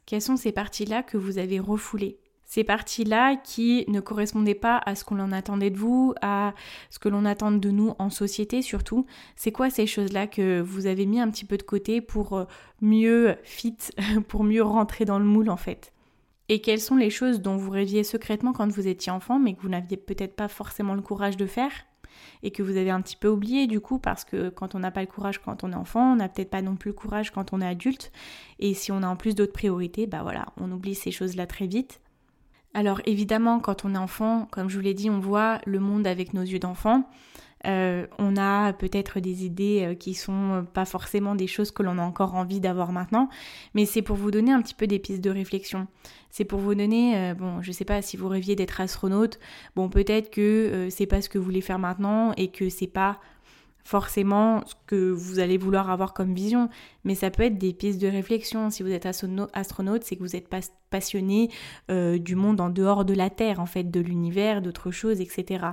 Quelles 0.05 0.21
sont 0.21 0.37
ces 0.37 0.51
parties-là 0.51 1.03
que 1.03 1.17
vous 1.17 1.37
avez 1.37 1.59
refoulées? 1.59 2.19
Ces 2.45 2.63
parties-là 2.63 3.35
qui 3.35 3.85
ne 3.87 3.99
correspondaient 3.99 4.55
pas 4.55 4.77
à 4.85 4.95
ce 4.95 5.03
qu'on 5.03 5.19
en 5.19 5.31
attendait 5.31 5.71
de 5.71 5.77
vous, 5.77 6.13
à 6.21 6.53
ce 6.89 6.99
que 6.99 7.09
l'on 7.09 7.25
attend 7.25 7.51
de 7.51 7.69
nous 7.69 7.93
en 7.99 8.09
société 8.09 8.61
surtout. 8.61 9.05
C'est 9.35 9.51
quoi 9.51 9.69
ces 9.69 9.87
choses-là 9.87 10.27
que 10.27 10.61
vous 10.61 10.85
avez 10.85 11.05
mis 11.05 11.19
un 11.19 11.29
petit 11.29 11.45
peu 11.45 11.57
de 11.57 11.63
côté 11.63 12.01
pour 12.01 12.33
euh, 12.33 12.45
mieux 12.81 13.35
fit, 13.43 13.77
pour 14.27 14.43
mieux 14.43 14.63
rentrer 14.63 15.05
dans 15.05 15.19
le 15.19 15.25
moule 15.25 15.49
en 15.49 15.57
fait? 15.57 15.91
Et 16.49 16.61
quelles 16.61 16.79
sont 16.79 16.95
les 16.95 17.09
choses 17.09 17.41
dont 17.41 17.57
vous 17.57 17.71
rêviez 17.71 18.03
secrètement 18.03 18.53
quand 18.53 18.71
vous 18.71 18.87
étiez 18.87 19.11
enfant, 19.11 19.39
mais 19.39 19.53
que 19.53 19.61
vous 19.61 19.69
n'aviez 19.69 19.97
peut-être 19.97 20.35
pas 20.35 20.47
forcément 20.47 20.93
le 20.93 21.01
courage 21.01 21.37
de 21.37 21.45
faire, 21.45 21.71
et 22.43 22.51
que 22.51 22.63
vous 22.63 22.77
avez 22.77 22.91
un 22.91 23.01
petit 23.01 23.17
peu 23.17 23.27
oublié 23.27 23.67
du 23.67 23.79
coup, 23.79 23.99
parce 23.99 24.23
que 24.23 24.49
quand 24.49 24.75
on 24.75 24.79
n'a 24.79 24.91
pas 24.91 25.01
le 25.01 25.07
courage 25.07 25.39
quand 25.39 25.63
on 25.63 25.71
est 25.71 25.75
enfant, 25.75 26.13
on 26.13 26.15
n'a 26.15 26.29
peut-être 26.29 26.49
pas 26.49 26.61
non 26.61 26.75
plus 26.75 26.89
le 26.89 26.95
courage 26.95 27.31
quand 27.31 27.53
on 27.53 27.61
est 27.61 27.67
adulte, 27.67 28.11
et 28.59 28.73
si 28.73 28.91
on 28.91 29.03
a 29.03 29.07
en 29.07 29.15
plus 29.15 29.35
d'autres 29.35 29.53
priorités, 29.53 30.07
bah 30.07 30.23
voilà, 30.23 30.45
on 30.57 30.71
oublie 30.71 30.95
ces 30.95 31.11
choses-là 31.11 31.47
très 31.47 31.67
vite. 31.67 31.99
Alors 32.73 33.01
évidemment, 33.05 33.59
quand 33.59 33.85
on 33.85 33.95
est 33.95 33.97
enfant, 33.97 34.47
comme 34.51 34.69
je 34.69 34.75
vous 34.75 34.83
l'ai 34.83 34.93
dit, 34.93 35.09
on 35.09 35.19
voit 35.19 35.59
le 35.65 35.79
monde 35.79 36.05
avec 36.05 36.33
nos 36.33 36.41
yeux 36.41 36.59
d'enfant. 36.59 37.09
Euh, 37.65 38.05
on 38.19 38.37
a 38.37 38.73
peut-être 38.73 39.19
des 39.19 39.45
idées 39.45 39.85
euh, 39.85 39.95
qui 39.95 40.13
sont 40.13 40.67
pas 40.73 40.85
forcément 40.85 41.35
des 41.35 41.47
choses 41.47 41.71
que 41.71 41.81
l'on 41.81 41.97
a 41.97 42.01
encore 42.01 42.35
envie 42.35 42.59
d'avoir 42.59 42.91
maintenant, 42.91 43.29
mais 43.73 43.85
c'est 43.85 44.01
pour 44.01 44.17
vous 44.17 44.29
donner 44.29 44.51
un 44.51 44.61
petit 44.61 44.75
peu 44.75 44.87
des 44.87 44.99
pistes 44.99 45.23
de 45.23 45.31
réflexion. 45.31 45.87
C'est 46.29 46.45
pour 46.45 46.59
vous 46.59 46.75
donner, 46.75 47.17
euh, 47.17 47.33
bon, 47.33 47.61
je 47.61 47.71
sais 47.71 47.85
pas 47.85 48.01
si 48.01 48.17
vous 48.17 48.27
rêviez 48.27 48.55
d'être 48.55 48.81
astronaute, 48.81 49.39
bon, 49.75 49.89
peut-être 49.89 50.29
que 50.29 50.89
c'est 50.91 51.07
pas 51.07 51.21
ce 51.21 51.29
que 51.29 51.37
vous 51.37 51.45
voulez 51.45 51.61
faire 51.61 51.79
maintenant 51.79 52.33
et 52.37 52.49
que 52.49 52.69
c'est 52.69 52.87
pas 52.87 53.19
forcément 53.85 54.63
ce 54.65 54.73
que 54.87 55.11
vous 55.11 55.37
allez 55.37 55.57
vouloir 55.57 55.91
avoir 55.91 56.13
comme 56.13 56.33
vision, 56.33 56.69
mais 57.03 57.13
ça 57.13 57.29
peut 57.29 57.43
être 57.43 57.59
des 57.59 57.71
pistes 57.71 58.01
de 58.01 58.07
réflexion. 58.07 58.71
Si 58.71 58.81
vous 58.81 58.91
êtes 58.91 59.05
astronaute, 59.05 60.03
c'est 60.03 60.15
que 60.15 60.21
vous 60.21 60.35
êtes 60.35 60.49
passionné 60.89 61.49
euh, 61.91 62.17
du 62.17 62.35
monde 62.35 62.59
en 62.59 62.69
dehors 62.69 63.05
de 63.05 63.13
la 63.13 63.29
Terre, 63.29 63.59
en 63.59 63.67
fait, 63.67 63.91
de 63.91 63.99
l'univers, 63.99 64.63
d'autres 64.63 64.89
choses, 64.89 65.21
etc. 65.21 65.67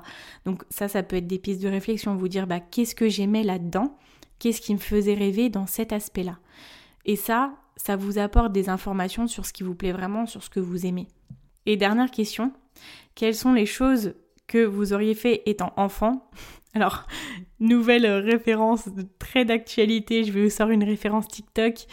Donc 0.44 0.62
ça, 0.68 0.88
ça 0.88 1.02
peut 1.02 1.16
être 1.16 1.26
des 1.26 1.38
pistes 1.38 1.62
de 1.62 1.68
réflexion. 1.68 2.14
Vous 2.14 2.28
dire, 2.28 2.46
bah, 2.46 2.60
qu'est-ce 2.60 2.94
que 2.94 3.08
j'aimais 3.08 3.42
là-dedans? 3.42 3.96
Qu'est-ce 4.38 4.60
qui 4.60 4.74
me 4.74 4.78
faisait 4.78 5.14
rêver 5.14 5.48
dans 5.48 5.66
cet 5.66 5.92
aspect-là? 5.92 6.38
Et 7.06 7.16
ça, 7.16 7.54
ça 7.76 7.96
vous 7.96 8.18
apporte 8.18 8.52
des 8.52 8.68
informations 8.68 9.26
sur 9.26 9.46
ce 9.46 9.54
qui 9.54 9.62
vous 9.62 9.74
plaît 9.74 9.92
vraiment, 9.92 10.26
sur 10.26 10.44
ce 10.44 10.50
que 10.50 10.60
vous 10.60 10.84
aimez. 10.84 11.08
Et 11.64 11.78
dernière 11.78 12.10
question, 12.10 12.52
quelles 13.14 13.34
sont 13.34 13.54
les 13.54 13.66
choses 13.66 14.14
que 14.48 14.62
vous 14.62 14.92
auriez 14.92 15.14
fait 15.14 15.42
étant 15.46 15.72
enfant 15.78 16.28
alors, 16.74 17.06
nouvelle 17.60 18.06
référence 18.06 18.88
très 19.18 19.44
d'actualité, 19.44 20.24
je 20.24 20.32
vais 20.32 20.44
vous 20.44 20.50
sortir 20.50 20.74
une 20.74 20.84
référence 20.84 21.28
TikTok. 21.28 21.86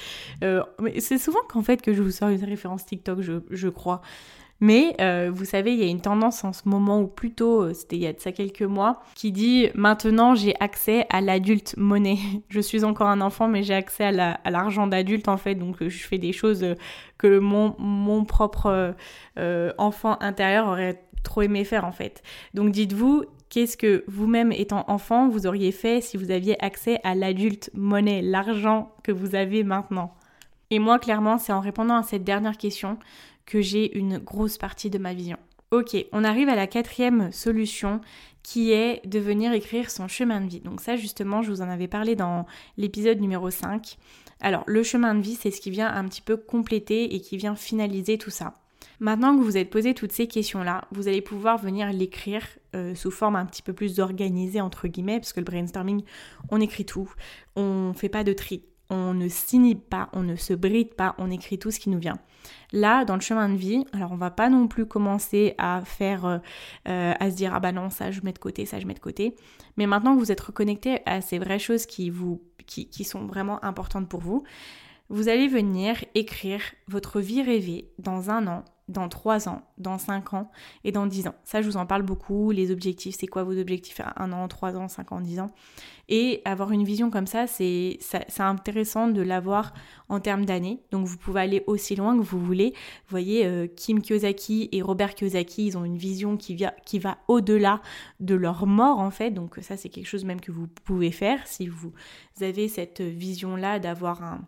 Euh, 0.43 0.63
c'est 0.99 1.17
souvent 1.17 1.39
qu'en 1.49 1.61
fait 1.61 1.81
que 1.81 1.93
je 1.93 2.01
vous 2.01 2.11
sors 2.11 2.29
une 2.29 2.43
référence 2.43 2.85
TikTok, 2.85 3.19
je, 3.21 3.69
crois. 3.69 4.01
Mais 4.61 4.95
euh, 4.99 5.31
vous 5.33 5.45
savez, 5.45 5.71
il 5.73 5.79
y 5.79 5.83
a 5.83 5.87
une 5.87 6.01
tendance 6.01 6.43
en 6.43 6.51
ce 6.51 6.67
moment, 6.67 7.01
ou 7.01 7.07
plutôt, 7.07 7.61
euh, 7.61 7.73
c'était 7.73 7.95
il 7.95 8.01
y 8.01 8.07
a 8.07 8.13
de 8.13 8.19
ça 8.19 8.33
quelques 8.33 8.61
mois, 8.61 9.01
qui 9.15 9.31
dit 9.31 9.69
maintenant 9.73 10.35
j'ai 10.35 10.53
accès 10.59 11.05
à 11.09 11.21
l'adulte 11.21 11.75
monnaie. 11.77 12.17
Je 12.49 12.59
suis 12.59 12.83
encore 12.83 13.07
un 13.07 13.21
enfant, 13.21 13.47
mais 13.47 13.63
j'ai 13.63 13.73
accès 13.73 14.05
à 14.05 14.51
l'argent 14.51 14.87
d'adulte 14.87 15.27
en 15.27 15.37
fait, 15.37 15.55
donc 15.55 15.77
je 15.81 15.97
fais 16.03 16.17
des 16.17 16.33
choses 16.33 16.65
que 17.17 17.39
mon 17.39 18.25
propre 18.25 18.95
enfant 19.77 20.17
intérieur 20.19 20.67
aurait 20.67 21.03
trop 21.23 21.41
aimé 21.41 21.63
faire 21.63 21.85
en 21.85 21.91
fait. 21.91 22.23
Donc 22.53 22.71
dites-vous, 22.71 23.23
Qu'est-ce 23.49 23.77
que 23.77 24.03
vous-même 24.07 24.51
étant 24.51 24.85
enfant, 24.87 25.27
vous 25.27 25.47
auriez 25.47 25.71
fait 25.71 26.01
si 26.01 26.17
vous 26.17 26.29
aviez 26.29 26.63
accès 26.63 26.99
à 27.03 27.15
l'adulte 27.15 27.71
monnaie, 27.73 28.21
l'argent 28.21 28.93
que 29.03 29.11
vous 29.11 29.33
avez 29.33 29.63
maintenant? 29.63 30.13
Et 30.69 30.77
moi, 30.77 30.99
clairement, 30.99 31.39
c'est 31.39 31.51
en 31.51 31.59
répondant 31.59 31.95
à 31.95 32.03
cette 32.03 32.23
dernière 32.23 32.57
question 32.57 32.99
que 33.47 33.59
j'ai 33.59 33.97
une 33.97 34.19
grosse 34.19 34.59
partie 34.59 34.91
de 34.91 34.99
ma 34.99 35.15
vision. 35.15 35.37
Ok, 35.71 35.95
on 36.11 36.23
arrive 36.23 36.49
à 36.49 36.55
la 36.55 36.67
quatrième 36.67 37.31
solution 37.31 38.01
qui 38.43 38.71
est 38.71 39.05
de 39.07 39.19
venir 39.19 39.51
écrire 39.53 39.91
son 39.91 40.07
chemin 40.07 40.41
de 40.41 40.47
vie. 40.47 40.61
Donc 40.61 40.81
ça 40.81 40.95
justement, 40.95 41.41
je 41.41 41.51
vous 41.51 41.61
en 41.61 41.69
avais 41.69 41.87
parlé 41.87 42.15
dans 42.15 42.45
l'épisode 42.77 43.19
numéro 43.19 43.49
5. 43.49 43.97
Alors 44.41 44.63
le 44.65 44.83
chemin 44.83 45.13
de 45.13 45.21
vie, 45.21 45.35
c'est 45.35 45.51
ce 45.51 45.61
qui 45.61 45.69
vient 45.69 45.93
un 45.93 46.05
petit 46.05 46.21
peu 46.21 46.37
compléter 46.37 47.15
et 47.15 47.21
qui 47.21 47.37
vient 47.37 47.55
finaliser 47.55 48.17
tout 48.17 48.31
ça. 48.31 48.53
Maintenant 48.99 49.37
que 49.37 49.43
vous 49.43 49.57
êtes 49.57 49.69
posé 49.69 49.93
toutes 49.93 50.11
ces 50.11 50.27
questions-là, 50.27 50.85
vous 50.91 51.07
allez 51.07 51.21
pouvoir 51.21 51.57
venir 51.57 51.91
l'écrire 51.93 52.43
euh, 52.75 52.95
sous 52.95 53.11
forme 53.11 53.35
un 53.35 53.45
petit 53.45 53.61
peu 53.61 53.73
plus 53.73 53.99
organisée 53.99 54.61
entre 54.61 54.87
guillemets, 54.87 55.19
parce 55.19 55.33
que 55.33 55.39
le 55.39 55.45
brainstorming, 55.45 56.03
on 56.49 56.61
écrit 56.61 56.85
tout, 56.85 57.11
on 57.55 57.93
fait 57.93 58.09
pas 58.09 58.23
de 58.23 58.33
tri, 58.33 58.63
on 58.89 59.13
ne 59.13 59.27
s'inhibe 59.27 59.81
pas, 59.81 60.09
on 60.13 60.23
ne 60.23 60.35
se 60.35 60.53
bride 60.53 60.95
pas, 60.95 61.15
on 61.17 61.29
écrit 61.29 61.59
tout 61.59 61.71
ce 61.71 61.79
qui 61.79 61.89
nous 61.89 61.99
vient. 61.99 62.17
Là, 62.71 63.05
dans 63.05 63.15
le 63.15 63.21
chemin 63.21 63.49
de 63.49 63.55
vie, 63.55 63.85
alors 63.93 64.11
on 64.11 64.17
va 64.17 64.31
pas 64.31 64.49
non 64.49 64.67
plus 64.67 64.85
commencer 64.85 65.53
à 65.57 65.81
faire, 65.85 66.25
euh, 66.25 66.37
euh, 66.87 67.13
à 67.19 67.29
se 67.29 67.35
dire 67.35 67.53
ah 67.53 67.59
bah 67.59 67.71
non 67.71 67.89
ça 67.89 68.11
je 68.11 68.21
mets 68.21 68.33
de 68.33 68.39
côté, 68.39 68.65
ça 68.65 68.79
je 68.79 68.87
mets 68.87 68.93
de 68.93 68.99
côté. 68.99 69.35
Mais 69.77 69.85
maintenant 69.85 70.15
que 70.15 70.19
vous 70.19 70.31
êtes 70.31 70.41
reconnecté 70.41 71.01
à 71.05 71.21
ces 71.21 71.39
vraies 71.39 71.59
choses 71.59 71.85
qui 71.85 72.09
vous, 72.09 72.41
qui, 72.65 72.89
qui 72.89 73.03
sont 73.03 73.25
vraiment 73.25 73.63
importantes 73.63 74.09
pour 74.09 74.21
vous, 74.21 74.43
vous 75.09 75.27
allez 75.27 75.47
venir 75.47 76.03
écrire 76.15 76.61
votre 76.87 77.19
vie 77.19 77.41
rêvée 77.41 77.91
dans 77.97 78.29
un 78.29 78.45
an, 78.47 78.63
dans 78.89 79.07
3 79.07 79.47
ans, 79.47 79.61
dans 79.77 79.97
5 79.97 80.33
ans 80.33 80.51
et 80.83 80.91
dans 80.91 81.05
10 81.05 81.27
ans. 81.27 81.35
Ça, 81.45 81.61
je 81.61 81.67
vous 81.69 81.77
en 81.77 81.85
parle 81.85 82.01
beaucoup. 82.01 82.51
Les 82.51 82.71
objectifs, 82.71 83.15
c'est 83.17 83.27
quoi 83.27 83.43
vos 83.43 83.57
objectifs 83.57 84.01
à 84.01 84.21
1 84.21 84.33
an, 84.33 84.47
3 84.47 84.75
ans, 84.75 84.87
5 84.87 85.11
ans, 85.11 85.21
10 85.21 85.39
ans? 85.39 85.51
Et 86.09 86.41
avoir 86.43 86.71
une 86.71 86.83
vision 86.83 87.11
comme 87.11 87.27
ça, 87.27 87.45
c'est 87.45 87.99
intéressant 88.39 89.07
de 89.07 89.21
l'avoir 89.21 89.73
en 90.09 90.19
termes 90.19 90.43
d'années. 90.43 90.81
Donc, 90.91 91.05
vous 91.05 91.17
pouvez 91.17 91.41
aller 91.41 91.63
aussi 91.67 91.95
loin 91.95 92.17
que 92.17 92.23
vous 92.23 92.43
voulez. 92.43 92.71
Vous 92.71 93.11
voyez, 93.11 93.45
euh, 93.45 93.67
Kim 93.67 94.01
Kiyosaki 94.01 94.69
et 94.71 94.81
Robert 94.81 95.13
Kiyosaki, 95.13 95.67
ils 95.67 95.77
ont 95.77 95.85
une 95.85 95.97
vision 95.97 96.35
qui, 96.35 96.57
qui 96.85 96.99
va 96.99 97.19
au-delà 97.27 97.81
de 98.19 98.33
leur 98.33 98.65
mort, 98.65 98.99
en 98.99 99.11
fait. 99.11 99.29
Donc, 99.29 99.59
ça, 99.61 99.77
c'est 99.77 99.89
quelque 99.89 100.07
chose 100.07 100.25
même 100.25 100.41
que 100.41 100.51
vous 100.51 100.67
pouvez 100.83 101.11
faire 101.11 101.45
si 101.45 101.67
vous 101.67 101.93
avez 102.41 102.67
cette 102.67 103.01
vision-là 103.01 103.77
d'avoir 103.77 104.23
un, 104.23 104.41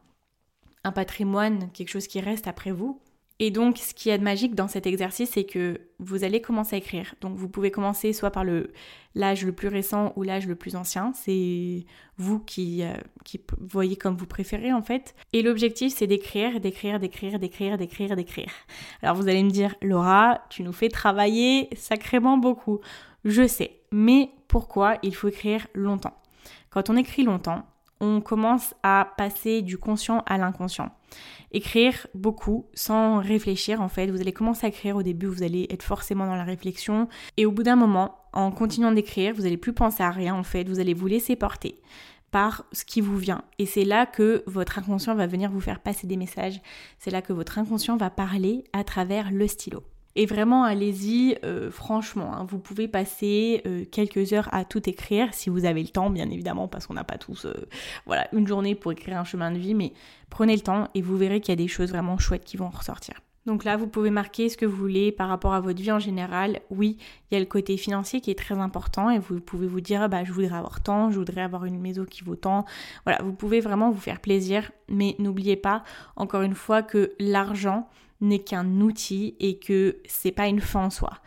un 0.83 0.91
patrimoine, 0.91 1.69
quelque 1.73 1.89
chose 1.89 2.07
qui 2.07 2.19
reste 2.21 2.47
après 2.47 2.71
vous. 2.71 2.99
Et 3.43 3.49
donc, 3.49 3.79
ce 3.79 3.95
qui 3.95 4.09
est 4.09 4.19
magique 4.19 4.53
dans 4.53 4.67
cet 4.67 4.85
exercice, 4.85 5.31
c'est 5.31 5.45
que 5.45 5.81
vous 5.97 6.23
allez 6.23 6.41
commencer 6.41 6.75
à 6.75 6.77
écrire. 6.77 7.15
Donc, 7.21 7.35
vous 7.35 7.49
pouvez 7.49 7.71
commencer 7.71 8.13
soit 8.13 8.29
par 8.29 8.43
le 8.43 8.71
l'âge 9.15 9.43
le 9.43 9.51
plus 9.51 9.67
récent 9.67 10.13
ou 10.15 10.21
l'âge 10.21 10.45
le 10.45 10.53
plus 10.53 10.75
ancien. 10.75 11.11
C'est 11.15 11.87
vous 12.17 12.37
qui, 12.37 12.83
euh, 12.83 12.93
qui 13.25 13.41
voyez 13.59 13.95
comme 13.95 14.15
vous 14.15 14.27
préférez 14.27 14.71
en 14.71 14.83
fait. 14.83 15.15
Et 15.33 15.41
l'objectif, 15.41 15.91
c'est 15.91 16.05
d'écrire, 16.05 16.59
d'écrire, 16.59 16.99
d'écrire, 16.99 17.39
d'écrire, 17.39 17.79
d'écrire, 17.79 18.15
d'écrire. 18.15 18.51
Alors, 19.01 19.15
vous 19.15 19.27
allez 19.27 19.41
me 19.41 19.49
dire, 19.49 19.73
Laura, 19.81 20.41
tu 20.51 20.61
nous 20.61 20.71
fais 20.71 20.89
travailler 20.89 21.67
sacrément 21.75 22.37
beaucoup. 22.37 22.79
Je 23.25 23.47
sais. 23.47 23.79
Mais 23.91 24.29
pourquoi 24.49 24.99
il 25.01 25.15
faut 25.15 25.29
écrire 25.29 25.65
longtemps? 25.73 26.15
Quand 26.69 26.91
on 26.91 26.95
écrit 26.95 27.23
longtemps, 27.23 27.65
on 28.01 28.19
commence 28.19 28.73
à 28.83 29.13
passer 29.17 29.61
du 29.61 29.77
conscient 29.77 30.23
à 30.25 30.37
l'inconscient 30.37 30.91
écrire 31.51 32.07
beaucoup 32.13 32.65
sans 32.73 33.19
réfléchir 33.19 33.81
en 33.81 33.89
fait. 33.89 34.07
Vous 34.07 34.21
allez 34.21 34.33
commencer 34.33 34.65
à 34.65 34.69
écrire 34.69 34.95
au 34.95 35.03
début, 35.03 35.27
vous 35.27 35.43
allez 35.43 35.67
être 35.69 35.83
forcément 35.83 36.25
dans 36.25 36.35
la 36.35 36.43
réflexion 36.43 37.07
et 37.37 37.45
au 37.45 37.51
bout 37.51 37.63
d'un 37.63 37.75
moment, 37.75 38.17
en 38.33 38.51
continuant 38.51 38.91
d'écrire, 38.91 39.33
vous 39.35 39.43
n'allez 39.43 39.57
plus 39.57 39.73
penser 39.73 40.03
à 40.03 40.11
rien 40.11 40.35
en 40.35 40.43
fait, 40.43 40.67
vous 40.67 40.79
allez 40.79 40.93
vous 40.93 41.07
laisser 41.07 41.35
porter 41.35 41.79
par 42.31 42.63
ce 42.71 42.85
qui 42.85 43.01
vous 43.01 43.17
vient. 43.17 43.43
Et 43.59 43.65
c'est 43.65 43.83
là 43.83 44.05
que 44.05 44.43
votre 44.47 44.79
inconscient 44.79 45.15
va 45.15 45.27
venir 45.27 45.51
vous 45.51 45.59
faire 45.59 45.81
passer 45.81 46.07
des 46.07 46.15
messages. 46.15 46.61
C'est 46.97 47.11
là 47.11 47.21
que 47.21 47.33
votre 47.33 47.59
inconscient 47.59 47.97
va 47.97 48.09
parler 48.09 48.63
à 48.71 48.85
travers 48.85 49.31
le 49.31 49.47
stylo. 49.47 49.83
Et 50.15 50.25
vraiment, 50.25 50.63
allez-y, 50.63 51.37
euh, 51.43 51.71
franchement, 51.71 52.33
hein. 52.33 52.45
vous 52.49 52.59
pouvez 52.59 52.87
passer 52.87 53.61
euh, 53.65 53.85
quelques 53.89 54.33
heures 54.33 54.49
à 54.51 54.65
tout 54.65 54.89
écrire, 54.89 55.33
si 55.33 55.49
vous 55.49 55.65
avez 55.65 55.81
le 55.81 55.89
temps, 55.89 56.09
bien 56.09 56.29
évidemment, 56.29 56.67
parce 56.67 56.87
qu'on 56.87 56.95
n'a 56.95 57.03
pas 57.03 57.17
tous 57.17 57.45
euh, 57.45 57.53
voilà, 58.05 58.27
une 58.33 58.47
journée 58.47 58.75
pour 58.75 58.91
écrire 58.91 59.17
un 59.17 59.23
chemin 59.23 59.51
de 59.51 59.57
vie, 59.57 59.73
mais 59.73 59.93
prenez 60.29 60.55
le 60.55 60.61
temps 60.61 60.89
et 60.95 61.01
vous 61.01 61.17
verrez 61.17 61.39
qu'il 61.39 61.51
y 61.51 61.53
a 61.53 61.63
des 61.63 61.67
choses 61.67 61.89
vraiment 61.89 62.17
chouettes 62.17 62.43
qui 62.43 62.57
vont 62.57 62.69
ressortir. 62.69 63.15
Donc 63.47 63.63
là, 63.63 63.75
vous 63.75 63.87
pouvez 63.87 64.11
marquer 64.11 64.49
ce 64.49 64.57
que 64.57 64.67
vous 64.67 64.75
voulez 64.75 65.11
par 65.11 65.27
rapport 65.27 65.53
à 65.53 65.61
votre 65.61 65.81
vie 65.81 65.91
en 65.91 65.97
général. 65.97 66.59
Oui, 66.69 66.97
il 66.99 67.33
y 67.33 67.37
a 67.37 67.39
le 67.39 67.47
côté 67.47 67.75
financier 67.75 68.21
qui 68.21 68.29
est 68.29 68.37
très 68.37 68.59
important 68.59 69.09
et 69.09 69.17
vous 69.17 69.39
pouvez 69.39 69.65
vous 69.65 69.81
dire, 69.81 70.07
bah, 70.09 70.23
je 70.23 70.31
voudrais 70.31 70.55
avoir 70.55 70.81
tant, 70.81 71.09
je 71.09 71.17
voudrais 71.17 71.41
avoir 71.41 71.65
une 71.65 71.79
maison 71.79 72.05
qui 72.05 72.23
vaut 72.23 72.35
tant. 72.35 72.65
Voilà, 73.03 73.23
vous 73.23 73.33
pouvez 73.33 73.59
vraiment 73.59 73.89
vous 73.89 73.99
faire 73.99 74.19
plaisir, 74.19 74.71
mais 74.89 75.15
n'oubliez 75.17 75.55
pas, 75.55 75.83
encore 76.15 76.43
une 76.43 76.53
fois, 76.53 76.83
que 76.83 77.13
l'argent, 77.19 77.89
n'est 78.21 78.39
qu'un 78.39 78.81
outil 78.81 79.35
et 79.39 79.57
que 79.57 79.97
c'est 80.07 80.31
pas 80.31 80.47
une 80.47 80.61
fin 80.61 80.85
en 80.85 80.89
soi. 80.89 81.17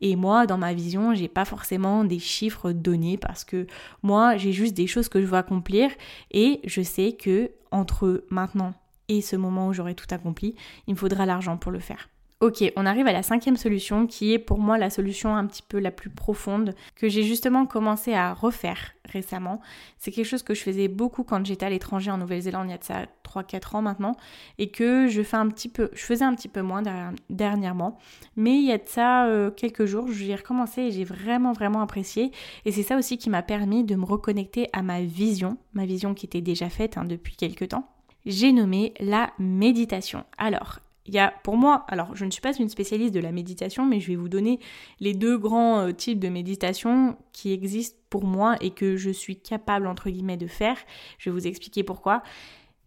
Et 0.00 0.16
moi, 0.16 0.46
dans 0.46 0.58
ma 0.58 0.72
vision, 0.72 1.14
j'ai 1.14 1.28
pas 1.28 1.44
forcément 1.44 2.04
des 2.04 2.18
chiffres 2.18 2.72
donnés 2.72 3.18
parce 3.18 3.44
que 3.44 3.66
moi, 4.02 4.36
j'ai 4.36 4.52
juste 4.52 4.74
des 4.74 4.86
choses 4.86 5.08
que 5.08 5.20
je 5.20 5.26
veux 5.26 5.36
accomplir 5.36 5.90
et 6.30 6.60
je 6.64 6.82
sais 6.82 7.12
que 7.12 7.50
entre 7.70 8.24
maintenant 8.30 8.74
et 9.08 9.20
ce 9.20 9.36
moment 9.36 9.68
où 9.68 9.72
j'aurai 9.72 9.94
tout 9.94 10.06
accompli, 10.10 10.54
il 10.86 10.94
me 10.94 10.98
faudra 10.98 11.26
l'argent 11.26 11.56
pour 11.56 11.72
le 11.72 11.80
faire. 11.80 12.08
Ok, 12.44 12.62
on 12.76 12.84
arrive 12.84 13.06
à 13.06 13.12
la 13.14 13.22
cinquième 13.22 13.56
solution 13.56 14.06
qui 14.06 14.34
est 14.34 14.38
pour 14.38 14.58
moi 14.58 14.76
la 14.76 14.90
solution 14.90 15.34
un 15.34 15.46
petit 15.46 15.62
peu 15.66 15.78
la 15.78 15.90
plus 15.90 16.10
profonde 16.10 16.74
que 16.94 17.08
j'ai 17.08 17.22
justement 17.22 17.64
commencé 17.64 18.12
à 18.12 18.34
refaire 18.34 18.92
récemment. 19.06 19.62
C'est 19.96 20.10
quelque 20.10 20.26
chose 20.26 20.42
que 20.42 20.52
je 20.52 20.60
faisais 20.60 20.88
beaucoup 20.88 21.24
quand 21.24 21.46
j'étais 21.46 21.64
à 21.64 21.70
l'étranger 21.70 22.10
en 22.10 22.18
Nouvelle-Zélande 22.18 22.66
il 22.68 22.72
y 22.72 22.74
a 22.74 22.76
de 22.76 22.84
ça 22.84 23.06
3-4 23.26 23.76
ans 23.76 23.80
maintenant 23.80 24.14
et 24.58 24.68
que 24.68 25.08
je 25.08 25.22
fais 25.22 25.38
un 25.38 25.48
petit 25.48 25.70
peu, 25.70 25.88
je 25.94 26.02
faisais 26.02 26.26
un 26.26 26.34
petit 26.34 26.48
peu 26.48 26.60
moins 26.60 26.82
dernièrement. 27.30 27.96
Mais 28.36 28.58
il 28.58 28.66
y 28.66 28.72
a 28.72 28.76
de 28.76 28.88
ça 28.88 29.24
euh, 29.24 29.50
quelques 29.50 29.86
jours, 29.86 30.12
j'ai 30.12 30.34
recommencé 30.34 30.82
et 30.82 30.90
j'ai 30.90 31.04
vraiment 31.04 31.52
vraiment 31.54 31.80
apprécié. 31.80 32.30
Et 32.66 32.72
c'est 32.72 32.82
ça 32.82 32.98
aussi 32.98 33.16
qui 33.16 33.30
m'a 33.30 33.40
permis 33.40 33.84
de 33.84 33.94
me 33.94 34.04
reconnecter 34.04 34.68
à 34.74 34.82
ma 34.82 35.00
vision, 35.00 35.56
ma 35.72 35.86
vision 35.86 36.12
qui 36.12 36.26
était 36.26 36.42
déjà 36.42 36.68
faite 36.68 36.98
hein, 36.98 37.06
depuis 37.06 37.36
quelques 37.36 37.68
temps 37.68 37.88
j'ai 38.26 38.52
nommé 38.52 38.94
la 39.00 39.32
méditation. 39.38 40.24
Alors, 40.38 40.78
il 41.06 41.14
y 41.14 41.18
a 41.18 41.34
pour 41.42 41.56
moi, 41.56 41.84
alors 41.88 42.16
je 42.16 42.24
ne 42.24 42.30
suis 42.30 42.40
pas 42.40 42.56
une 42.56 42.68
spécialiste 42.68 43.14
de 43.14 43.20
la 43.20 43.32
méditation, 43.32 43.84
mais 43.84 44.00
je 44.00 44.08
vais 44.08 44.16
vous 44.16 44.28
donner 44.28 44.58
les 45.00 45.12
deux 45.12 45.36
grands 45.36 45.80
euh, 45.80 45.92
types 45.92 46.18
de 46.18 46.28
méditation 46.28 47.16
qui 47.32 47.52
existent 47.52 47.98
pour 48.08 48.24
moi 48.24 48.56
et 48.60 48.70
que 48.70 48.96
je 48.96 49.10
suis 49.10 49.36
capable 49.36 49.86
entre 49.86 50.08
guillemets 50.08 50.38
de 50.38 50.46
faire. 50.46 50.78
Je 51.18 51.28
vais 51.28 51.34
vous 51.34 51.46
expliquer 51.46 51.82
pourquoi. 51.82 52.22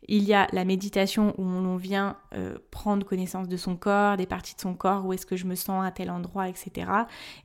Il 0.10 0.23
y 0.23 0.34
a 0.34 0.47
la 0.53 0.63
méditation 0.63 1.34
où 1.38 1.43
on 1.43 1.75
vient 1.75 2.15
euh, 2.34 2.58
prendre 2.71 3.06
connaissance 3.06 3.47
de 3.47 3.58
son 3.58 3.75
corps, 3.75 4.15
des 4.15 4.25
parties 4.25 4.56
de 4.56 4.62
son 4.62 4.73
corps, 4.73 5.06
où 5.06 5.12
est-ce 5.12 5.25
que 5.25 5.36
je 5.36 5.45
me 5.45 5.56
sens 5.56 5.86
à 5.86 5.91
tel 5.91 6.10
endroit, 6.10 6.47
etc. 6.47 6.89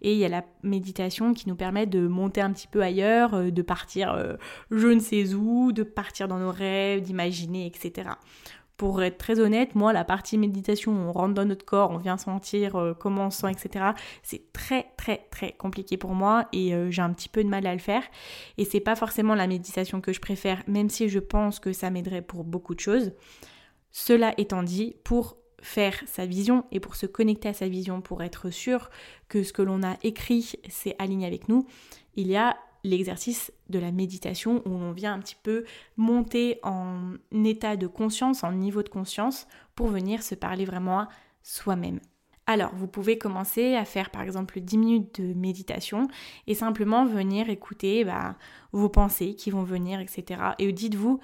Et 0.00 0.12
il 0.12 0.18
y 0.18 0.24
a 0.24 0.28
la 0.28 0.44
méditation 0.62 1.34
qui 1.34 1.48
nous 1.48 1.56
permet 1.56 1.86
de 1.86 2.06
monter 2.06 2.40
un 2.40 2.52
petit 2.52 2.68
peu 2.68 2.82
ailleurs, 2.82 3.34
euh, 3.34 3.50
de 3.50 3.62
partir 3.62 4.36
je 4.70 4.86
ne 4.86 5.00
sais 5.00 5.34
où, 5.34 5.72
de 5.72 5.82
partir 5.82 6.28
dans 6.28 6.38
nos 6.38 6.52
rêves, 6.52 7.02
d'imaginer, 7.02 7.66
etc 7.66 8.12
pour 8.82 9.00
être 9.04 9.16
très 9.16 9.38
honnête, 9.38 9.76
moi, 9.76 9.92
la 9.92 10.02
partie 10.02 10.36
méditation, 10.36 10.90
on 10.90 11.12
rentre 11.12 11.34
dans 11.34 11.44
notre 11.44 11.64
corps, 11.64 11.92
on 11.92 11.98
vient 11.98 12.16
sentir 12.16 12.74
euh, 12.74 12.94
comment 12.94 13.26
on 13.26 13.30
se 13.30 13.42
sent, 13.42 13.52
etc., 13.52 13.92
c'est 14.24 14.52
très, 14.52 14.88
très, 14.96 15.18
très 15.30 15.52
compliqué 15.52 15.96
pour 15.96 16.14
moi 16.14 16.48
et 16.52 16.74
euh, 16.74 16.90
j'ai 16.90 17.00
un 17.00 17.12
petit 17.12 17.28
peu 17.28 17.44
de 17.44 17.48
mal 17.48 17.64
à 17.68 17.74
le 17.74 17.78
faire. 17.78 18.02
Et 18.58 18.64
c'est 18.64 18.80
pas 18.80 18.96
forcément 18.96 19.36
la 19.36 19.46
méditation 19.46 20.00
que 20.00 20.12
je 20.12 20.18
préfère, 20.18 20.64
même 20.66 20.90
si 20.90 21.08
je 21.08 21.20
pense 21.20 21.60
que 21.60 21.72
ça 21.72 21.90
m'aiderait 21.90 22.22
pour 22.22 22.42
beaucoup 22.42 22.74
de 22.74 22.80
choses. 22.80 23.12
Cela 23.92 24.34
étant 24.36 24.64
dit, 24.64 24.96
pour 25.04 25.36
faire 25.60 25.94
sa 26.06 26.26
vision 26.26 26.64
et 26.72 26.80
pour 26.80 26.96
se 26.96 27.06
connecter 27.06 27.50
à 27.50 27.54
sa 27.54 27.68
vision, 27.68 28.00
pour 28.00 28.20
être 28.24 28.50
sûr 28.50 28.90
que 29.28 29.44
ce 29.44 29.52
que 29.52 29.62
l'on 29.62 29.84
a 29.84 29.96
écrit, 30.02 30.54
c'est 30.68 30.96
aligné 30.98 31.28
avec 31.28 31.48
nous, 31.48 31.68
il 32.16 32.26
y 32.26 32.36
a 32.36 32.56
l'exercice 32.84 33.52
de 33.68 33.78
la 33.78 33.92
méditation 33.92 34.62
où 34.66 34.70
on 34.70 34.92
vient 34.92 35.14
un 35.14 35.20
petit 35.20 35.36
peu 35.40 35.64
monter 35.96 36.58
en 36.62 37.14
état 37.32 37.76
de 37.76 37.86
conscience, 37.86 38.44
en 38.44 38.52
niveau 38.52 38.82
de 38.82 38.88
conscience, 38.88 39.46
pour 39.74 39.88
venir 39.88 40.22
se 40.22 40.34
parler 40.34 40.64
vraiment 40.64 41.06
soi-même. 41.42 42.00
Alors, 42.46 42.74
vous 42.74 42.88
pouvez 42.88 43.18
commencer 43.18 43.76
à 43.76 43.84
faire 43.84 44.10
par 44.10 44.22
exemple 44.22 44.60
10 44.60 44.78
minutes 44.78 45.20
de 45.20 45.32
méditation 45.32 46.08
et 46.46 46.54
simplement 46.54 47.06
venir 47.06 47.48
écouter 47.48 48.04
bah, 48.04 48.36
vos 48.72 48.88
pensées 48.88 49.34
qui 49.34 49.50
vont 49.50 49.62
venir, 49.62 50.00
etc. 50.00 50.40
Et 50.58 50.72
dites-vous, 50.72 51.20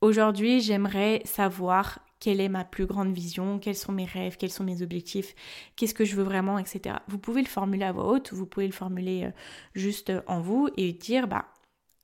aujourd'hui, 0.00 0.60
j'aimerais 0.60 1.22
savoir 1.24 1.98
quelle 2.20 2.40
est 2.40 2.48
ma 2.48 2.64
plus 2.64 2.86
grande 2.86 3.12
vision, 3.12 3.58
quels 3.58 3.76
sont 3.76 3.92
mes 3.92 4.04
rêves, 4.04 4.36
quels 4.36 4.50
sont 4.50 4.64
mes 4.64 4.82
objectifs, 4.82 5.34
qu'est-ce 5.74 5.94
que 5.94 6.04
je 6.04 6.14
veux 6.14 6.22
vraiment, 6.22 6.58
etc. 6.58 6.96
Vous 7.08 7.18
pouvez 7.18 7.42
le 7.42 7.48
formuler 7.48 7.84
à 7.84 7.92
voix 7.92 8.06
haute, 8.06 8.32
vous 8.32 8.46
pouvez 8.46 8.66
le 8.66 8.72
formuler 8.72 9.24
euh, 9.24 9.30
juste 9.74 10.12
en 10.26 10.40
vous 10.40 10.68
et 10.76 10.92
dire, 10.92 11.26
bah 11.26 11.46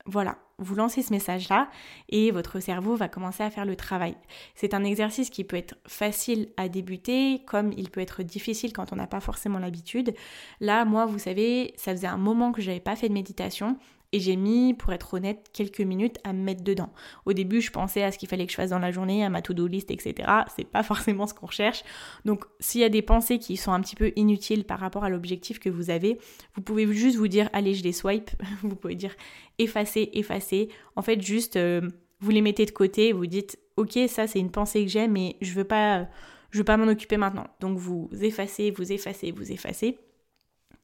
voilà, 0.06 0.38
vous 0.58 0.74
lancez 0.74 1.02
ce 1.02 1.12
message-là 1.12 1.68
et 2.08 2.30
votre 2.30 2.60
cerveau 2.60 2.96
va 2.96 3.08
commencer 3.08 3.42
à 3.42 3.50
faire 3.50 3.66
le 3.66 3.76
travail. 3.76 4.16
C'est 4.54 4.72
un 4.72 4.84
exercice 4.84 5.28
qui 5.28 5.44
peut 5.44 5.56
être 5.56 5.74
facile 5.86 6.48
à 6.56 6.68
débuter, 6.68 7.42
comme 7.46 7.72
il 7.76 7.90
peut 7.90 8.00
être 8.00 8.22
difficile 8.22 8.72
quand 8.72 8.92
on 8.92 8.96
n'a 8.96 9.06
pas 9.06 9.20
forcément 9.20 9.58
l'habitude. 9.58 10.14
Là, 10.60 10.84
moi, 10.84 11.04
vous 11.04 11.18
savez, 11.18 11.74
ça 11.76 11.92
faisait 11.92 12.06
un 12.06 12.16
moment 12.16 12.52
que 12.52 12.62
je 12.62 12.68
n'avais 12.68 12.80
pas 12.80 12.96
fait 12.96 13.08
de 13.08 13.14
méditation 13.14 13.76
Et 14.12 14.20
j'ai 14.20 14.36
mis, 14.36 14.74
pour 14.74 14.92
être 14.92 15.14
honnête, 15.14 15.48
quelques 15.52 15.80
minutes 15.80 16.18
à 16.24 16.32
me 16.32 16.42
mettre 16.42 16.62
dedans. 16.62 16.92
Au 17.24 17.32
début, 17.32 17.60
je 17.60 17.70
pensais 17.70 18.02
à 18.02 18.12
ce 18.12 18.18
qu'il 18.18 18.28
fallait 18.28 18.46
que 18.46 18.52
je 18.52 18.56
fasse 18.56 18.70
dans 18.70 18.78
la 18.78 18.92
journée, 18.92 19.24
à 19.24 19.30
ma 19.30 19.42
to-do 19.42 19.66
list, 19.66 19.90
etc. 19.90 20.28
C'est 20.54 20.64
pas 20.64 20.82
forcément 20.84 21.26
ce 21.26 21.34
qu'on 21.34 21.46
recherche. 21.46 21.82
Donc, 22.24 22.44
s'il 22.60 22.80
y 22.80 22.84
a 22.84 22.88
des 22.88 23.02
pensées 23.02 23.38
qui 23.38 23.56
sont 23.56 23.72
un 23.72 23.80
petit 23.80 23.96
peu 23.96 24.12
inutiles 24.16 24.64
par 24.64 24.78
rapport 24.78 25.04
à 25.04 25.10
l'objectif 25.10 25.58
que 25.58 25.68
vous 25.68 25.90
avez, 25.90 26.18
vous 26.54 26.62
pouvez 26.62 26.92
juste 26.92 27.16
vous 27.16 27.28
dire, 27.28 27.50
allez, 27.52 27.74
je 27.74 27.82
les 27.82 27.92
swipe. 27.92 28.30
vous 28.62 28.76
pouvez 28.76 28.94
dire 28.94 29.14
effacer, 29.58 30.10
effacer. 30.12 30.68
En 30.94 31.02
fait, 31.02 31.20
juste, 31.20 31.56
euh, 31.56 31.82
vous 32.20 32.30
les 32.30 32.42
mettez 32.42 32.64
de 32.64 32.70
côté, 32.70 33.12
vous 33.12 33.26
dites, 33.26 33.58
ok, 33.76 33.98
ça 34.08 34.26
c'est 34.26 34.38
une 34.38 34.50
pensée 34.50 34.84
que 34.84 34.90
j'ai, 34.90 35.08
mais 35.08 35.36
je 35.40 35.52
veux 35.52 35.64
pas, 35.64 36.08
je 36.50 36.58
veux 36.58 36.64
pas 36.64 36.76
m'en 36.76 36.90
occuper 36.90 37.16
maintenant. 37.16 37.46
Donc, 37.60 37.76
vous 37.76 38.08
effacez, 38.20 38.70
vous 38.70 38.92
effacez, 38.92 39.32
vous 39.32 39.52
effacez 39.52 39.98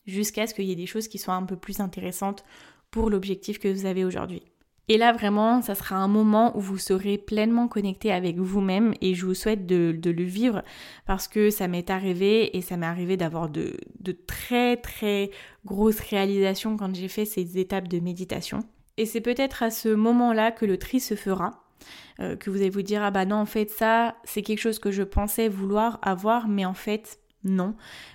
jusqu'à 0.07 0.47
ce 0.47 0.55
qu'il 0.55 0.65
y 0.65 0.73
ait 0.73 0.77
des 0.77 0.87
choses 0.87 1.09
qui 1.09 1.19
soient 1.19 1.35
un 1.35 1.45
peu 1.45 1.57
plus 1.57 1.81
intéressantes 1.81 2.45
pour 2.93 3.11
l'objectif 3.11 3.59
que 3.59 3.67
vous 3.67 3.87
avez 3.87 4.05
aujourd'hui. 4.05 4.45
Et 4.89 4.99
là, 4.99 5.13
vraiment, 5.13 5.63
ça 5.63 5.75
sera 5.75 5.97
un 5.97 6.09
moment 6.09 6.57
où 6.57 6.61
vous 6.61 6.77
serez 6.77 7.17
pleinement 7.17 7.69
connecté 7.69 8.13
avec 8.13 8.37
vous-même 8.37 8.95
et 9.01 9.15
je 9.15 9.25
vous 9.25 9.35
souhaite 9.35 9.65
de, 9.65 9.97
le 10.05 10.23
vivre 10.25 10.63
parce 11.07 11.29
que 11.29 11.51
ça 11.51 11.69
m'est 11.69 11.89
arrivé 11.89 12.57
et 12.57 12.61
ça 12.61 12.77
m'est 12.77 12.87
arrivé 12.87 13.17
d'avoir 13.17 13.49
de, 13.49 13.77
très 14.27 14.77
très 14.77 15.31
grosses 15.65 16.01
réalisations 16.01 16.77
quand 16.77 16.95
j'ai 16.95 17.09
fait 17.09 17.25
ces 17.25 17.59
étapes 17.59 17.89
de 17.89 18.01
méditation. 18.01 18.61
Et 18.99 19.07
c'est 19.07 19.21
peut-être 19.21 19.63
à 19.63 19.71
ce 19.71 19.89
moment-là 19.89 20.51
que 20.51 20.67
le 20.67 20.77
tri 20.77 21.01
se 21.01 21.15
fera, 21.15 21.65
euh, 22.21 22.37
que 22.37 22.51
vous 22.51 22.59
allez 22.59 22.69
vous 22.69 22.83
dire, 22.83 23.03
ah 23.03 23.11
bah 23.11 23.25
non, 23.25 23.37
en 23.37 23.47
fait, 23.47 23.71
ça, 23.71 24.17
c'est 24.25 24.43
quelque 24.43 24.61
chose 24.61 24.79
que 24.79 24.91
je 24.91 25.05
pensais 25.05 25.49
vouloir 25.49 26.01
avoir, 26.03 26.49
mais 26.49 26.67
en 26.67 26.75
fait, 26.75 27.19
non. 27.45 27.75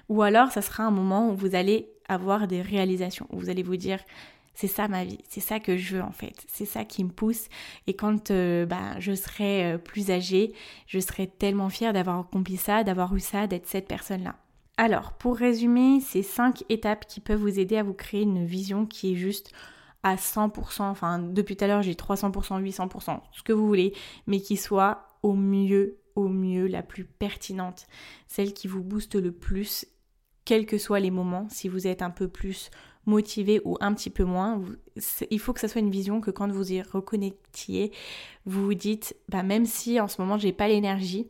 Ou 0.09 0.21
alors, 0.21 0.51
ça 0.51 0.61
sera 0.61 0.83
un 0.83 0.91
moment 0.91 1.31
où 1.31 1.35
vous 1.35 1.55
allez 1.55 1.89
avoir 2.07 2.47
des 2.47 2.61
réalisations, 2.61 3.25
où 3.31 3.39
vous 3.39 3.49
allez 3.49 3.63
vous 3.63 3.77
dire, 3.77 3.99
c'est 4.59 4.67
ça 4.67 4.87
ma 4.87 5.05
vie, 5.05 5.19
c'est 5.29 5.39
ça 5.39 5.59
que 5.59 5.77
je 5.77 5.97
veux 5.97 6.01
en 6.01 6.11
fait, 6.11 6.43
c'est 6.47 6.65
ça 6.65 6.83
qui 6.83 7.03
me 7.03 7.11
pousse. 7.11 7.47
Et 7.85 7.93
quand 7.93 8.31
euh, 8.31 8.65
bah, 8.65 8.99
je 8.99 9.13
serai 9.13 9.73
euh, 9.73 9.77
plus 9.77 10.09
âgée, 10.09 10.51
je 10.87 10.97
serai 10.97 11.27
tellement 11.27 11.69
fière 11.69 11.93
d'avoir 11.93 12.17
accompli 12.17 12.57
ça, 12.57 12.83
d'avoir 12.83 13.15
eu 13.15 13.19
ça, 13.19 13.45
d'être 13.45 13.67
cette 13.67 13.87
personne-là. 13.87 14.35
Alors, 14.77 15.13
pour 15.13 15.37
résumer, 15.37 15.99
ces 15.99 16.23
cinq 16.23 16.63
étapes 16.69 17.05
qui 17.05 17.19
peuvent 17.19 17.39
vous 17.39 17.59
aider 17.59 17.77
à 17.77 17.83
vous 17.83 17.93
créer 17.93 18.23
une 18.23 18.47
vision 18.47 18.87
qui 18.87 19.13
est 19.13 19.15
juste 19.15 19.51
à 20.01 20.15
100%, 20.15 20.81
enfin 20.81 21.19
depuis 21.19 21.55
tout 21.55 21.63
à 21.63 21.67
l'heure 21.67 21.83
j'ai 21.83 21.93
300%, 21.93 22.59
800%, 22.59 23.19
ce 23.33 23.43
que 23.43 23.53
vous 23.53 23.67
voulez, 23.67 23.93
mais 24.25 24.39
qui 24.39 24.57
soit 24.57 25.05
au 25.21 25.33
mieux, 25.33 25.99
au 26.15 26.29
mieux 26.29 26.65
la 26.65 26.81
plus 26.81 27.05
pertinente, 27.05 27.85
celle 28.25 28.53
qui 28.53 28.67
vous 28.67 28.81
booste 28.81 29.13
le 29.13 29.31
plus, 29.31 29.85
quels 30.45 30.65
que 30.65 30.79
soient 30.79 30.99
les 30.99 31.11
moments, 31.11 31.47
si 31.51 31.69
vous 31.69 31.85
êtes 31.85 32.01
un 32.01 32.09
peu 32.09 32.27
plus 32.27 32.71
motivé 33.07 33.61
ou 33.65 33.77
un 33.79 33.93
petit 33.93 34.09
peu 34.11 34.23
moins, 34.23 34.61
il 35.31 35.39
faut 35.39 35.53
que 35.53 35.59
ça 35.59 35.67
soit 35.67 35.81
une 35.81 35.89
vision 35.89 36.21
que 36.21 36.29
quand 36.29 36.51
vous 36.51 36.71
y 36.71 36.81
reconnectiez, 36.81 37.91
vous 38.45 38.63
vous 38.63 38.73
dites, 38.75 39.15
bah 39.29 39.43
même 39.43 39.65
si 39.65 39.99
en 39.99 40.07
ce 40.07 40.21
moment 40.21 40.37
j'ai 40.37 40.51
pas 40.51 40.67
l'énergie, 40.67 41.27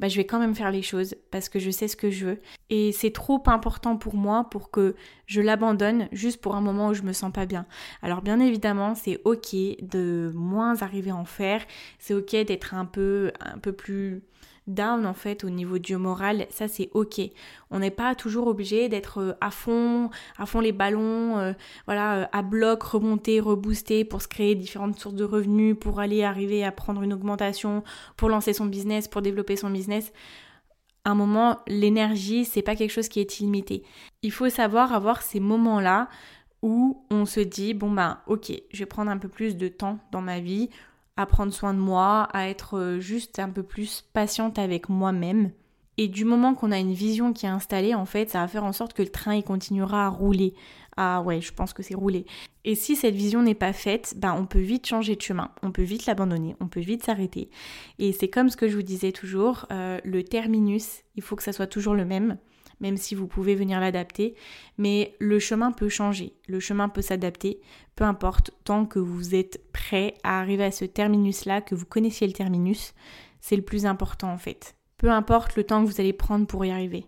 bah 0.00 0.08
je 0.08 0.16
vais 0.16 0.24
quand 0.24 0.40
même 0.40 0.54
faire 0.54 0.70
les 0.70 0.82
choses 0.82 1.14
parce 1.30 1.48
que 1.48 1.58
je 1.58 1.70
sais 1.70 1.86
ce 1.86 1.96
que 1.96 2.10
je 2.10 2.26
veux. 2.26 2.40
Et 2.70 2.90
c'est 2.90 3.12
trop 3.12 3.42
important 3.46 3.96
pour 3.96 4.14
moi 4.14 4.48
pour 4.50 4.70
que 4.70 4.96
je 5.26 5.40
l'abandonne 5.40 6.08
juste 6.10 6.40
pour 6.40 6.56
un 6.56 6.60
moment 6.60 6.88
où 6.88 6.94
je 6.94 7.02
me 7.02 7.12
sens 7.12 7.30
pas 7.32 7.46
bien. 7.46 7.66
Alors 8.02 8.22
bien 8.22 8.40
évidemment, 8.40 8.94
c'est 8.94 9.20
ok 9.24 9.54
de 9.82 10.32
moins 10.34 10.82
arriver 10.82 11.10
à 11.10 11.16
en 11.16 11.26
faire, 11.26 11.64
c'est 11.98 12.14
ok 12.14 12.30
d'être 12.46 12.74
un 12.74 12.86
peu, 12.86 13.30
un 13.40 13.58
peu 13.58 13.72
plus 13.72 14.22
down 14.66 15.06
en 15.06 15.14
fait 15.14 15.44
au 15.44 15.50
niveau 15.50 15.78
du 15.78 15.96
moral, 15.96 16.46
ça 16.50 16.68
c'est 16.68 16.90
ok. 16.92 17.20
On 17.70 17.78
n'est 17.78 17.90
pas 17.90 18.14
toujours 18.14 18.46
obligé 18.46 18.88
d'être 18.88 19.18
euh, 19.18 19.32
à 19.40 19.50
fond, 19.50 20.10
à 20.38 20.46
fond 20.46 20.60
les 20.60 20.72
ballons, 20.72 21.38
euh, 21.38 21.52
voilà, 21.86 22.20
euh, 22.20 22.26
à 22.32 22.42
bloc, 22.42 22.82
remonter, 22.82 23.40
rebooster 23.40 24.04
pour 24.04 24.22
se 24.22 24.28
créer 24.28 24.54
différentes 24.54 24.98
sources 24.98 25.14
de 25.14 25.24
revenus, 25.24 25.76
pour 25.78 26.00
aller 26.00 26.22
arriver 26.22 26.64
à 26.64 26.72
prendre 26.72 27.02
une 27.02 27.12
augmentation, 27.12 27.82
pour 28.16 28.28
lancer 28.28 28.52
son 28.52 28.66
business, 28.66 29.08
pour 29.08 29.22
développer 29.22 29.56
son 29.56 29.70
business. 29.70 30.12
À 31.04 31.10
un 31.10 31.14
moment, 31.14 31.58
l'énergie, 31.66 32.44
c'est 32.44 32.62
pas 32.62 32.76
quelque 32.76 32.90
chose 32.90 33.08
qui 33.08 33.20
est 33.20 33.40
illimité. 33.40 33.82
Il 34.22 34.32
faut 34.32 34.50
savoir 34.50 34.92
avoir 34.92 35.22
ces 35.22 35.40
moments-là 35.40 36.08
où 36.62 37.06
on 37.10 37.24
se 37.24 37.40
dit 37.40 37.74
bon 37.74 37.90
ben 37.90 38.18
ok, 38.26 38.52
je 38.70 38.78
vais 38.78 38.86
prendre 38.86 39.10
un 39.10 39.18
peu 39.18 39.28
plus 39.28 39.56
de 39.56 39.68
temps 39.68 39.98
dans 40.12 40.20
ma 40.20 40.40
vie 40.40 40.68
à 41.16 41.26
prendre 41.26 41.52
soin 41.52 41.74
de 41.74 41.78
moi, 41.78 42.28
à 42.32 42.48
être 42.48 42.78
euh, 42.78 43.00
juste 43.00 43.38
un 43.38 43.50
peu 43.50 43.62
plus 43.62 44.04
patiente 44.12 44.58
avec 44.58 44.88
moi-même. 44.88 45.50
Et 45.98 46.08
du 46.08 46.24
moment 46.24 46.54
qu'on 46.54 46.72
a 46.72 46.78
une 46.78 46.94
vision 46.94 47.32
qui 47.32 47.44
est 47.44 47.50
installée, 47.50 47.94
en 47.94 48.06
fait, 48.06 48.30
ça 48.30 48.40
va 48.40 48.48
faire 48.48 48.64
en 48.64 48.72
sorte 48.72 48.94
que 48.94 49.02
le 49.02 49.10
train 49.10 49.34
il 49.34 49.42
continuera 49.42 50.06
à 50.06 50.08
rouler. 50.08 50.54
Ah 50.96 51.22
ouais, 51.22 51.40
je 51.40 51.52
pense 51.52 51.72
que 51.72 51.82
c'est 51.82 51.94
rouler. 51.94 52.26
Et 52.64 52.74
si 52.74 52.96
cette 52.96 53.14
vision 53.14 53.42
n'est 53.42 53.54
pas 53.54 53.72
faite, 53.72 54.14
ben 54.16 54.34
on 54.34 54.46
peut 54.46 54.60
vite 54.60 54.86
changer 54.86 55.16
de 55.16 55.22
chemin, 55.22 55.50
on 55.62 55.72
peut 55.72 55.82
vite 55.82 56.06
l'abandonner, 56.06 56.56
on 56.60 56.68
peut 56.68 56.80
vite 56.80 57.04
s'arrêter. 57.04 57.50
Et 57.98 58.12
c'est 58.12 58.28
comme 58.28 58.48
ce 58.48 58.56
que 58.56 58.68
je 58.68 58.76
vous 58.76 58.82
disais 58.82 59.12
toujours, 59.12 59.66
euh, 59.72 59.98
le 60.04 60.24
terminus, 60.24 61.02
il 61.16 61.22
faut 61.22 61.36
que 61.36 61.42
ça 61.42 61.52
soit 61.52 61.66
toujours 61.66 61.94
le 61.94 62.04
même 62.04 62.38
même 62.80 62.96
si 62.96 63.14
vous 63.14 63.26
pouvez 63.26 63.54
venir 63.54 63.80
l'adapter. 63.80 64.34
Mais 64.78 65.14
le 65.18 65.38
chemin 65.38 65.72
peut 65.72 65.88
changer, 65.88 66.34
le 66.48 66.60
chemin 66.60 66.88
peut 66.88 67.02
s'adapter, 67.02 67.60
peu 67.96 68.04
importe, 68.04 68.50
tant 68.64 68.86
que 68.86 68.98
vous 68.98 69.34
êtes 69.34 69.60
prêt 69.72 70.14
à 70.22 70.40
arriver 70.40 70.64
à 70.64 70.70
ce 70.70 70.84
terminus-là, 70.84 71.60
que 71.60 71.74
vous 71.74 71.86
connaissiez 71.86 72.26
le 72.26 72.32
terminus, 72.32 72.94
c'est 73.40 73.56
le 73.56 73.62
plus 73.62 73.86
important 73.86 74.32
en 74.32 74.38
fait. 74.38 74.74
Peu 74.96 75.10
importe 75.10 75.56
le 75.56 75.64
temps 75.64 75.84
que 75.84 75.90
vous 75.90 76.00
allez 76.00 76.12
prendre 76.12 76.46
pour 76.46 76.64
y 76.64 76.70
arriver. 76.70 77.06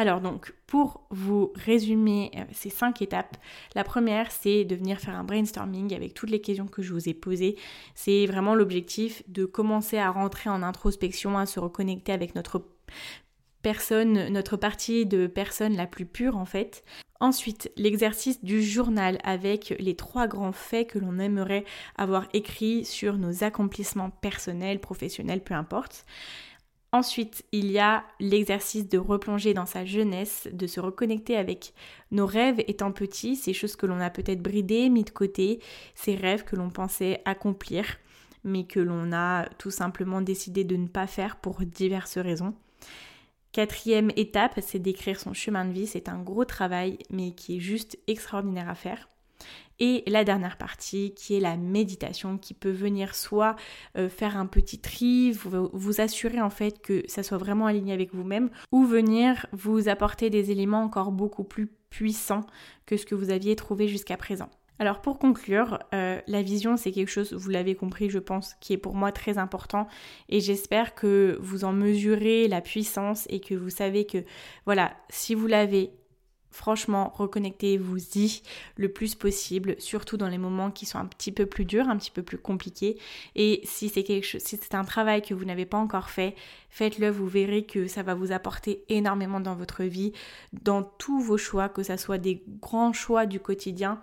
Alors 0.00 0.22
donc, 0.22 0.54
pour 0.66 1.06
vous 1.10 1.52
résumer 1.54 2.30
euh, 2.34 2.44
ces 2.52 2.70
cinq 2.70 3.02
étapes, 3.02 3.36
la 3.74 3.84
première, 3.84 4.32
c'est 4.32 4.64
de 4.64 4.74
venir 4.74 4.98
faire 4.98 5.14
un 5.14 5.24
brainstorming 5.24 5.94
avec 5.94 6.14
toutes 6.14 6.30
les 6.30 6.40
questions 6.40 6.66
que 6.66 6.80
je 6.80 6.94
vous 6.94 7.10
ai 7.10 7.12
posées. 7.12 7.56
C'est 7.94 8.24
vraiment 8.24 8.54
l'objectif 8.54 9.22
de 9.28 9.44
commencer 9.44 9.98
à 9.98 10.10
rentrer 10.10 10.48
en 10.48 10.62
introspection, 10.62 11.36
à 11.36 11.44
se 11.44 11.60
reconnecter 11.60 12.12
avec 12.12 12.34
notre 12.34 12.64
personne, 13.62 14.28
notre 14.28 14.56
partie 14.56 15.06
de 15.06 15.26
personne 15.26 15.76
la 15.76 15.86
plus 15.86 16.06
pure 16.06 16.36
en 16.36 16.44
fait. 16.44 16.84
Ensuite, 17.20 17.70
l'exercice 17.76 18.42
du 18.42 18.62
journal 18.62 19.18
avec 19.24 19.74
les 19.78 19.94
trois 19.94 20.26
grands 20.26 20.52
faits 20.52 20.88
que 20.88 20.98
l'on 20.98 21.18
aimerait 21.18 21.64
avoir 21.96 22.26
écrits 22.32 22.86
sur 22.86 23.18
nos 23.18 23.44
accomplissements 23.44 24.08
personnels, 24.08 24.80
professionnels, 24.80 25.44
peu 25.44 25.52
importe. 25.52 26.06
Ensuite, 26.92 27.44
il 27.52 27.70
y 27.70 27.78
a 27.78 28.04
l'exercice 28.18 28.88
de 28.88 28.98
replonger 28.98 29.54
dans 29.54 29.66
sa 29.66 29.84
jeunesse, 29.84 30.48
de 30.50 30.66
se 30.66 30.80
reconnecter 30.80 31.36
avec 31.36 31.72
nos 32.10 32.26
rêves 32.26 32.64
étant 32.66 32.90
petits, 32.90 33.36
ces 33.36 33.52
choses 33.52 33.76
que 33.76 33.86
l'on 33.86 34.00
a 34.00 34.10
peut-être 34.10 34.42
bridées, 34.42 34.88
mis 34.88 35.04
de 35.04 35.10
côté, 35.10 35.60
ces 35.94 36.16
rêves 36.16 36.42
que 36.44 36.56
l'on 36.56 36.70
pensait 36.70 37.22
accomplir, 37.26 37.84
mais 38.42 38.64
que 38.64 38.80
l'on 38.80 39.12
a 39.12 39.48
tout 39.58 39.70
simplement 39.70 40.20
décidé 40.20 40.64
de 40.64 40.74
ne 40.76 40.88
pas 40.88 41.06
faire 41.06 41.36
pour 41.36 41.60
diverses 41.60 42.18
raisons. 42.18 42.54
Quatrième 43.52 44.12
étape, 44.14 44.60
c'est 44.62 44.78
d'écrire 44.78 45.18
son 45.18 45.32
chemin 45.32 45.64
de 45.64 45.72
vie. 45.72 45.86
C'est 45.86 46.08
un 46.08 46.20
gros 46.20 46.44
travail, 46.44 46.98
mais 47.10 47.32
qui 47.32 47.56
est 47.56 47.60
juste 47.60 47.98
extraordinaire 48.06 48.68
à 48.68 48.74
faire. 48.74 49.08
Et 49.80 50.04
la 50.06 50.24
dernière 50.24 50.58
partie, 50.58 51.14
qui 51.14 51.34
est 51.34 51.40
la 51.40 51.56
méditation, 51.56 52.36
qui 52.36 52.52
peut 52.52 52.70
venir 52.70 53.14
soit 53.14 53.56
euh, 53.96 54.10
faire 54.10 54.36
un 54.36 54.46
petit 54.46 54.78
tri, 54.78 55.32
vous, 55.32 55.70
vous 55.72 56.00
assurer 56.02 56.40
en 56.40 56.50
fait 56.50 56.82
que 56.82 57.02
ça 57.08 57.22
soit 57.22 57.38
vraiment 57.38 57.66
aligné 57.66 57.94
avec 57.94 58.14
vous-même, 58.14 58.50
ou 58.72 58.84
venir 58.84 59.46
vous 59.52 59.88
apporter 59.88 60.28
des 60.28 60.50
éléments 60.50 60.82
encore 60.82 61.12
beaucoup 61.12 61.44
plus 61.44 61.68
puissants 61.88 62.44
que 62.84 62.98
ce 62.98 63.06
que 63.06 63.14
vous 63.14 63.30
aviez 63.30 63.56
trouvé 63.56 63.88
jusqu'à 63.88 64.18
présent. 64.18 64.50
Alors 64.80 65.02
pour 65.02 65.18
conclure, 65.18 65.78
euh, 65.92 66.18
la 66.26 66.40
vision 66.40 66.78
c'est 66.78 66.90
quelque 66.90 67.10
chose, 67.10 67.34
vous 67.34 67.50
l'avez 67.50 67.74
compris 67.74 68.08
je 68.08 68.18
pense, 68.18 68.54
qui 68.60 68.72
est 68.72 68.78
pour 68.78 68.94
moi 68.94 69.12
très 69.12 69.36
important. 69.36 69.86
Et 70.30 70.40
j'espère 70.40 70.94
que 70.94 71.38
vous 71.42 71.64
en 71.64 71.72
mesurez 71.74 72.48
la 72.48 72.62
puissance 72.62 73.26
et 73.28 73.40
que 73.40 73.54
vous 73.54 73.68
savez 73.68 74.06
que 74.06 74.24
voilà, 74.64 74.96
si 75.10 75.34
vous 75.34 75.46
l'avez, 75.46 75.90
franchement, 76.50 77.12
reconnectez-vous-y 77.14 78.40
le 78.76 78.90
plus 78.90 79.14
possible, 79.14 79.76
surtout 79.78 80.16
dans 80.16 80.28
les 80.28 80.38
moments 80.38 80.70
qui 80.70 80.86
sont 80.86 80.98
un 80.98 81.04
petit 81.04 81.30
peu 81.30 81.44
plus 81.44 81.66
durs, 81.66 81.90
un 81.90 81.98
petit 81.98 82.10
peu 82.10 82.22
plus 82.22 82.38
compliqués. 82.38 82.98
Et 83.36 83.60
si 83.64 83.90
c'est 83.90 84.02
quelque 84.02 84.24
chose, 84.24 84.40
si 84.40 84.56
c'est 84.56 84.74
un 84.74 84.84
travail 84.84 85.20
que 85.20 85.34
vous 85.34 85.44
n'avez 85.44 85.66
pas 85.66 85.76
encore 85.76 86.08
fait, 86.08 86.34
faites-le, 86.70 87.10
vous 87.10 87.28
verrez 87.28 87.64
que 87.64 87.86
ça 87.86 88.02
va 88.02 88.14
vous 88.14 88.32
apporter 88.32 88.82
énormément 88.88 89.40
dans 89.40 89.56
votre 89.56 89.84
vie, 89.84 90.12
dans 90.54 90.82
tous 90.82 91.20
vos 91.20 91.36
choix, 91.36 91.68
que 91.68 91.82
ce 91.82 91.98
soit 91.98 92.16
des 92.16 92.42
grands 92.62 92.94
choix 92.94 93.26
du 93.26 93.40
quotidien 93.40 94.00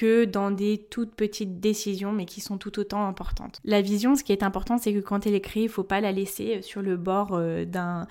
que 0.00 0.24
dans 0.24 0.50
des 0.50 0.78
toutes 0.88 1.14
petites 1.14 1.60
décisions, 1.60 2.10
mais 2.10 2.24
qui 2.24 2.40
sont 2.40 2.56
tout 2.56 2.78
autant 2.78 3.06
importantes. 3.06 3.60
La 3.64 3.82
vision, 3.82 4.16
ce 4.16 4.24
qui 4.24 4.32
est 4.32 4.42
important, 4.42 4.78
c'est 4.78 4.94
que 4.94 5.00
quand 5.00 5.26
elle 5.26 5.34
est 5.34 5.42
créée, 5.42 5.64
il 5.64 5.68
faut 5.68 5.84
pas 5.84 6.00
la 6.00 6.10
laisser 6.10 6.62
sur 6.62 6.80
le 6.80 6.96
bord 6.96 7.32
euh, 7.34 7.66
d'un 7.66 8.06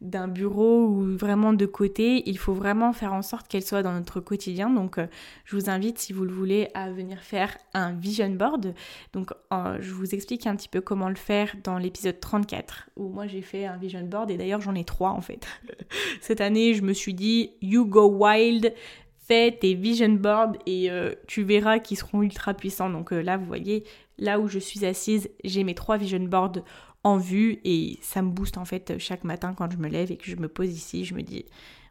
d'un 0.00 0.26
bureau 0.26 0.84
ou 0.84 1.16
vraiment 1.16 1.52
de 1.52 1.64
côté, 1.64 2.28
il 2.28 2.36
faut 2.36 2.54
vraiment 2.54 2.92
faire 2.92 3.12
en 3.12 3.22
sorte 3.22 3.46
qu'elle 3.46 3.62
soit 3.62 3.84
dans 3.84 3.92
notre 3.92 4.18
quotidien. 4.18 4.68
Donc 4.68 4.98
euh, 4.98 5.06
je 5.44 5.54
vous 5.54 5.70
invite, 5.70 6.00
si 6.00 6.12
vous 6.12 6.24
le 6.24 6.32
voulez, 6.32 6.68
à 6.74 6.90
venir 6.90 7.20
faire 7.20 7.56
un 7.72 7.92
vision 7.92 8.28
board. 8.30 8.74
Donc 9.12 9.32
je 9.52 9.92
vous 9.92 10.12
explique 10.12 10.48
un 10.48 10.56
petit 10.56 10.68
peu 10.68 10.80
comment 10.80 11.08
le 11.08 11.14
faire 11.14 11.54
dans 11.62 11.78
l'épisode 11.78 12.18
34, 12.18 12.90
où 12.96 13.10
moi 13.10 13.28
j'ai 13.28 13.42
fait 13.42 13.64
un 13.64 13.76
vision 13.76 14.02
board 14.02 14.28
et 14.32 14.36
d'ailleurs 14.36 14.60
j'en 14.60 14.74
ai 14.74 14.82
trois 14.84 15.10
en 15.10 15.20
fait. 15.20 15.46
Cette 16.20 16.40
année, 16.40 16.74
je 16.74 16.82
me 16.82 16.92
suis 16.92 17.14
dit, 17.14 17.52
you 17.62 17.86
go 17.86 18.08
wild, 18.08 18.74
tes 19.60 19.74
vision 19.74 20.10
boards 20.10 20.52
et 20.66 20.90
euh, 20.90 21.12
tu 21.26 21.42
verras 21.42 21.78
qu'ils 21.78 21.98
seront 21.98 22.22
ultra 22.22 22.54
puissants. 22.54 22.90
Donc 22.90 23.12
euh, 23.12 23.22
là, 23.22 23.36
vous 23.36 23.46
voyez, 23.46 23.84
là 24.18 24.38
où 24.40 24.48
je 24.48 24.58
suis 24.58 24.84
assise, 24.84 25.30
j'ai 25.44 25.64
mes 25.64 25.74
trois 25.74 25.96
vision 25.96 26.20
boards 26.20 26.62
en 27.04 27.16
vue 27.16 27.60
et 27.64 27.98
ça 28.00 28.22
me 28.22 28.30
booste 28.30 28.58
en 28.58 28.64
fait 28.64 28.98
chaque 28.98 29.24
matin 29.24 29.54
quand 29.56 29.70
je 29.70 29.76
me 29.76 29.88
lève 29.88 30.12
et 30.12 30.16
que 30.16 30.30
je 30.30 30.36
me 30.36 30.48
pose 30.48 30.70
ici. 30.70 31.04
Je 31.04 31.14
me 31.14 31.22
dis, 31.22 31.44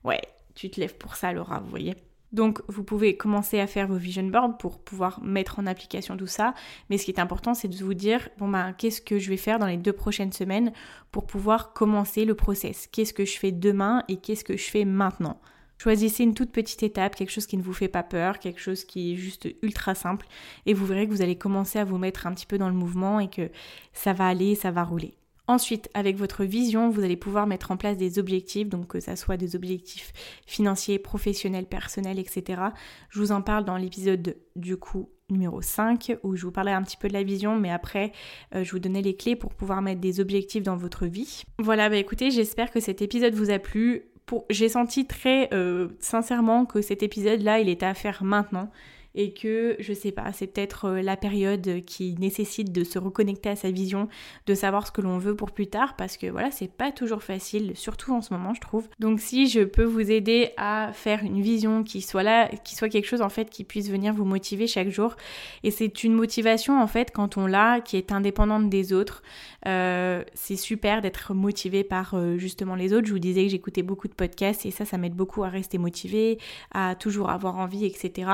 ouais, 0.04 0.22
tu 0.56 0.70
te 0.70 0.80
lèves 0.80 0.96
pour 0.96 1.16
ça, 1.16 1.34
Laura, 1.34 1.60
vous 1.60 1.70
voyez. 1.70 1.96
Donc 2.32 2.62
vous 2.70 2.84
pouvez 2.84 3.18
commencer 3.18 3.60
à 3.60 3.68
faire 3.68 3.88
vos 3.88 3.98
vision 3.98 4.24
boards 4.24 4.58
pour 4.58 4.80
pouvoir 4.80 5.22
mettre 5.22 5.60
en 5.60 5.68
application 5.68 6.16
tout 6.16 6.28
ça. 6.28 6.54
Mais 6.90 6.98
ce 6.98 7.06
qui 7.06 7.12
est 7.12 7.20
important, 7.20 7.54
c'est 7.54 7.68
de 7.68 7.76
vous 7.84 7.94
dire, 7.94 8.30
bon 8.38 8.48
ben 8.48 8.74
qu'est-ce 8.74 9.02
que 9.02 9.20
je 9.20 9.30
vais 9.30 9.38
faire 9.38 9.60
dans 9.60 9.66
les 9.68 9.78
deux 9.78 9.94
prochaines 9.94 10.32
semaines 10.32 10.72
pour 11.12 11.28
pouvoir 11.28 11.74
commencer 11.74 12.24
le 12.24 12.36
process? 12.36 12.88
Qu'est-ce 12.88 13.14
que 13.14 13.26
je 13.26 13.38
fais 13.38 13.52
demain 13.52 14.04
et 14.08 14.18
qu'est-ce 14.18 14.46
que 14.46 14.56
je 14.56 14.70
fais 14.70 14.86
maintenant? 14.86 15.42
Choisissez 15.82 16.22
une 16.22 16.36
toute 16.36 16.52
petite 16.52 16.84
étape, 16.84 17.16
quelque 17.16 17.32
chose 17.32 17.48
qui 17.48 17.58
ne 17.58 17.64
vous 17.64 17.74
fait 17.74 17.88
pas 17.88 18.04
peur, 18.04 18.38
quelque 18.38 18.60
chose 18.62 18.84
qui 18.84 19.14
est 19.14 19.16
juste 19.16 19.48
ultra 19.64 19.96
simple, 19.96 20.28
et 20.68 20.76
vous 20.76 20.86
verrez 20.86 21.08
que 21.08 21.12
vous 21.12 21.24
allez 21.24 21.36
commencer 21.36 21.80
à 21.80 21.86
vous 21.86 21.98
mettre 21.98 22.28
un 22.28 22.36
petit 22.36 22.46
peu 22.46 22.60
dans 22.60 22.70
le 22.70 22.76
mouvement 22.76 23.20
et 23.20 23.32
que 23.32 23.50
ça 23.92 24.14
va 24.14 24.28
aller, 24.28 24.54
ça 24.54 24.70
va 24.70 24.84
rouler. 24.84 25.16
Ensuite, 25.48 25.90
avec 25.96 26.18
votre 26.18 26.44
vision, 26.44 26.92
vous 26.92 27.04
allez 27.04 27.18
pouvoir 27.18 27.48
mettre 27.48 27.72
en 27.72 27.78
place 27.78 27.98
des 27.98 28.20
objectifs, 28.20 28.70
donc 28.70 28.90
que 28.90 29.00
ça 29.00 29.16
soit 29.16 29.38
des 29.38 29.56
objectifs 29.56 30.14
financiers, 30.46 31.00
professionnels, 31.00 31.66
personnels, 31.66 32.20
etc. 32.20 32.62
Je 33.10 33.18
vous 33.18 33.32
en 33.32 33.42
parle 33.42 33.66
dans 33.66 33.78
l'épisode 33.78 34.38
du 34.56 34.78
coup 34.78 35.10
numéro 35.32 35.64
5 35.64 36.18
où 36.24 36.36
je 36.36 36.46
vous 36.46 36.52
parlais 36.52 36.74
un 36.74 36.84
petit 36.84 36.98
peu 36.98 37.08
de 37.08 37.14
la 37.14 37.24
vision, 37.24 37.58
mais 37.58 37.72
après 37.72 38.12
euh, 38.54 38.64
je 38.64 38.72
vous 38.72 38.80
donnais 38.80 39.02
les 39.02 39.16
clés 39.16 39.36
pour 39.36 39.56
pouvoir 39.56 39.82
mettre 39.82 40.02
des 40.02 40.20
objectifs 40.20 40.62
dans 40.62 40.78
votre 40.78 41.08
vie. 41.08 41.44
Voilà, 41.58 41.90
bah 41.90 41.96
écoutez, 41.96 42.30
j'espère 42.30 42.70
que 42.70 42.80
cet 42.80 43.02
épisode 43.02 43.34
vous 43.34 43.50
a 43.50 43.58
plu. 43.58 44.11
J'ai 44.50 44.70
senti 44.70 45.06
très 45.06 45.50
euh, 45.54 45.90
sincèrement 46.00 46.66
que 46.66 46.82
cet 46.82 47.04
épisode-là, 47.04 47.60
il 47.60 47.70
était 47.70 47.86
à 47.86 47.94
faire 47.94 48.24
maintenant 48.24 48.70
et 49.16 49.34
que 49.34 49.76
je 49.80 49.94
sais 49.94 50.12
pas, 50.12 50.32
c'est 50.34 50.48
peut-être 50.48 50.86
euh, 50.86 51.02
la 51.02 51.18
période 51.18 51.84
qui 51.86 52.16
nécessite 52.20 52.72
de 52.72 52.84
se 52.84 53.00
reconnecter 53.00 53.50
à 53.50 53.56
sa 53.56 53.72
vision, 53.72 54.08
de 54.46 54.54
savoir 54.54 54.88
ce 54.88 54.92
que 54.92 55.02
l'on 55.02 55.18
veut 55.18 55.36
pour 55.36 55.52
plus 55.52 55.68
tard 55.68 55.96
parce 55.96 56.18
que 56.18 56.28
voilà, 56.28 56.52
c'est 56.52 56.72
pas 56.72 56.92
toujours 56.92 57.24
facile, 57.24 57.74
surtout 57.76 58.14
en 58.14 58.22
ce 58.22 58.34
moment, 58.34 58.54
je 58.54 58.62
trouve. 58.62 58.88
Donc 59.00 59.20
si 59.20 59.48
je 59.48 59.62
peux 59.62 59.84
vous 59.84 60.12
aider 60.12 60.52
à 60.58 60.92
faire 60.94 61.24
une 61.24 61.42
vision 61.42 61.84
qui 61.84 62.02
soit 62.02 62.24
là, 62.24 62.48
qui 62.64 62.76
soit 62.76 62.90
quelque 62.90 63.08
chose 63.08 63.22
en 63.22 63.30
fait 63.30 63.50
qui 63.50 63.64
puisse 63.64 63.90
venir 63.90 64.14
vous 64.14 64.26
motiver 64.26 64.68
chaque 64.68 64.90
jour 64.90 65.16
et 65.64 65.72
c'est 65.72 66.04
une 66.04 66.14
motivation 66.14 66.82
en 66.82 66.88
fait 66.88 67.12
quand 67.12 67.38
on 67.38 67.48
l'a 67.48 67.82
qui 67.82 67.98
est 67.98 68.12
indépendante 68.12 68.70
des 68.70 68.94
autres. 68.94 69.24
Euh, 69.68 70.24
c'est 70.34 70.56
super 70.56 71.02
d'être 71.02 71.34
motivé 71.34 71.84
par 71.84 72.14
euh, 72.14 72.38
justement 72.38 72.76
les 72.76 72.94
autres. 72.94 73.08
Je 73.08 73.14
vous 73.14 73.20
disais 73.20 73.44
que 73.44 73.50
j'écoutais 73.50 73.84
beaucoup 73.84 74.08
de 74.08 74.14
podcasts 74.14 74.66
et 74.66 74.72
ça, 74.72 74.86
ça 74.86 74.98
m'aide 74.98 75.16
beaucoup 75.16 75.44
à 75.44 75.50
rester 75.50 75.78
motivé, 75.78 76.40
à 76.72 76.96
toujours 76.96 77.30
avoir 77.30 77.58
envie, 77.58 77.86
etc. 77.86 78.32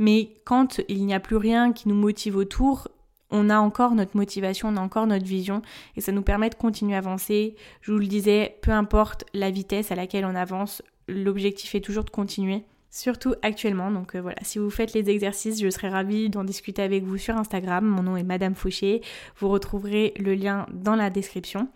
Mais 0.00 0.30
quand 0.46 0.80
il 0.88 1.04
n'y 1.04 1.12
a 1.12 1.20
plus 1.20 1.36
rien 1.36 1.72
qui 1.72 1.88
nous 1.88 1.94
motive 1.94 2.36
autour, 2.36 2.88
on 3.30 3.50
a 3.50 3.58
encore 3.58 3.94
notre 3.94 4.16
motivation, 4.16 4.68
on 4.68 4.76
a 4.78 4.80
encore 4.80 5.06
notre 5.06 5.26
vision 5.26 5.60
et 5.94 6.00
ça 6.00 6.10
nous 6.10 6.22
permet 6.22 6.48
de 6.48 6.54
continuer 6.54 6.94
à 6.94 6.98
avancer. 6.98 7.54
Je 7.82 7.92
vous 7.92 7.98
le 7.98 8.06
disais, 8.06 8.56
peu 8.62 8.70
importe 8.70 9.24
la 9.34 9.50
vitesse 9.50 9.92
à 9.92 9.94
laquelle 9.94 10.24
on 10.24 10.34
avance, 10.34 10.82
l'objectif 11.06 11.74
est 11.74 11.82
toujours 11.82 12.04
de 12.04 12.10
continuer. 12.10 12.64
Surtout 12.90 13.34
actuellement, 13.42 13.92
donc 13.92 14.16
euh, 14.16 14.22
voilà, 14.22 14.38
si 14.42 14.58
vous 14.58 14.70
faites 14.70 14.94
les 14.94 15.10
exercices, 15.10 15.60
je 15.60 15.68
serai 15.70 15.90
ravie 15.90 16.30
d'en 16.30 16.44
discuter 16.44 16.82
avec 16.82 17.04
vous 17.04 17.18
sur 17.18 17.36
Instagram. 17.36 17.84
Mon 17.84 18.02
nom 18.02 18.16
est 18.16 18.24
Madame 18.24 18.54
Fauché. 18.54 19.02
Vous 19.36 19.48
retrouverez 19.48 20.14
le 20.18 20.34
lien 20.34 20.66
dans 20.72 20.96
la 20.96 21.10
description. 21.10 21.68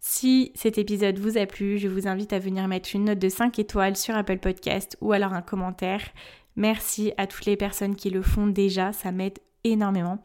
Si 0.00 0.50
cet 0.54 0.76
épisode 0.76 1.18
vous 1.18 1.38
a 1.38 1.46
plu, 1.46 1.78
je 1.78 1.86
vous 1.86 2.08
invite 2.08 2.32
à 2.32 2.38
venir 2.38 2.66
mettre 2.68 2.90
une 2.94 3.04
note 3.04 3.18
de 3.18 3.28
5 3.28 3.58
étoiles 3.58 3.96
sur 3.96 4.16
Apple 4.16 4.38
Podcast 4.38 4.96
ou 5.00 5.12
alors 5.12 5.34
un 5.34 5.42
commentaire. 5.42 6.00
Merci 6.56 7.12
à 7.16 7.26
toutes 7.26 7.46
les 7.46 7.56
personnes 7.56 7.96
qui 7.96 8.10
le 8.10 8.22
font 8.22 8.46
déjà, 8.46 8.92
ça 8.92 9.12
m'aide 9.12 9.38
énormément. 9.64 10.18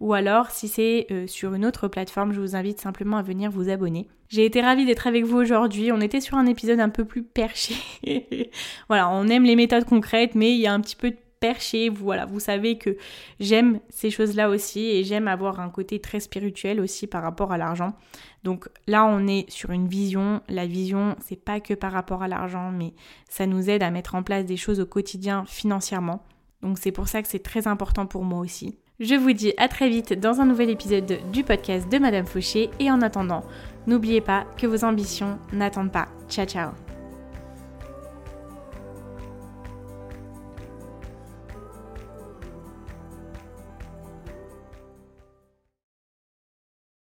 Ou 0.00 0.14
alors, 0.14 0.50
si 0.50 0.68
c'est 0.68 1.06
euh, 1.10 1.26
sur 1.26 1.54
une 1.54 1.64
autre 1.64 1.88
plateforme, 1.88 2.32
je 2.32 2.40
vous 2.40 2.56
invite 2.56 2.80
simplement 2.80 3.16
à 3.16 3.22
venir 3.22 3.50
vous 3.50 3.68
abonner. 3.68 4.08
J'ai 4.28 4.44
été 4.44 4.60
ravie 4.60 4.86
d'être 4.86 5.06
avec 5.06 5.24
vous 5.24 5.38
aujourd'hui. 5.38 5.90
On 5.92 6.00
était 6.00 6.20
sur 6.20 6.36
un 6.36 6.46
épisode 6.46 6.80
un 6.80 6.88
peu 6.88 7.04
plus 7.04 7.22
perché. 7.22 7.74
voilà, 8.88 9.08
on 9.10 9.26
aime 9.28 9.44
les 9.44 9.56
méthodes 9.56 9.84
concrètes, 9.84 10.34
mais 10.34 10.52
il 10.52 10.58
y 10.58 10.66
a 10.66 10.72
un 10.72 10.80
petit 10.80 10.96
peu 10.96 11.10
de 11.10 11.16
perché. 11.40 11.88
Voilà, 11.88 12.26
vous 12.26 12.38
savez 12.38 12.78
que 12.78 12.96
j'aime 13.40 13.80
ces 13.88 14.10
choses-là 14.10 14.50
aussi 14.50 14.86
et 14.86 15.02
j'aime 15.02 15.26
avoir 15.26 15.58
un 15.58 15.70
côté 15.70 15.98
très 15.98 16.20
spirituel 16.20 16.80
aussi 16.80 17.06
par 17.06 17.22
rapport 17.22 17.50
à 17.50 17.58
l'argent. 17.58 17.94
Donc 18.42 18.68
là, 18.86 19.04
on 19.04 19.26
est 19.26 19.50
sur 19.50 19.70
une 19.70 19.88
vision. 19.88 20.40
La 20.48 20.66
vision, 20.66 21.16
c'est 21.20 21.42
pas 21.42 21.60
que 21.60 21.74
par 21.74 21.92
rapport 21.92 22.22
à 22.22 22.28
l'argent, 22.28 22.70
mais 22.70 22.94
ça 23.28 23.46
nous 23.46 23.68
aide 23.68 23.82
à 23.82 23.90
mettre 23.90 24.14
en 24.14 24.22
place 24.22 24.46
des 24.46 24.56
choses 24.56 24.80
au 24.80 24.86
quotidien 24.86 25.44
financièrement. 25.46 26.22
Donc 26.62 26.78
c'est 26.78 26.92
pour 26.92 27.08
ça 27.08 27.22
que 27.22 27.28
c'est 27.28 27.42
très 27.42 27.66
important 27.66 28.06
pour 28.06 28.24
moi 28.24 28.40
aussi. 28.40 28.78
Je 28.98 29.14
vous 29.14 29.32
dis 29.32 29.54
à 29.56 29.68
très 29.68 29.88
vite 29.88 30.12
dans 30.12 30.40
un 30.40 30.46
nouvel 30.46 30.68
épisode 30.68 31.20
du 31.32 31.42
podcast 31.42 31.90
de 31.90 31.98
Madame 31.98 32.26
Fauché 32.26 32.68
et 32.78 32.90
en 32.90 33.00
attendant, 33.00 33.44
n'oubliez 33.86 34.20
pas 34.20 34.44
que 34.58 34.66
vos 34.66 34.84
ambitions 34.84 35.38
n'attendent 35.52 35.92
pas. 35.92 36.08
Ciao 36.28 36.46
ciao 36.46 36.89